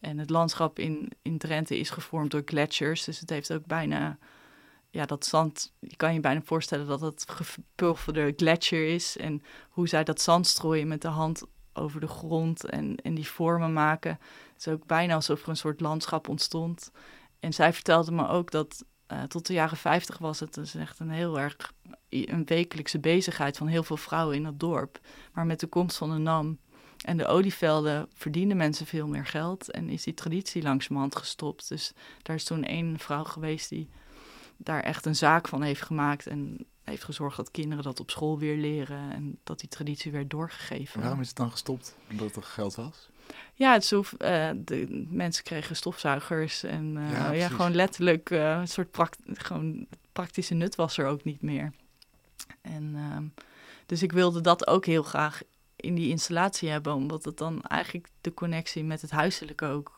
En 0.00 0.18
het 0.18 0.30
landschap 0.30 0.78
in, 0.78 1.12
in 1.22 1.38
Drenthe 1.38 1.78
is 1.78 1.90
gevormd 1.90 2.30
door 2.30 2.42
gletsjers. 2.44 3.04
Dus 3.04 3.20
het 3.20 3.30
heeft 3.30 3.52
ook 3.52 3.66
bijna 3.66 4.18
ja, 4.90 5.06
dat 5.06 5.26
zand, 5.26 5.72
je 5.78 5.96
kan 5.96 6.14
je 6.14 6.20
bijna 6.20 6.42
voorstellen 6.42 6.86
dat 6.86 7.00
het 7.00 7.24
gepulverde 7.28 8.32
gletsjer 8.36 8.88
is. 8.88 9.16
En 9.16 9.42
hoe 9.70 9.88
zij 9.88 10.04
dat 10.04 10.20
zand 10.20 10.46
strooien 10.46 10.88
met 10.88 11.02
de 11.02 11.08
hand 11.08 11.42
over 11.72 12.00
de 12.00 12.08
grond 12.08 12.64
en, 12.64 12.96
en 12.96 13.14
die 13.14 13.28
vormen 13.28 13.72
maken. 13.72 14.18
Het 14.52 14.66
is 14.66 14.68
ook 14.68 14.86
bijna 14.86 15.14
alsof 15.14 15.42
er 15.42 15.48
een 15.48 15.56
soort 15.56 15.80
landschap 15.80 16.28
ontstond. 16.28 16.90
En 17.40 17.52
zij 17.52 17.72
vertelde 17.72 18.12
me 18.12 18.28
ook 18.28 18.50
dat 18.50 18.84
uh, 19.12 19.22
tot 19.22 19.46
de 19.46 19.52
jaren 19.52 19.76
50 19.76 20.18
was 20.18 20.40
het 20.40 20.54
dus 20.54 20.74
echt 20.74 20.98
een 20.98 21.10
heel 21.10 21.38
erg 21.38 21.72
een 22.08 22.44
wekelijkse 22.44 22.98
bezigheid 22.98 23.56
van 23.56 23.66
heel 23.66 23.82
veel 23.82 23.96
vrouwen 23.96 24.36
in 24.36 24.44
het 24.44 24.60
dorp. 24.60 25.00
Maar 25.32 25.46
met 25.46 25.60
de 25.60 25.66
komst 25.66 25.96
van 25.96 26.10
de 26.10 26.18
NAM 26.18 26.58
en 27.04 27.16
de 27.16 27.26
olievelden 27.26 28.08
verdienen 28.14 28.56
mensen 28.56 28.86
veel 28.86 29.06
meer 29.06 29.26
geld 29.26 29.70
en 29.70 29.88
is 29.88 30.02
die 30.02 30.14
traditie 30.14 30.62
langzamerhand 30.62 31.16
gestopt. 31.16 31.68
Dus 31.68 31.92
daar 32.22 32.36
is 32.36 32.44
toen 32.44 32.64
één 32.64 32.98
vrouw 32.98 33.24
geweest 33.24 33.68
die 33.68 33.88
daar 34.56 34.82
echt 34.82 35.06
een 35.06 35.16
zaak 35.16 35.48
van 35.48 35.62
heeft 35.62 35.82
gemaakt 35.82 36.26
en 36.26 36.66
heeft 36.84 37.04
gezorgd 37.04 37.36
dat 37.36 37.50
kinderen 37.50 37.84
dat 37.84 38.00
op 38.00 38.10
school 38.10 38.38
weer 38.38 38.56
leren 38.56 39.10
en 39.12 39.38
dat 39.44 39.60
die 39.60 39.68
traditie 39.68 40.12
werd 40.12 40.30
doorgegeven. 40.30 41.00
waarom 41.00 41.20
is 41.20 41.28
het 41.28 41.36
dan 41.36 41.50
gestopt? 41.50 41.96
Omdat 42.10 42.36
er 42.36 42.42
geld 42.42 42.74
was? 42.74 43.08
Ja, 43.54 43.72
het 43.72 43.84
zo, 43.84 43.98
uh, 43.98 44.50
de 44.56 45.06
mensen 45.08 45.44
kregen 45.44 45.76
stofzuigers 45.76 46.62
en 46.62 46.96
uh, 46.96 47.12
ja, 47.12 47.30
ja, 47.30 47.48
gewoon 47.48 47.74
letterlijk 47.74 48.30
uh, 48.30 48.58
een 48.58 48.68
soort 48.68 48.98
gewoon 49.32 49.86
praktische 50.12 50.54
nut 50.54 50.74
was 50.74 50.98
er 50.98 51.06
ook 51.06 51.24
niet 51.24 51.42
meer. 51.42 51.72
En 52.60 52.94
uh, 52.94 53.16
dus 53.86 54.02
ik 54.02 54.12
wilde 54.12 54.40
dat 54.40 54.66
ook 54.66 54.86
heel 54.86 55.02
graag 55.02 55.42
in 55.76 55.94
die 55.94 56.08
installatie 56.08 56.68
hebben, 56.68 56.94
omdat 56.94 57.24
het 57.24 57.38
dan 57.38 57.62
eigenlijk 57.62 58.08
de 58.20 58.34
connectie 58.34 58.84
met 58.84 59.00
het 59.00 59.10
huiselijke 59.10 59.66
ook, 59.66 59.96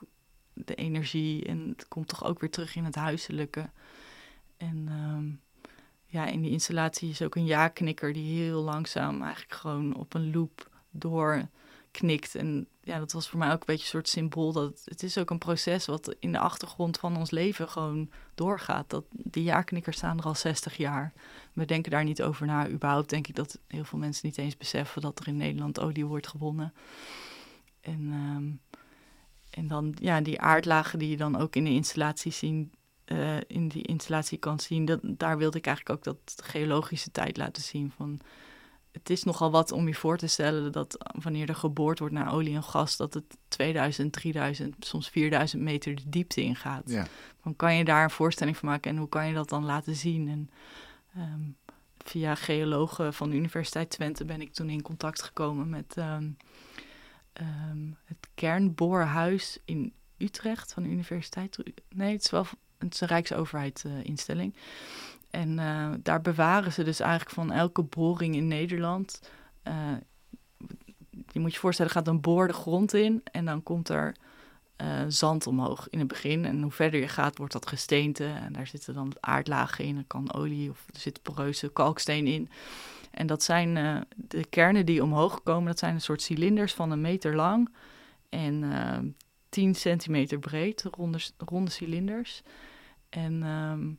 de 0.52 0.74
energie 0.74 1.44
en 1.44 1.74
het 1.76 1.88
komt 1.88 2.08
toch 2.08 2.24
ook 2.24 2.40
weer 2.40 2.50
terug 2.50 2.76
in 2.76 2.84
het 2.84 2.94
huiselijke. 2.94 3.70
En 4.56 4.88
um, 4.88 5.40
ja, 6.06 6.26
in 6.26 6.40
die 6.40 6.50
installatie 6.50 7.10
is 7.10 7.22
ook 7.22 7.34
een 7.34 7.46
ja-knikker 7.46 8.12
die 8.12 8.42
heel 8.42 8.62
langzaam 8.62 9.22
eigenlijk 9.22 9.54
gewoon 9.54 9.96
op 9.96 10.14
een 10.14 10.30
loop 10.32 10.70
doorknikt. 10.90 12.34
En 12.34 12.66
ja, 12.88 12.98
dat 12.98 13.12
was 13.12 13.28
voor 13.28 13.38
mij 13.38 13.52
ook 13.52 13.60
een 13.60 13.66
beetje 13.66 13.82
een 13.82 13.88
soort 13.88 14.08
symbool 14.08 14.52
dat 14.52 14.82
het, 14.84 15.02
is 15.02 15.18
ook 15.18 15.30
een 15.30 15.38
proces 15.38 15.86
wat 15.86 16.14
in 16.18 16.32
de 16.32 16.38
achtergrond 16.38 16.98
van 16.98 17.16
ons 17.16 17.30
leven 17.30 17.68
gewoon 17.68 18.10
doorgaat. 18.34 18.90
Dat, 18.90 19.04
die 19.10 19.42
ja-knikkers 19.42 19.96
staan 19.96 20.18
er 20.18 20.24
al 20.24 20.34
60 20.34 20.76
jaar. 20.76 21.12
We 21.52 21.64
denken 21.64 21.90
daar 21.90 22.04
niet 22.04 22.22
over 22.22 22.46
na. 22.46 22.68
Überhaupt 22.68 23.10
denk 23.10 23.26
ik 23.26 23.34
dat 23.34 23.58
heel 23.66 23.84
veel 23.84 23.98
mensen 23.98 24.26
niet 24.26 24.38
eens 24.38 24.56
beseffen 24.56 25.02
dat 25.02 25.20
er 25.20 25.28
in 25.28 25.36
Nederland 25.36 25.80
olie 25.80 26.06
wordt 26.06 26.26
gewonnen. 26.26 26.72
En, 27.80 28.00
um, 28.12 28.60
en 29.50 29.66
dan 29.66 29.96
ja, 30.00 30.20
die 30.20 30.40
aardlagen 30.40 30.98
die 30.98 31.10
je 31.10 31.16
dan 31.16 31.36
ook 31.36 31.56
in 31.56 31.64
de 31.64 31.70
installatie 31.70 32.32
zien, 32.32 32.72
uh, 33.06 33.36
in 33.46 33.68
die 33.68 33.82
installatie 33.82 34.38
kan 34.38 34.60
zien. 34.60 34.84
Dat, 34.84 35.00
daar 35.02 35.38
wilde 35.38 35.58
ik 35.58 35.66
eigenlijk 35.66 35.98
ook 35.98 36.04
dat 36.04 36.42
geologische 36.44 37.10
tijd 37.10 37.36
laten 37.36 37.62
zien. 37.62 37.92
Van, 37.96 38.20
het 38.98 39.10
is 39.10 39.22
nogal 39.22 39.50
wat 39.50 39.72
om 39.72 39.86
je 39.86 39.94
voor 39.94 40.16
te 40.16 40.26
stellen 40.26 40.72
dat 40.72 41.12
wanneer 41.22 41.48
er 41.48 41.54
geboord 41.54 41.98
wordt 41.98 42.14
naar 42.14 42.32
olie 42.32 42.54
en 42.54 42.62
gas, 42.62 42.96
dat 42.96 43.14
het 43.14 43.36
2000, 43.48 44.12
3000, 44.12 44.74
soms 44.78 45.08
4000 45.08 45.62
meter 45.62 45.94
de 45.94 46.08
diepte 46.08 46.40
ingaat. 46.40 46.90
Ja. 46.90 47.06
Dan 47.42 47.56
kan 47.56 47.74
je 47.74 47.84
daar 47.84 48.04
een 48.04 48.10
voorstelling 48.10 48.56
van 48.56 48.68
maken 48.68 48.90
en 48.90 48.96
hoe 48.96 49.08
kan 49.08 49.26
je 49.26 49.34
dat 49.34 49.48
dan 49.48 49.64
laten 49.64 49.96
zien? 49.96 50.28
En 50.28 50.50
um, 51.16 51.56
via 52.04 52.34
geologen 52.34 53.14
van 53.14 53.30
de 53.30 53.36
Universiteit 53.36 53.90
Twente 53.90 54.24
ben 54.24 54.40
ik 54.40 54.52
toen 54.52 54.70
in 54.70 54.82
contact 54.82 55.22
gekomen 55.22 55.68
met 55.68 55.94
um, 55.98 56.36
um, 57.40 57.96
het 58.04 58.28
kernboorhuis 58.34 59.58
in 59.64 59.92
Utrecht 60.16 60.72
van 60.72 60.82
de 60.82 60.88
Universiteit. 60.88 61.58
Nee, 61.94 62.12
het 62.12 62.24
is 62.24 62.30
wel 62.30 62.46
het 62.78 62.94
is 62.94 63.00
een 63.00 63.08
Rijksoverheidinstelling. 63.08 64.54
Uh, 64.54 64.60
en 65.30 65.58
uh, 65.58 65.90
daar 66.02 66.20
bewaren 66.20 66.72
ze 66.72 66.82
dus 66.82 67.00
eigenlijk 67.00 67.30
van 67.30 67.52
elke 67.52 67.82
boring 67.82 68.34
in 68.34 68.48
Nederland. 68.48 69.20
Uh, 69.68 69.74
je 71.28 71.40
moet 71.40 71.52
je 71.52 71.58
voorstellen, 71.58 71.92
gaat 71.92 72.08
een 72.08 72.20
boor 72.20 72.46
de 72.46 72.52
grond 72.52 72.94
in 72.94 73.20
en 73.32 73.44
dan 73.44 73.62
komt 73.62 73.88
er 73.88 74.16
uh, 74.82 75.04
zand 75.08 75.46
omhoog 75.46 75.88
in 75.88 75.98
het 75.98 76.08
begin. 76.08 76.44
En 76.44 76.62
hoe 76.62 76.70
verder 76.70 77.00
je 77.00 77.08
gaat, 77.08 77.38
wordt 77.38 77.52
dat 77.52 77.68
gesteente. 77.68 78.24
En 78.24 78.52
daar 78.52 78.66
zitten 78.66 78.94
dan 78.94 79.12
aardlagen 79.20 79.84
in, 79.84 79.96
er 79.96 80.04
kan 80.06 80.32
olie 80.32 80.70
of 80.70 80.84
er 80.92 81.00
zit 81.00 81.22
poreuze 81.22 81.68
kalksteen 81.68 82.26
in. 82.26 82.48
En 83.10 83.26
dat 83.26 83.42
zijn 83.42 83.74
de 84.16 84.44
kernen 84.44 84.86
die 84.86 85.02
omhoog 85.02 85.42
komen, 85.42 85.66
dat 85.66 85.78
zijn 85.78 85.94
een 85.94 86.00
soort 86.00 86.22
cilinders 86.22 86.74
van 86.74 86.90
een 86.90 87.00
meter 87.00 87.34
lang 87.34 87.68
en 88.28 89.16
10 89.48 89.74
centimeter 89.74 90.38
breed, 90.38 90.82
ronde, 90.82 91.18
ronde 91.36 91.70
cilinders. 91.70 92.42
En 93.08 93.42
um, 93.42 93.98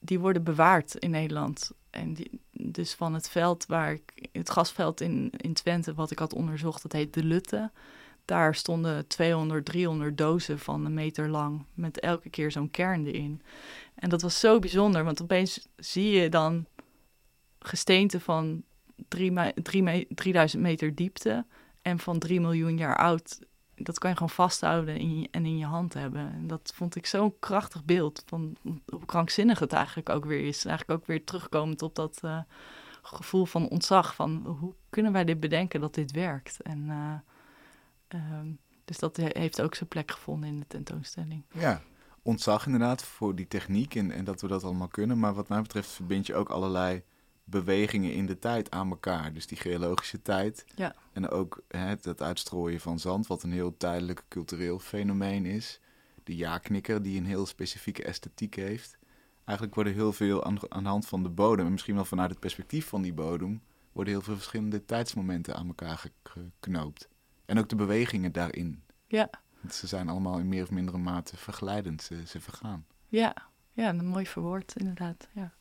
die 0.00 0.18
worden 0.18 0.44
bewaard 0.44 0.94
in 0.94 1.10
Nederland. 1.10 1.70
En 1.90 2.14
die, 2.14 2.40
dus 2.52 2.94
van 2.94 3.14
het 3.14 3.28
veld 3.28 3.66
waar 3.66 3.92
ik, 3.92 4.28
het 4.32 4.50
gasveld 4.50 5.00
in, 5.00 5.32
in 5.36 5.52
Twente, 5.52 5.94
wat 5.94 6.10
ik 6.10 6.18
had 6.18 6.34
onderzocht, 6.34 6.82
dat 6.82 6.92
heet 6.92 7.14
de 7.14 7.24
Lutte. 7.24 7.70
Daar 8.24 8.54
stonden 8.54 9.06
200, 9.06 9.64
300 9.64 10.18
dozen 10.18 10.58
van 10.58 10.84
een 10.84 10.94
meter 10.94 11.28
lang, 11.28 11.64
met 11.74 12.00
elke 12.00 12.30
keer 12.30 12.50
zo'n 12.50 12.70
kern 12.70 13.06
erin. 13.06 13.42
En 13.94 14.08
dat 14.08 14.22
was 14.22 14.40
zo 14.40 14.58
bijzonder, 14.58 15.04
want 15.04 15.22
opeens 15.22 15.68
zie 15.76 16.10
je 16.10 16.28
dan 16.28 16.66
gesteente 17.58 18.20
van 18.20 18.62
drie 19.08 19.32
me- 19.32 19.54
drie 19.62 19.82
me- 19.82 20.06
3000 20.14 20.62
meter 20.62 20.94
diepte 20.94 21.46
en 21.82 21.98
van 21.98 22.18
3 22.18 22.40
miljoen 22.40 22.76
jaar 22.76 22.96
oud. 22.96 23.38
Dat 23.82 23.98
kan 23.98 24.10
je 24.10 24.16
gewoon 24.16 24.30
vasthouden 24.30 24.96
in 24.96 25.20
je, 25.20 25.28
en 25.30 25.46
in 25.46 25.58
je 25.58 25.64
hand 25.64 25.94
hebben. 25.94 26.32
En 26.32 26.46
dat 26.46 26.72
vond 26.74 26.96
ik 26.96 27.06
zo'n 27.06 27.34
krachtig 27.38 27.84
beeld 27.84 28.22
van 28.26 28.56
hoe 28.88 29.04
krankzinnig 29.06 29.58
het 29.58 29.72
eigenlijk 29.72 30.08
ook 30.08 30.24
weer 30.24 30.46
is. 30.46 30.64
Eigenlijk 30.64 31.00
ook 31.00 31.06
weer 31.06 31.24
terugkomend 31.24 31.82
op 31.82 31.94
dat 31.94 32.18
eh, 32.22 32.38
gevoel 33.02 33.44
van 33.44 33.68
ontzag. 33.68 34.14
Van 34.14 34.56
hoe 34.60 34.74
kunnen 34.90 35.12
wij 35.12 35.24
dit 35.24 35.40
bedenken 35.40 35.80
dat 35.80 35.94
dit 35.94 36.10
werkt? 36.10 36.60
En 36.60 36.90
eh, 36.90 37.14
ehm, 38.08 38.48
dus 38.84 38.98
dat 38.98 39.16
he- 39.16 39.28
heeft 39.32 39.62
ook 39.62 39.74
zijn 39.74 39.88
plek 39.88 40.10
gevonden 40.10 40.48
in 40.48 40.58
de 40.60 40.66
tentoonstelling. 40.66 41.44
Ja, 41.52 41.80
ontzag 42.22 42.66
inderdaad 42.66 43.04
voor 43.04 43.34
die 43.34 43.48
techniek 43.48 43.94
en, 43.94 44.10
en 44.10 44.24
dat 44.24 44.40
we 44.40 44.48
dat 44.48 44.64
allemaal 44.64 44.88
kunnen. 44.88 45.18
Maar 45.18 45.34
wat 45.34 45.48
mij 45.48 45.62
betreft 45.62 45.90
verbind 45.90 46.26
je 46.26 46.34
ook 46.34 46.48
allerlei 46.48 47.02
bewegingen 47.44 48.12
in 48.14 48.26
de 48.26 48.38
tijd 48.38 48.70
aan 48.70 48.90
elkaar. 48.90 49.32
Dus 49.32 49.46
die 49.46 49.58
geologische 49.58 50.22
tijd. 50.22 50.64
Ja. 50.74 50.94
En 51.12 51.28
ook 51.30 51.62
hè, 51.68 51.78
het, 51.86 52.22
uitstrooien 52.22 52.80
van 52.80 52.98
zand, 52.98 53.26
wat 53.26 53.42
een 53.42 53.52
heel 53.52 53.76
tijdelijk 53.76 54.22
cultureel 54.28 54.78
fenomeen 54.78 55.46
is. 55.46 55.80
De 56.24 56.36
ja-knikker, 56.36 57.02
die 57.02 57.18
een 57.18 57.26
heel 57.26 57.46
specifieke 57.46 58.02
esthetiek 58.04 58.54
heeft. 58.54 58.98
Eigenlijk 59.44 59.74
worden 59.74 59.94
heel 59.94 60.12
veel 60.12 60.44
aan, 60.44 60.58
aan 60.72 60.82
de 60.82 60.88
hand 60.88 61.06
van 61.06 61.22
de 61.22 61.28
bodem, 61.28 61.66
en 61.66 61.72
misschien 61.72 61.94
wel 61.94 62.04
vanuit 62.04 62.30
het 62.30 62.40
perspectief 62.40 62.86
van 62.88 63.02
die 63.02 63.12
bodem, 63.12 63.62
worden 63.92 64.12
heel 64.12 64.22
veel 64.22 64.34
verschillende 64.34 64.84
tijdsmomenten 64.84 65.54
aan 65.56 65.66
elkaar 65.66 65.98
ge- 65.98 66.10
geknoopt. 66.22 67.08
En 67.44 67.58
ook 67.58 67.68
de 67.68 67.76
bewegingen 67.76 68.32
daarin. 68.32 68.82
Ja, 69.06 69.30
Want 69.60 69.74
Ze 69.74 69.86
zijn 69.86 70.08
allemaal 70.08 70.38
in 70.38 70.48
meer 70.48 70.62
of 70.62 70.70
mindere 70.70 70.98
mate 70.98 71.36
verglijdend, 71.36 72.02
ze, 72.02 72.22
ze 72.26 72.40
vergaan. 72.40 72.86
ja, 73.08 73.34
ja 73.72 73.88
een 73.88 74.06
mooi 74.06 74.26
verwoord 74.26 74.72
inderdaad. 74.76 75.28
Ja. 75.32 75.52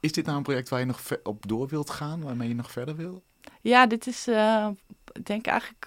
Is 0.00 0.12
dit 0.12 0.24
nou 0.24 0.36
een 0.36 0.42
project 0.42 0.68
waar 0.68 0.80
je 0.80 0.86
nog 0.86 1.00
op 1.22 1.48
door 1.48 1.68
wilt 1.68 1.90
gaan, 1.90 2.22
waarmee 2.22 2.48
je 2.48 2.54
nog 2.54 2.70
verder 2.70 2.96
wil? 2.96 3.22
Ja, 3.60 3.86
dit 3.86 4.06
is, 4.06 4.26
eh, 4.26 4.68
ik 5.12 5.26
denk 5.26 5.46
eigenlijk, 5.46 5.86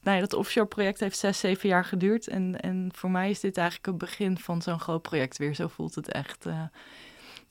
nou 0.00 0.16
ja, 0.16 0.20
dat 0.20 0.32
offshore 0.32 0.66
project 0.66 1.00
heeft 1.00 1.18
zes, 1.18 1.38
zeven 1.38 1.68
jaar 1.68 1.84
geduurd. 1.84 2.28
En, 2.28 2.60
en 2.60 2.90
voor 2.94 3.10
mij 3.10 3.30
is 3.30 3.40
dit 3.40 3.56
eigenlijk 3.56 3.86
het 3.86 3.98
begin 3.98 4.38
van 4.38 4.62
zo'n 4.62 4.80
groot 4.80 5.02
project 5.02 5.38
weer. 5.38 5.54
Zo 5.54 5.68
voelt 5.68 5.94
het 5.94 6.12
echt. 6.12 6.46
eh, 6.46 6.64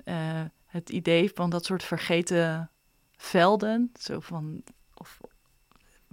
eh, 0.03 0.45
het 0.74 0.89
idee 0.89 1.32
van 1.34 1.49
dat 1.49 1.66
soort 1.66 1.84
vergeten 1.84 2.72
velden, 3.16 3.91
zo 3.99 4.20
van, 4.20 4.64
of, 4.93 5.20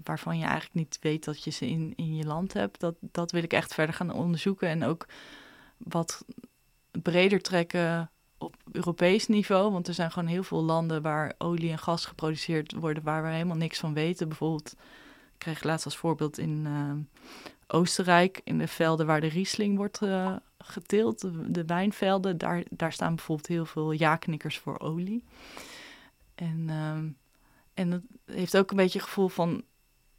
waarvan 0.05 0.38
je 0.38 0.44
eigenlijk 0.44 0.74
niet 0.74 0.98
weet 1.01 1.24
dat 1.24 1.44
je 1.44 1.51
ze 1.51 1.66
in, 1.66 1.92
in 1.96 2.16
je 2.16 2.24
land 2.24 2.53
hebt, 2.53 2.80
dat, 2.80 2.94
dat 3.01 3.30
wil 3.30 3.42
ik 3.42 3.53
echt 3.53 3.74
verder 3.74 3.94
gaan 3.94 4.12
onderzoeken. 4.12 4.68
En 4.68 4.84
ook 4.84 5.07
wat 5.76 6.24
breder 7.03 7.40
trekken 7.40 8.11
op 8.41 8.57
Europees 8.72 9.26
niveau. 9.26 9.72
Want 9.72 9.88
er 9.88 9.95
zijn 9.95 10.11
gewoon 10.11 10.28
heel 10.28 10.43
veel 10.43 10.62
landen 10.62 11.03
waar 11.03 11.34
olie 11.38 11.70
en 11.70 11.78
gas 11.78 12.07
geproduceerd 12.07 12.72
worden 12.72 13.03
waar 13.03 13.22
we 13.22 13.28
helemaal 13.28 13.57
niks 13.57 13.78
van 13.78 13.95
weten. 13.95 14.28
Bijvoorbeeld, 14.28 14.72
ik 14.72 15.38
kreeg 15.38 15.62
laatst 15.62 15.84
als 15.84 15.97
voorbeeld 15.97 16.38
in 16.38 16.66
eh, 16.66 16.93
Oostenrijk, 17.66 18.41
in 18.45 18.59
de 18.59 18.68
velden 18.68 19.07
waar 19.07 19.20
de 19.20 19.26
Riesling 19.26 19.76
wordt 19.76 20.03
eh, 20.03 20.36
geteeld, 20.59 21.20
de, 21.20 21.51
de 21.51 21.64
wijnvelden, 21.64 22.38
daar, 22.38 22.62
daar 22.70 22.93
staan 22.93 23.14
bijvoorbeeld 23.14 23.49
heel 23.49 23.66
veel 23.66 23.93
ja-knikkers 23.93 24.59
voor 24.59 24.78
olie. 24.78 25.24
En, 26.34 26.64
ehm, 26.68 27.09
en 27.74 27.91
dat 27.91 28.03
heeft 28.24 28.57
ook 28.57 28.70
een 28.70 28.76
beetje 28.76 29.01
gevoel 29.01 29.28
van 29.28 29.64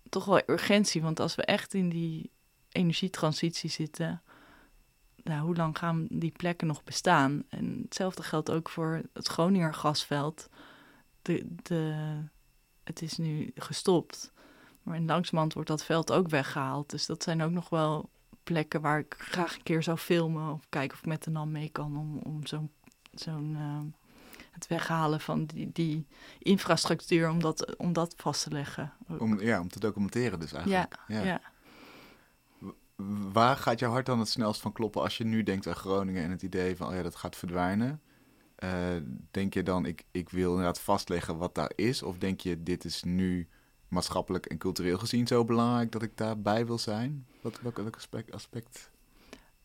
toch 0.09 0.25
wel 0.25 0.41
urgentie. 0.45 1.01
Want 1.01 1.19
als 1.19 1.35
we 1.35 1.43
echt 1.43 1.73
in 1.73 1.89
die 1.89 2.31
energietransitie 2.71 3.69
zitten, 3.69 4.21
nou, 5.23 5.41
hoe 5.45 5.55
lang 5.55 5.77
gaan 5.77 6.07
die 6.09 6.31
plekken 6.31 6.67
nog 6.67 6.83
bestaan? 6.83 7.43
En 7.49 7.81
hetzelfde 7.83 8.23
geldt 8.23 8.51
ook 8.51 8.69
voor 8.69 9.01
het 9.13 9.27
Groninger 9.27 9.73
gasveld. 9.73 10.49
De, 11.21 11.47
de, 11.63 11.95
het 12.83 13.01
is 13.01 13.17
nu 13.17 13.51
gestopt. 13.55 14.31
Maar 14.83 14.95
in 14.95 15.05
langzamerhand 15.05 15.53
wordt 15.53 15.69
dat 15.69 15.83
veld 15.83 16.11
ook 16.11 16.29
weggehaald. 16.29 16.89
Dus 16.89 17.05
dat 17.05 17.23
zijn 17.23 17.41
ook 17.41 17.51
nog 17.51 17.69
wel 17.69 18.09
plekken 18.43 18.81
waar 18.81 18.99
ik 18.99 19.15
graag 19.17 19.55
een 19.55 19.63
keer 19.63 19.83
zou 19.83 19.97
filmen. 19.97 20.53
Of 20.53 20.65
kijken 20.69 20.97
of 20.97 21.03
ik 21.03 21.09
met 21.09 21.23
de 21.23 21.29
NAM 21.29 21.51
mee 21.51 21.69
kan 21.69 21.97
om, 21.97 22.17
om 22.17 22.45
zo'n, 22.45 22.71
zo'n 23.13 23.55
eh, 23.55 23.99
het 24.51 24.67
weghalen 24.67 25.19
van 25.19 25.45
die, 25.45 25.69
die 25.73 26.07
infrastructuur, 26.39 27.29
om 27.29 27.39
dat, 27.39 27.75
om 27.75 27.93
dat 27.93 28.13
vast 28.17 28.43
te 28.43 28.51
leggen. 28.51 28.93
ook. 29.09 29.19
Om, 29.19 29.41
ja, 29.41 29.59
om 29.59 29.69
te 29.69 29.79
documenteren 29.79 30.39
dus 30.39 30.53
eigenlijk. 30.53 30.97
ja, 31.07 31.21
ja. 31.21 31.41
Waar 33.31 33.57
gaat 33.57 33.79
jouw 33.79 33.91
hart 33.91 34.05
dan 34.05 34.19
het 34.19 34.27
snelst 34.27 34.61
van 34.61 34.71
kloppen 34.71 35.01
als 35.01 35.17
je 35.17 35.23
nu 35.23 35.43
denkt 35.43 35.67
aan 35.67 35.75
Groningen 35.75 36.23
en 36.23 36.31
het 36.31 36.41
idee 36.41 36.75
van, 36.75 36.87
oh 36.87 36.93
ja, 36.93 37.01
dat 37.01 37.15
gaat 37.15 37.35
verdwijnen? 37.35 38.01
Eh, 38.55 38.95
denk 39.31 39.53
je 39.53 39.63
dan, 39.63 39.85
ik, 39.85 40.03
ik 40.11 40.29
wil 40.29 40.49
inderdaad 40.49 40.81
vastleggen 40.81 41.37
wat 41.37 41.55
daar 41.55 41.71
is? 41.75 42.03
Of 42.03 42.17
denk 42.17 42.39
je, 42.39 42.63
dit 42.63 42.85
is 42.85 43.03
nu 43.03 43.47
maatschappelijk 43.87 44.45
en 44.45 44.57
cultureel 44.57 44.97
gezien 44.97 45.27
zo 45.27 45.45
belangrijk 45.45 45.91
dat 45.91 46.01
ik 46.01 46.17
daarbij 46.17 46.65
wil 46.65 46.77
zijn? 46.77 47.25
Wat, 47.41 47.61
welk, 47.61 47.77
welk 47.77 47.95
aspect, 47.95 48.31
aspect 48.31 48.91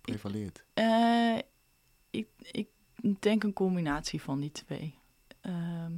prevaleert? 0.00 0.64
Eh, 0.74 1.38
ik, 2.10 2.28
ik 2.50 2.68
denk 3.20 3.42
een 3.42 3.52
combinatie 3.52 4.22
van 4.22 4.40
die 4.40 4.52
twee. 4.52 4.98
Ehm, 5.40 5.92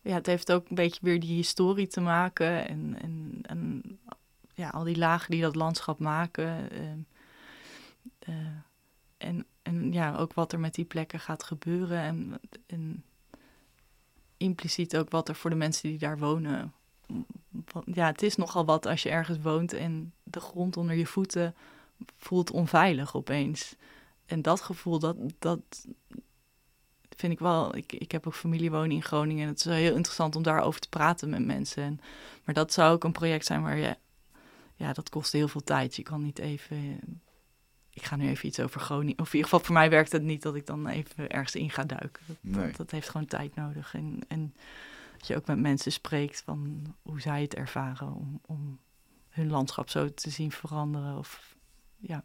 ja, 0.00 0.14
het 0.14 0.26
heeft 0.26 0.52
ook 0.52 0.68
een 0.68 0.74
beetje 0.74 1.00
weer 1.02 1.20
die 1.20 1.34
historie 1.34 1.86
te 1.86 2.00
maken 2.00 2.68
en, 2.68 2.98
en, 3.02 3.38
en 3.42 3.82
ja, 4.62 4.68
al 4.68 4.84
die 4.84 4.98
lagen 4.98 5.30
die 5.30 5.40
dat 5.40 5.54
landschap 5.54 5.98
maken. 5.98 6.70
ehm, 6.70 6.98
eh, 8.18 8.36
en, 9.16 9.46
en 9.62 9.92
ja, 9.92 10.16
ook 10.16 10.34
wat 10.34 10.52
er 10.52 10.60
met 10.60 10.74
die 10.74 10.84
plekken 10.84 11.20
gaat 11.20 11.42
gebeuren 11.42 11.98
en, 11.98 12.40
en 12.66 13.04
impliciet 14.36 14.96
ook 14.96 15.10
wat 15.10 15.28
er 15.28 15.34
voor 15.34 15.50
de 15.50 15.56
mensen 15.56 15.88
die 15.88 15.98
daar 15.98 16.18
wonen. 16.18 16.72
Ja, 17.84 18.06
het 18.06 18.22
is 18.22 18.36
nogal 18.36 18.64
wat 18.64 18.86
als 18.86 19.02
je 19.02 19.10
ergens 19.10 19.38
woont 19.40 19.72
en 19.72 20.12
de 20.22 20.40
grond 20.40 20.76
onder 20.76 20.96
je 20.96 21.06
voeten 21.06 21.54
voelt 22.16 22.50
onveilig 22.50 23.16
opeens. 23.16 23.76
En 24.26 24.42
dat 24.42 24.60
gevoel, 24.60 24.98
dat, 24.98 25.16
dat 25.38 25.86
vind 27.16 27.32
ik 27.32 27.38
wel. 27.38 27.76
Ik, 27.76 27.92
ik 27.92 28.12
heb 28.12 28.26
ook 28.26 28.34
familie 28.34 28.70
wonen 28.70 28.90
in 28.90 29.02
Groningen. 29.02 29.42
En 29.42 29.48
het 29.48 29.58
is 29.58 29.64
heel 29.64 29.94
interessant 29.96 30.36
om 30.36 30.42
daarover 30.42 30.80
te 30.80 30.88
praten 30.88 31.28
met 31.30 31.44
mensen. 31.44 31.82
En, 31.82 32.00
maar 32.44 32.54
dat 32.54 32.72
zou 32.72 32.92
ook 32.92 33.04
een 33.04 33.12
project 33.12 33.46
zijn 33.46 33.62
waar 33.62 33.76
je. 33.76 33.96
Ja, 34.82 34.92
dat 34.92 35.08
kost 35.08 35.32
heel 35.32 35.48
veel 35.48 35.60
tijd. 35.64 35.96
Je 35.96 36.02
kan 36.02 36.22
niet 36.22 36.38
even. 36.38 37.00
Ik 37.90 38.04
ga 38.04 38.16
nu 38.16 38.28
even 38.28 38.46
iets 38.46 38.60
over 38.60 38.80
Groningen. 38.80 39.18
Of 39.18 39.26
in 39.26 39.34
ieder 39.34 39.50
geval 39.50 39.64
voor 39.64 39.74
mij 39.74 39.90
werkt 39.90 40.12
het 40.12 40.22
niet 40.22 40.42
dat 40.42 40.54
ik 40.54 40.66
dan 40.66 40.86
even 40.86 41.30
ergens 41.30 41.54
in 41.54 41.70
ga 41.70 41.84
duiken. 41.84 42.22
Dat, 42.26 42.36
Nee. 42.40 42.66
dat, 42.66 42.76
dat 42.76 42.90
heeft 42.90 43.08
gewoon 43.08 43.26
tijd 43.26 43.54
nodig. 43.54 43.94
En, 43.94 44.18
en 44.28 44.54
dat 45.18 45.26
je 45.26 45.36
ook 45.36 45.46
met 45.46 45.58
mensen 45.58 45.92
spreekt 45.92 46.42
van 46.44 46.82
hoe 47.02 47.20
zij 47.20 47.42
het 47.42 47.54
ervaren 47.54 48.14
om, 48.14 48.40
om 48.46 48.78
hun 49.28 49.50
landschap 49.50 49.88
zo 49.88 50.14
te 50.14 50.30
zien 50.30 50.52
veranderen. 50.52 51.18
Of 51.18 51.56
ja. 51.96 52.24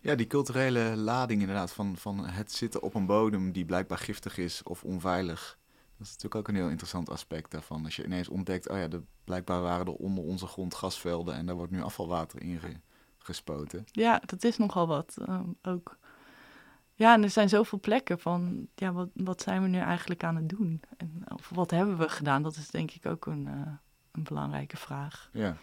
Ja, 0.00 0.14
die 0.14 0.26
culturele 0.26 0.96
lading 0.96 1.40
inderdaad 1.40 1.72
van, 1.72 1.96
van 1.96 2.26
het 2.26 2.52
zitten 2.52 2.82
op 2.82 2.94
een 2.94 3.06
bodem 3.06 3.52
die 3.52 3.64
blijkbaar 3.64 3.98
giftig 3.98 4.38
is 4.38 4.62
of 4.62 4.84
onveilig. 4.84 5.58
Dat 5.98 6.06
is 6.06 6.12
natuurlijk 6.12 6.34
ook 6.34 6.48
een 6.48 6.54
heel 6.54 6.68
interessant 6.68 7.10
aspect 7.10 7.50
daarvan. 7.50 7.84
Als 7.84 7.96
je 7.96 8.04
ineens 8.04 8.28
ontdekt, 8.28 8.68
oh 8.68 8.76
ja, 8.76 8.88
er, 8.88 9.02
blijkbaar 9.24 9.60
waren 9.62 9.86
er 9.86 9.92
onder 9.92 10.24
onze 10.24 10.46
grond 10.46 10.74
gasvelden 10.74 11.34
en 11.34 11.46
daar 11.46 11.54
wordt 11.54 11.72
nu 11.72 11.82
afvalwater 11.82 12.42
in 12.42 12.58
ge- 12.58 12.80
gespoten. 13.18 13.84
Ja, 13.92 14.22
dat 14.26 14.44
is 14.44 14.56
nogal 14.58 14.86
wat 14.86 15.16
ehm, 15.26 15.48
ook. 15.62 15.96
Ja, 16.94 17.14
en 17.14 17.22
er 17.22 17.30
zijn 17.30 17.48
zoveel 17.48 17.80
plekken 17.80 18.18
van, 18.18 18.66
ja, 18.74 18.92
wat, 18.92 19.08
wat 19.14 19.42
zijn 19.42 19.62
we 19.62 19.68
nu 19.68 19.78
eigenlijk 19.78 20.24
aan 20.24 20.36
het 20.36 20.48
doen? 20.48 20.80
En, 20.96 21.24
of 21.34 21.50
wat 21.54 21.70
hebben 21.70 21.98
we 21.98 22.08
gedaan? 22.08 22.42
Dat 22.42 22.56
is 22.56 22.70
denk 22.70 22.90
ik 22.90 23.06
ook 23.06 23.26
een, 23.26 23.46
eh, 23.46 23.72
een 24.12 24.22
belangrijke 24.22 24.76
vraag. 24.76 25.30
Ja, 25.32 25.56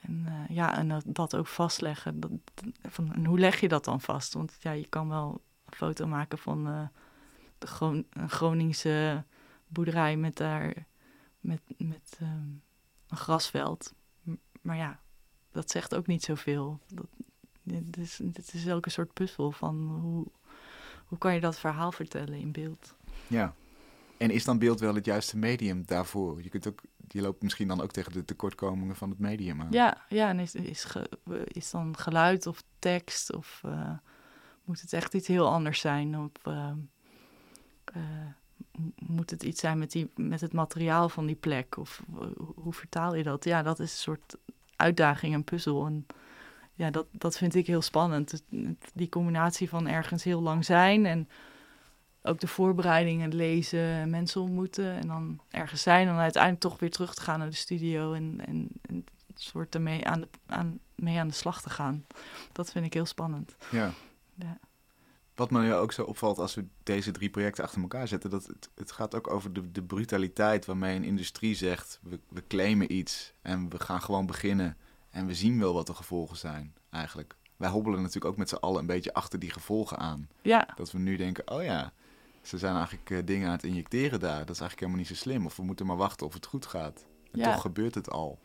En 0.00 0.22
eh, 0.26 0.56
ja, 0.56 0.76
en 0.76 0.88
dat, 0.88 1.02
dat 1.06 1.36
ook 1.36 1.46
vastleggen. 1.46 2.20
Dat, 2.20 2.30
van, 2.82 3.12
en 3.14 3.24
hoe 3.24 3.38
leg 3.38 3.60
je 3.60 3.68
dat 3.68 3.84
dan 3.84 4.00
vast? 4.00 4.34
Want 4.34 4.56
ja, 4.60 4.70
je 4.70 4.86
kan 4.88 5.08
wel 5.08 5.40
een 5.64 5.76
foto 5.76 6.06
maken 6.06 6.38
van 6.38 6.66
eh, 6.68 6.86
de 7.58 7.66
Gron 7.66 8.06
een 8.10 8.30
Groningse 8.30 9.24
boerderij 9.68 10.16
met 10.16 10.36
daar 10.36 10.86
met, 11.40 11.60
met 11.78 12.16
ehm, 12.20 12.48
een 13.08 13.16
grasveld. 13.16 13.94
M- 14.22 14.32
Maar 14.62 14.76
ja, 14.76 15.00
dat 15.52 15.70
zegt 15.70 15.94
ook 15.94 16.06
niet 16.06 16.22
zoveel. 16.22 16.80
Dat, 16.94 17.06
dit, 17.62 17.96
is, 17.96 18.20
dit 18.22 18.54
is 18.54 18.68
ook 18.70 18.84
een 18.84 18.90
soort 18.90 19.12
puzzel 19.12 19.50
van 19.52 19.98
hoe, 20.00 20.26
hoe 21.06 21.18
kan 21.18 21.34
je 21.34 21.40
dat 21.40 21.58
verhaal 21.58 21.92
vertellen 21.92 22.38
in 22.38 22.52
beeld? 22.52 22.94
ja. 23.26 23.54
En 24.18 24.30
is 24.30 24.44
dan 24.44 24.58
beeld 24.58 24.80
wel 24.80 24.94
het 24.94 25.04
juiste 25.04 25.36
medium 25.36 25.86
daarvoor? 25.86 26.42
Je, 26.42 26.48
kunt 26.48 26.66
ook, 26.68 26.80
je 27.08 27.20
loopt 27.20 27.42
misschien 27.42 27.68
dan 27.68 27.80
ook 27.80 27.90
tegen 27.92 28.12
de 28.12 28.24
tekortkomingen 28.24 28.96
van 28.96 29.10
het 29.10 29.18
medium 29.18 29.60
aan. 29.60 29.70
Ja, 29.70 30.04
ja 30.08 30.28
en 30.28 30.38
is, 30.38 30.54
is, 30.54 30.84
ge- 30.84 31.10
is 31.44 31.70
dan 31.70 31.96
geluid 31.96 32.46
of 32.46 32.62
tekst 32.78 33.32
of 33.34 33.60
eh, 33.64 33.92
moet 34.64 34.80
het 34.80 34.92
echt 34.92 35.14
iets 35.14 35.26
heel 35.28 35.48
anders 35.48 35.80
zijn? 35.80 36.18
Of 36.18 36.30
eh, 36.42 36.72
eh, 37.84 38.26
moet 38.98 39.30
het 39.30 39.42
iets 39.42 39.60
zijn 39.60 39.78
met, 39.78 39.92
die, 39.92 40.10
met 40.14 40.40
het 40.40 40.52
materiaal 40.52 41.08
van 41.08 41.26
die 41.26 41.36
plek? 41.36 41.76
Of 41.76 42.02
hoe, 42.54 42.72
vertaal 42.72 43.14
je 43.14 43.22
dat? 43.22 43.44
Ja, 43.44 43.62
dat 43.62 43.78
is 43.78 43.92
een 43.92 43.98
soort 43.98 44.36
uitdaging 44.76 45.34
en 45.34 45.44
puzzel. 45.44 45.86
En 45.86 46.06
ja, 46.74 46.90
dat, 46.90 47.06
dat 47.10 47.36
vind 47.36 47.54
ik 47.54 47.66
heel 47.66 47.82
spannend. 47.82 48.42
Die 48.94 49.08
combinatie 49.08 49.68
van 49.68 49.88
ergens 49.88 50.24
heel 50.24 50.40
lang 50.40 50.64
zijn 50.64 51.06
en 51.06 51.28
ook 52.22 52.40
de 52.40 52.46
voorbereidingen 52.46 53.34
lezen, 53.34 54.10
mensen 54.10 54.40
ontmoeten 54.40 54.94
en 54.94 55.06
dan 55.06 55.40
ergens 55.50 55.82
zijn. 55.82 56.06
En 56.06 56.12
dan 56.12 56.22
uiteindelijk 56.22 56.62
toch 56.62 56.78
weer 56.78 56.90
terug 56.90 57.14
te 57.14 57.22
gaan 57.22 57.38
naar 57.38 57.50
de 57.50 57.54
studio 57.54 58.12
en, 58.12 58.40
en, 58.46 58.68
en 58.82 59.04
soort 59.34 59.74
ermee 59.74 60.06
aan 60.06 60.20
de, 60.20 60.28
aan, 60.46 60.78
mee 60.94 61.18
aan 61.18 61.28
de 61.28 61.34
slag 61.34 61.62
te 61.62 61.70
gaan. 61.70 62.06
Dat 62.52 62.72
vind 62.72 62.84
ik 62.84 62.94
heel 62.94 63.06
spannend. 63.06 63.56
Ja. 63.70 63.92
Ja. 64.34 64.58
Wat 65.38 65.50
me 65.50 65.60
nu 65.60 65.74
ook 65.74 65.92
zo 65.92 66.02
opvalt 66.02 66.38
als 66.38 66.54
we 66.54 66.64
deze 66.82 67.10
drie 67.10 67.30
projecten 67.30 67.64
achter 67.64 67.80
elkaar 67.80 68.08
zetten, 68.08 68.30
dat 68.30 68.46
het, 68.46 68.70
het 68.74 68.92
gaat 68.92 69.14
ook 69.14 69.30
over 69.30 69.52
de, 69.52 69.72
de 69.72 69.82
brutaliteit 69.82 70.64
waarmee 70.66 70.96
een 70.96 71.04
industrie 71.04 71.54
zegt, 71.54 72.00
we, 72.02 72.20
we 72.28 72.42
claimen 72.46 72.92
iets 72.92 73.32
en 73.42 73.68
we 73.68 73.78
gaan 73.80 74.02
gewoon 74.02 74.26
beginnen 74.26 74.76
en 75.10 75.26
we 75.26 75.34
zien 75.34 75.58
wel 75.58 75.74
wat 75.74 75.86
de 75.86 75.94
gevolgen 75.94 76.36
zijn 76.36 76.74
eigenlijk. 76.90 77.36
Wij 77.56 77.68
hobbelen 77.70 77.98
natuurlijk 77.98 78.26
ook 78.32 78.36
met 78.36 78.48
z'n 78.48 78.54
allen 78.54 78.80
een 78.80 78.86
beetje 78.86 79.14
achter 79.14 79.38
die 79.38 79.50
gevolgen 79.50 79.98
aan. 79.98 80.28
Ja, 80.42 80.68
Dat 80.76 80.90
we 80.92 80.98
nu 80.98 81.16
denken, 81.16 81.50
oh 81.50 81.62
ja, 81.62 81.92
ze 82.42 82.58
zijn 82.58 82.74
eigenlijk 82.76 83.10
eh, 83.10 83.18
dingen 83.24 83.46
aan 83.46 83.52
het 83.54 83.64
injecteren 83.64 84.20
daar. 84.20 84.38
Dat 84.46 84.54
is 84.54 84.60
eigenlijk 84.60 84.80
helemaal 84.80 84.98
niet 84.98 85.06
zo 85.08 85.14
slim. 85.14 85.46
Of 85.46 85.56
we 85.56 85.62
moeten 85.62 85.86
maar 85.86 85.96
wachten 85.96 86.26
of 86.26 86.34
het 86.34 86.46
goed 86.46 86.66
gaat. 86.66 87.04
En 87.32 87.38
Ja. 87.38 87.52
toch 87.52 87.60
gebeurt 87.60 87.94
het 87.94 88.10
al. 88.10 88.38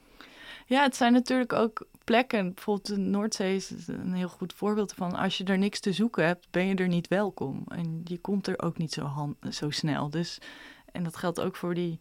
Ja, 0.66 0.84
het 0.84 0.96
zijn 0.96 1.14
natuurlijk 1.14 1.54
ook 1.54 1.88
plekken. 2.04 2.54
Bijvoorbeeld 2.54 2.88
de 2.88 2.98
Noordzee 2.98 3.56
is 3.56 3.72
een 3.88 4.14
heel 4.14 4.30
goed 4.30 4.54
voorbeeld 4.54 4.94
van. 4.94 5.16
Als 5.16 5.38
je 5.38 5.44
er 5.44 5.58
niks 5.58 5.80
te 5.80 5.94
zoeken 5.94 6.26
hebt, 6.26 6.48
ben 6.52 6.66
je 6.66 6.76
er 6.76 6.88
niet 6.88 7.08
welkom. 7.08 7.64
En 7.68 8.02
je 8.04 8.18
komt 8.18 8.48
er 8.48 8.62
ook 8.62 8.78
niet 8.78 8.94
zo, 8.94 9.36
zo 9.50 9.70
snel. 9.70 10.10
Dus, 10.10 10.38
en 10.92 11.04
dat 11.04 11.16
geldt 11.16 11.42
ook 11.42 11.56
voor 11.56 11.74
die, 11.74 12.00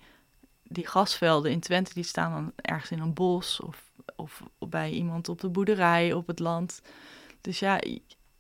die 0.62 0.86
gasvelden 0.86 1.50
in 1.50 1.61
Twente. 1.61 1.94
Die 1.94 2.05
staan 2.05 2.32
dan 2.32 2.53
ergens 2.57 2.90
in 2.90 3.00
een 3.00 3.14
bos 3.14 3.61
of, 3.61 3.90
of 4.16 4.42
bij 4.59 4.90
iemand 4.90 5.28
op 5.28 5.40
de 5.40 5.48
boerderij 5.48 6.12
op 6.12 6.26
het 6.26 6.38
land. 6.38 6.82
Dus 7.40 7.59
ja, 7.59 7.80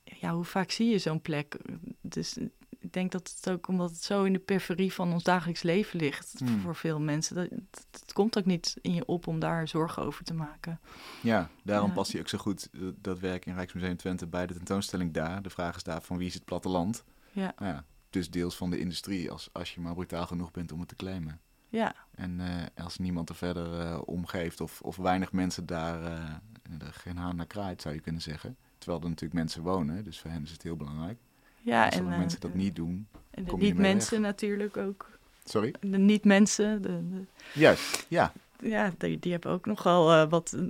ja 0.04 0.34
hoe 0.34 0.44
vaak 0.44 0.70
zie 0.70 0.90
je 0.90 0.98
zo'n 0.98 1.20
plek? 1.20 1.56
Dus 2.00 2.36
ik 2.78 2.92
denk 2.92 3.12
dat 3.12 3.34
het 3.36 3.50
ook 3.54 3.68
omdat 3.68 3.90
het 3.90 4.02
zo 4.02 4.24
in 4.24 4.32
de 4.32 4.38
periferie 4.38 4.92
van 4.92 5.12
ons 5.12 5.22
dagelijks 5.22 5.62
leven 5.62 5.98
ligt 6.00 6.32
Hmm. 6.38 6.60
voor 6.60 6.74
veel 6.76 7.00
mensen. 7.00 7.34
Dat, 7.34 7.48
het, 7.90 8.12
komt 8.12 8.38
ook 8.38 8.44
niet 8.44 8.76
in 8.80 8.94
je 8.94 9.06
op 9.06 9.26
om 9.26 9.38
daar 9.38 9.68
zorgen 9.68 10.02
over 10.02 10.24
te 10.24 10.34
maken. 10.34 10.80
Ja, 11.22 11.48
daarom 11.64 11.88
Ja. 11.88 11.94
past 11.94 12.12
hij 12.12 12.20
ook 12.20 12.28
zo 12.28 12.38
goed, 12.38 12.68
dat, 13.00 13.18
werk 13.18 13.46
in 13.46 13.54
Rijksmuseum 13.54 13.96
Twente, 13.96 14.26
bij 14.26 14.46
de 14.46 14.54
tentoonstelling 14.54 15.12
daar. 15.12 15.42
De 15.42 15.50
vraag 15.50 15.76
is 15.76 15.82
daar 15.82 16.02
van 16.02 16.16
wie 16.18 16.26
is 16.26 16.34
het 16.34 16.44
platteland? 16.44 17.04
Ja, 17.30 17.52
Nou 17.58 17.72
ja, 17.72 17.84
dus 18.10 18.30
deels 18.30 18.56
van 18.56 18.70
de 18.70 18.78
industrie, 18.78 19.30
als, 19.30 19.48
als 19.52 19.74
je 19.74 19.80
maar 19.80 19.94
brutaal 19.94 20.26
genoeg 20.26 20.50
bent 20.50 20.72
om 20.72 20.78
het 20.80 20.88
te 20.88 20.96
claimen. 20.96 21.40
ja, 21.68 21.94
En 22.14 22.40
eh, 22.40 22.84
als 22.84 22.98
niemand 22.98 23.28
er 23.28 23.34
verder 23.34 23.80
eh, 23.80 24.00
om 24.04 24.26
geeft 24.26 24.60
of, 24.60 24.80
of 24.80 24.96
weinig 24.96 25.32
mensen 25.32 25.66
daar 25.66 26.02
eh, 26.04 26.86
er 26.86 26.92
geen 26.92 27.16
haan 27.16 27.36
naar 27.36 27.46
kraait, 27.46 27.82
zou 27.82 27.94
je 27.94 28.00
kunnen 28.00 28.22
zeggen. 28.22 28.56
Terwijl 28.78 29.02
er 29.02 29.08
natuurlijk 29.08 29.34
mensen 29.40 29.62
wonen, 29.62 30.04
dus 30.04 30.20
voor 30.20 30.30
hen 30.30 30.42
is 30.42 30.50
het 30.50 30.62
heel 30.62 30.76
belangrijk. 30.76 31.18
Ja. 31.62 31.90
en 31.90 32.02
dan 32.04 32.12
eh, 32.12 32.18
mensen 32.18 32.40
dat 32.40 32.54
niet 32.54 32.76
doen. 32.76 33.06
en 33.30 33.44
de 33.44 33.56
niet-mensen 33.56 34.20
natuurlijk 34.20 34.76
ook. 34.76 35.10
Sorry? 35.44 35.74
De 35.80 35.98
niet-mensen, 35.98 36.82
de, 36.82 37.08
de- 37.08 37.24
Juist, 37.60 38.06
ja. 38.08 38.32
ja, 38.60 38.92
die, 38.98 39.18
die 39.18 39.32
hebben 39.32 39.50
ook 39.50 39.66
nogal 39.66 40.12
eh, 40.12 40.30
wat... 40.30 40.52
eh, 40.52 40.64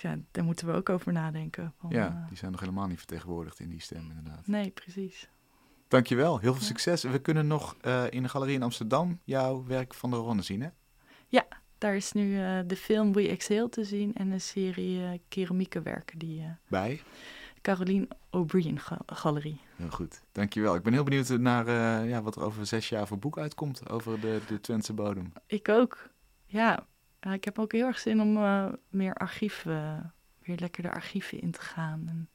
ja, 0.00 0.18
daar 0.30 0.44
moeten 0.44 0.66
we 0.66 0.72
ook 0.72 0.88
over 0.88 1.12
nadenken. 1.12 1.72
Van, 1.80 1.90
Ja, 1.90 2.24
die 2.28 2.36
zijn 2.38 2.50
nog 2.50 2.60
helemaal 2.60 2.86
niet 2.86 2.98
vertegenwoordigd 2.98 3.60
in 3.60 3.68
die 3.68 3.80
stem 3.80 4.10
inderdaad. 4.10 4.46
nee, 4.46 4.70
precies. 4.70 5.28
Dankjewel, 5.88 6.38
heel 6.38 6.52
veel 6.52 6.60
Ja. 6.62 6.66
succes. 6.68 7.02
We 7.02 7.18
kunnen 7.18 7.46
nog 7.46 7.76
in 8.10 8.22
de 8.22 8.28
galerie 8.28 8.54
in 8.54 8.62
Amsterdam 8.62 9.20
jouw 9.24 9.64
werk 9.64 9.94
van 9.94 10.10
de 10.10 10.16
Ronde 10.16 10.42
zien, 10.42 10.60
hè? 10.62 10.68
Daar 11.78 11.96
is 11.96 12.12
nu 12.12 12.36
de 12.66 12.76
film 12.76 13.12
We 13.12 13.28
Exhale 13.28 13.68
te 13.68 13.84
zien 13.84 14.14
en 14.14 14.30
een 14.30 14.40
serie 14.40 15.20
keramieke 15.28 15.82
werken 15.82 16.18
die 16.18 16.42
Bij. 16.68 17.02
Caroline 17.64 18.08
O'Brien 18.30 18.78
ga- 18.80 19.00
Galerie. 19.06 19.60
Heel 19.76 19.90
goed, 19.90 20.22
dankjewel. 20.32 20.74
Ik 20.74 20.82
ben 20.82 20.92
heel 20.92 21.04
benieuwd 21.04 21.28
naar 21.28 21.66
eh, 21.66 22.08
ja, 22.08 22.22
wat 22.22 22.36
er 22.36 22.42
over 22.42 22.66
zes 22.66 22.88
jaar 22.88 23.06
voor 23.06 23.18
boek 23.18 23.38
uitkomt 23.38 23.88
over 23.90 24.20
de, 24.20 24.40
de 24.46 24.60
Twentse 24.60 24.92
bodem. 24.92 25.32
Ik 25.46 25.68
ook. 25.68 26.08
Ja, 26.46 26.86
ik 27.20 27.44
heb 27.44 27.58
ook 27.58 27.72
heel 27.72 27.86
erg 27.86 27.98
zin 27.98 28.20
om 28.20 28.36
eh, 28.36 28.72
meer 28.88 29.14
archief, 29.14 29.66
eh, 29.66 29.98
weer 30.42 30.56
lekker 30.58 30.82
de 30.82 30.92
archieven 30.92 31.40
in 31.40 31.50
te 31.50 31.60
gaan. 31.60 32.04
En 32.08 32.28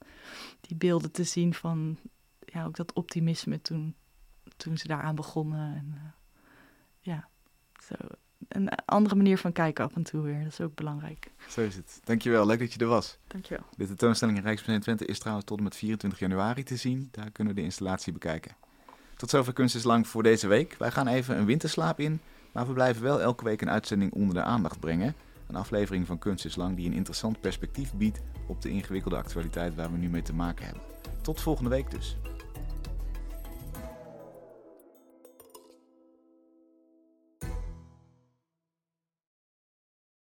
die 0.61 0.77
beelden 0.77 1.11
te 1.11 1.23
zien 1.23 1.53
van, 1.53 1.97
ja, 2.45 2.65
ook 2.65 2.75
dat 2.75 2.93
optimisme 2.93 3.61
toen, 3.61 3.95
toen 4.57 4.77
ze 4.77 4.87
daaraan 4.87 5.15
begonnen. 5.15 5.75
En 5.75 6.13
ja, 6.99 7.27
zo. 7.83 7.95
Een 8.47 8.69
andere 8.85 9.15
manier 9.15 9.37
van 9.37 9.51
kijken 9.51 9.85
af 9.85 9.95
en 9.95 10.03
toe 10.03 10.21
weer. 10.21 10.43
Dat 10.43 10.51
is 10.51 10.61
ook 10.61 10.75
belangrijk. 10.75 11.31
Zo 11.49 11.61
is 11.61 11.75
het. 11.75 11.99
Dankjewel, 12.03 12.45
leuk 12.45 12.59
dat 12.59 12.73
je 12.73 12.79
er 12.79 12.87
was. 12.87 13.17
Dankjewel. 13.27 13.65
De 13.77 13.85
tentoonstelling 13.85 14.37
in 14.37 14.43
Rijksmuseum 14.43 14.81
Twente 14.81 15.05
is 15.05 15.19
trouwens 15.19 15.47
tot 15.47 15.57
en 15.57 15.63
met 15.63 15.75
24 15.75 16.19
januari 16.19 16.63
te 16.63 16.75
zien. 16.75 17.09
Daar 17.11 17.31
kunnen 17.31 17.53
we 17.53 17.59
de 17.59 17.65
installatie 17.65 18.13
bekijken. 18.13 18.51
Tot 19.15 19.29
zover 19.29 19.53
Kunst 19.53 19.75
is 19.75 19.83
Lang 19.83 20.07
voor 20.07 20.23
deze 20.23 20.47
week. 20.47 20.75
Wij 20.77 20.91
gaan 20.91 21.07
even 21.07 21.37
een 21.37 21.45
winterslaap 21.45 21.99
in, 21.99 22.21
maar 22.51 22.67
we 22.67 22.73
blijven 22.73 23.03
wel 23.03 23.21
elke 23.21 23.43
week 23.43 23.61
een 23.61 23.69
uitzending 23.69 24.13
onder 24.13 24.35
de 24.35 24.41
aandacht 24.41 24.79
brengen. 24.79 25.15
Een 25.47 25.55
aflevering 25.55 26.07
van 26.07 26.17
Kunst 26.17 26.45
is 26.45 26.55
Lang 26.55 26.75
die 26.75 26.87
een 26.87 26.93
interessant 26.93 27.41
perspectief 27.41 27.93
biedt 27.93 28.21
op 28.47 28.61
de 28.61 28.69
ingewikkelde 28.69 29.17
actualiteit 29.17 29.75
waar 29.75 29.91
we 29.91 29.97
nu 29.97 30.09
mee 30.09 30.21
te 30.21 30.33
maken 30.33 30.65
hebben. 30.65 30.83
Tot 31.21 31.41
volgende 31.41 31.69
week 31.69 31.91
dus. 31.91 32.17